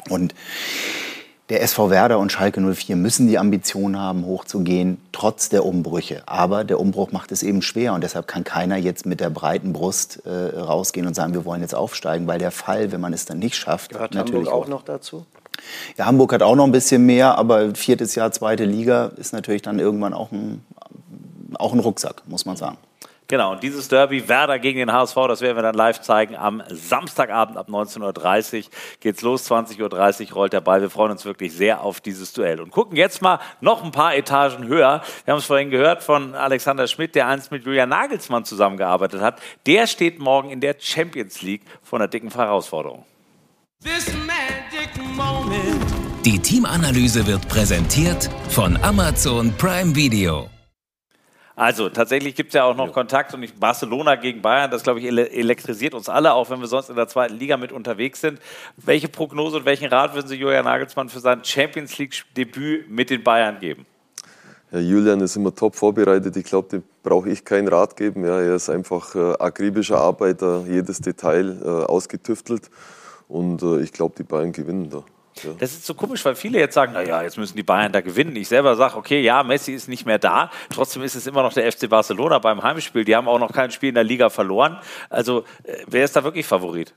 [0.09, 0.34] Und
[1.49, 6.23] der SV Werder und Schalke 04 müssen die Ambition haben, hochzugehen, trotz der Umbrüche.
[6.26, 9.72] Aber der Umbruch macht es eben schwer und deshalb kann keiner jetzt mit der breiten
[9.72, 13.26] Brust äh, rausgehen und sagen, wir wollen jetzt aufsteigen, weil der Fall, wenn man es
[13.26, 15.27] dann nicht schafft, Gehört natürlich Hamburg auch noch dazu.
[15.97, 19.61] Ja, Hamburg hat auch noch ein bisschen mehr, aber viertes Jahr zweite Liga ist natürlich
[19.61, 20.65] dann irgendwann auch ein,
[21.59, 22.77] auch ein Rucksack, muss man sagen.
[23.27, 26.61] Genau, und dieses Derby Werder gegen den HSV, das werden wir dann live zeigen am
[26.69, 28.69] Samstagabend ab 19.30 Uhr.
[28.99, 30.81] Geht's los, 20.30 Uhr rollt der Ball.
[30.81, 34.15] Wir freuen uns wirklich sehr auf dieses Duell und gucken jetzt mal noch ein paar
[34.15, 35.02] Etagen höher.
[35.23, 39.41] Wir haben es vorhin gehört von Alexander Schmidt, der einst mit Julian Nagelsmann zusammengearbeitet hat.
[39.65, 43.06] Der steht morgen in der Champions League vor einer dicken Herausforderung.
[46.26, 50.49] Die Teamanalyse wird präsentiert von Amazon Prime Video.
[51.56, 52.91] Also tatsächlich gibt es ja auch noch ja.
[52.91, 56.68] Kontakt und ich, Barcelona gegen Bayern, das glaube ich elektrisiert uns alle, auch wenn wir
[56.68, 58.40] sonst in der zweiten Liga mit unterwegs sind.
[58.76, 63.23] Welche Prognose und welchen Rat würden Sie Julian Nagelsmann für sein Champions League-Debüt mit den
[63.23, 63.86] Bayern geben?
[64.72, 66.36] Ja, Julian ist immer top vorbereitet.
[66.36, 68.26] Ich glaube, dem brauche ich keinen Rat geben.
[68.26, 72.69] Ja, er ist einfach äh, akribischer Arbeiter, jedes Detail äh, ausgetüftelt.
[73.30, 75.03] Und äh, ich glaube, die Bayern gewinnen da.
[75.44, 75.52] Ja.
[75.60, 78.36] Das ist so komisch, weil viele jetzt sagen, naja, jetzt müssen die Bayern da gewinnen.
[78.38, 80.49] Ich selber sage, okay, ja, Messi ist nicht mehr da.
[80.70, 83.03] Trotzdem ist es immer noch der FC Barcelona beim Heimspiel.
[83.03, 84.78] Die haben auch noch kein Spiel in der Liga verloren.
[85.10, 86.94] Also, äh, wer ist da wirklich Favorit?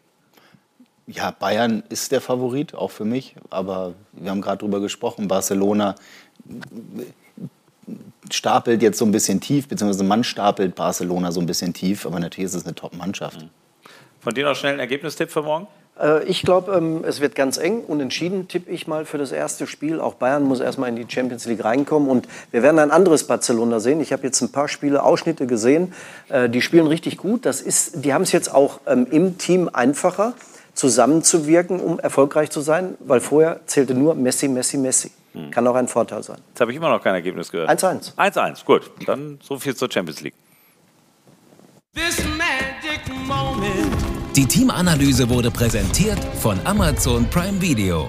[1.09, 3.35] Ja, Bayern ist der Favorit, auch für mich.
[3.51, 5.97] Aber wir haben gerade drüber gesprochen, Barcelona
[8.31, 12.07] stapelt jetzt so ein bisschen tief, beziehungsweise man stapelt Barcelona so ein bisschen tief.
[12.07, 13.47] Aber natürlich ist es eine Top-Mannschaft.
[14.21, 15.67] Von dir noch schnell ein Ergebnistipp für morgen?
[16.01, 17.83] Äh, ich glaube, ähm, es wird ganz eng.
[17.87, 20.01] Unentschieden tippe ich mal für das erste Spiel.
[20.01, 22.09] Auch Bayern muss erstmal in die Champions League reinkommen.
[22.09, 24.01] Und wir werden ein anderes Barcelona sehen.
[24.01, 25.93] Ich habe jetzt ein paar Spiele, Ausschnitte gesehen.
[26.29, 27.47] Äh, die spielen richtig gut.
[27.47, 30.35] Das ist, die haben es jetzt auch ähm, im Team einfacher,
[30.75, 32.95] zusammenzuwirken, um erfolgreich zu sein.
[33.01, 35.11] Weil vorher zählte nur Messi, Messi, Messi.
[35.51, 36.39] Kann auch ein Vorteil sein.
[36.49, 37.71] Jetzt habe ich immer noch kein Ergebnis gehört.
[37.71, 38.17] 1-1.
[38.17, 38.91] 1-1, gut.
[39.07, 40.35] Dann so viel zur Champions League.
[44.39, 48.09] Die Teamanalyse wurde präsentiert von Amazon Prime Video.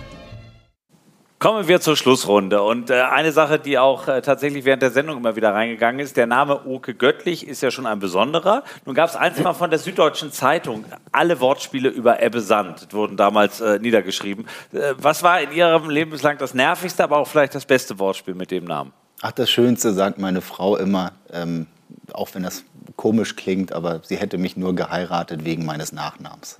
[1.39, 2.61] Kommen wir zur Schlussrunde.
[2.61, 6.17] Und äh, eine Sache, die auch äh, tatsächlich während der Sendung immer wieder reingegangen ist,
[6.17, 8.61] der Name Oke Göttlich ist ja schon ein besonderer.
[8.85, 13.17] Nun gab es eins mal von der Süddeutschen Zeitung, alle Wortspiele über Ebbe Sand wurden
[13.17, 14.45] damals äh, niedergeschrieben.
[14.71, 18.35] Äh, was war in Ihrem Leben bislang das nervigste, aber auch vielleicht das beste Wortspiel
[18.35, 18.93] mit dem Namen?
[19.23, 21.65] Ach, das Schönste sagt meine Frau immer, ähm,
[22.13, 22.63] auch wenn das
[22.95, 26.57] komisch klingt, aber sie hätte mich nur geheiratet wegen meines Nachnamens.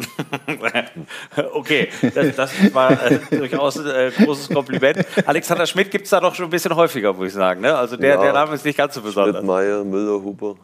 [1.54, 5.06] okay, das, das war äh, durchaus ein äh, großes Kompliment.
[5.26, 7.62] Alexander Schmidt gibt es da doch schon ein bisschen häufiger, muss ich sagen.
[7.62, 7.76] Ne?
[7.76, 8.22] Also der, Ja.
[8.22, 9.38] der Name ist nicht ganz so besonders.
[9.38, 10.56] Schmidt, Meier, Müller, Huber.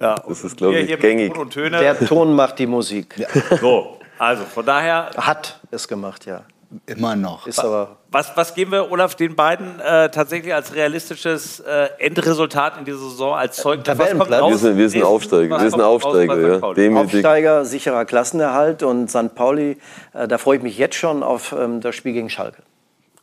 [0.00, 1.32] Ja, Das ist, glaube ich, hier gängig.
[1.32, 1.78] Ton und Töne.
[1.78, 3.14] Der Ton macht die Musik.
[3.60, 5.10] So, also von daher.
[5.16, 6.42] Hat es gemacht, ja.
[6.86, 7.48] Immer noch.
[7.48, 12.78] Ist aber Was, was geben wir, Olaf, den beiden äh, tatsächlich als realistisches äh, Endresultat
[12.78, 13.98] in dieser Saison als Zeugnis?
[13.98, 14.50] Was kommt raus?
[14.50, 15.60] Wir sind, wir sind Aufsteiger.
[15.60, 16.62] Wir sind raus Aufsteiger, St.
[16.62, 16.74] ja.
[16.74, 17.14] Demütig.
[17.16, 19.34] Aufsteiger, sicherer Klassenerhalt und St.
[19.34, 19.78] Pauli,
[20.12, 22.62] äh, da freue ich mich jetzt schon auf ähm, das Spiel gegen Schalke.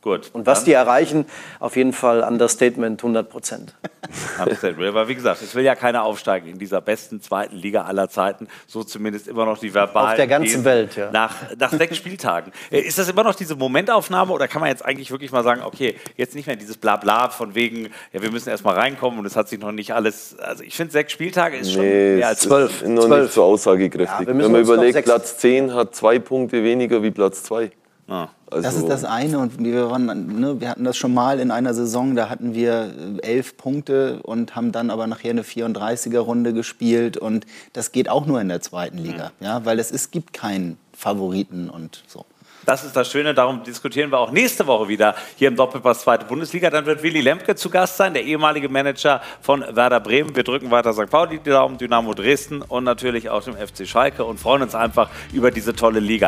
[0.08, 0.30] Gut.
[0.32, 1.26] Und was dann- die erreichen,
[1.60, 3.74] auf jeden Fall Understatement 100 Prozent.
[4.38, 8.48] Aber wie gesagt, es will ja keiner aufsteigen in dieser besten zweiten Liga aller Zeiten.
[8.66, 10.10] So zumindest immer noch die verbalen.
[10.10, 11.10] Auf der ganzen Welt, ja.
[11.10, 12.52] Nach, nach sechs Spieltagen.
[12.70, 15.62] Äh, Ist das immer noch diese Momentaufnahme oder kann man jetzt eigentlich wirklich mal sagen,
[15.62, 19.26] okay, jetzt nicht mehr dieses Blabla von wegen, ja, wir müssen erst mal reinkommen und
[19.26, 20.38] es hat sich noch nicht alles.
[20.38, 24.20] Also ich finde, sechs Spieltage ist schon Nee, mehr als ist noch nicht so aussagekräftig.
[24.20, 27.70] Ja, Wenn man überlegt, Platz 10 hat zwei Punkte weniger wie Platz 2.
[28.08, 28.28] Ah.
[28.50, 31.50] Also, Das ist das eine und wir, waren, ne, wir hatten das schon mal in
[31.50, 36.54] einer Saison, da hatten wir äh, elf Punkte und haben dann aber nachher eine 34er-Runde
[36.54, 37.44] gespielt und
[37.74, 41.68] das geht auch nur in der zweiten Liga, ja, weil es, es gibt keinen Favoriten
[41.68, 42.24] und so.
[42.68, 46.26] Das ist das Schöne, darum diskutieren wir auch nächste Woche wieder hier im Doppelpass Zweite
[46.26, 46.68] Bundesliga.
[46.68, 50.36] Dann wird Willy Lemke zu Gast sein, der ehemalige Manager von Werder Bremen.
[50.36, 51.08] Wir drücken weiter St.
[51.08, 55.08] Pauli die Daumen, Dynamo Dresden und natürlich auch dem FC Schalke und freuen uns einfach
[55.32, 56.16] über diese tolle Liga.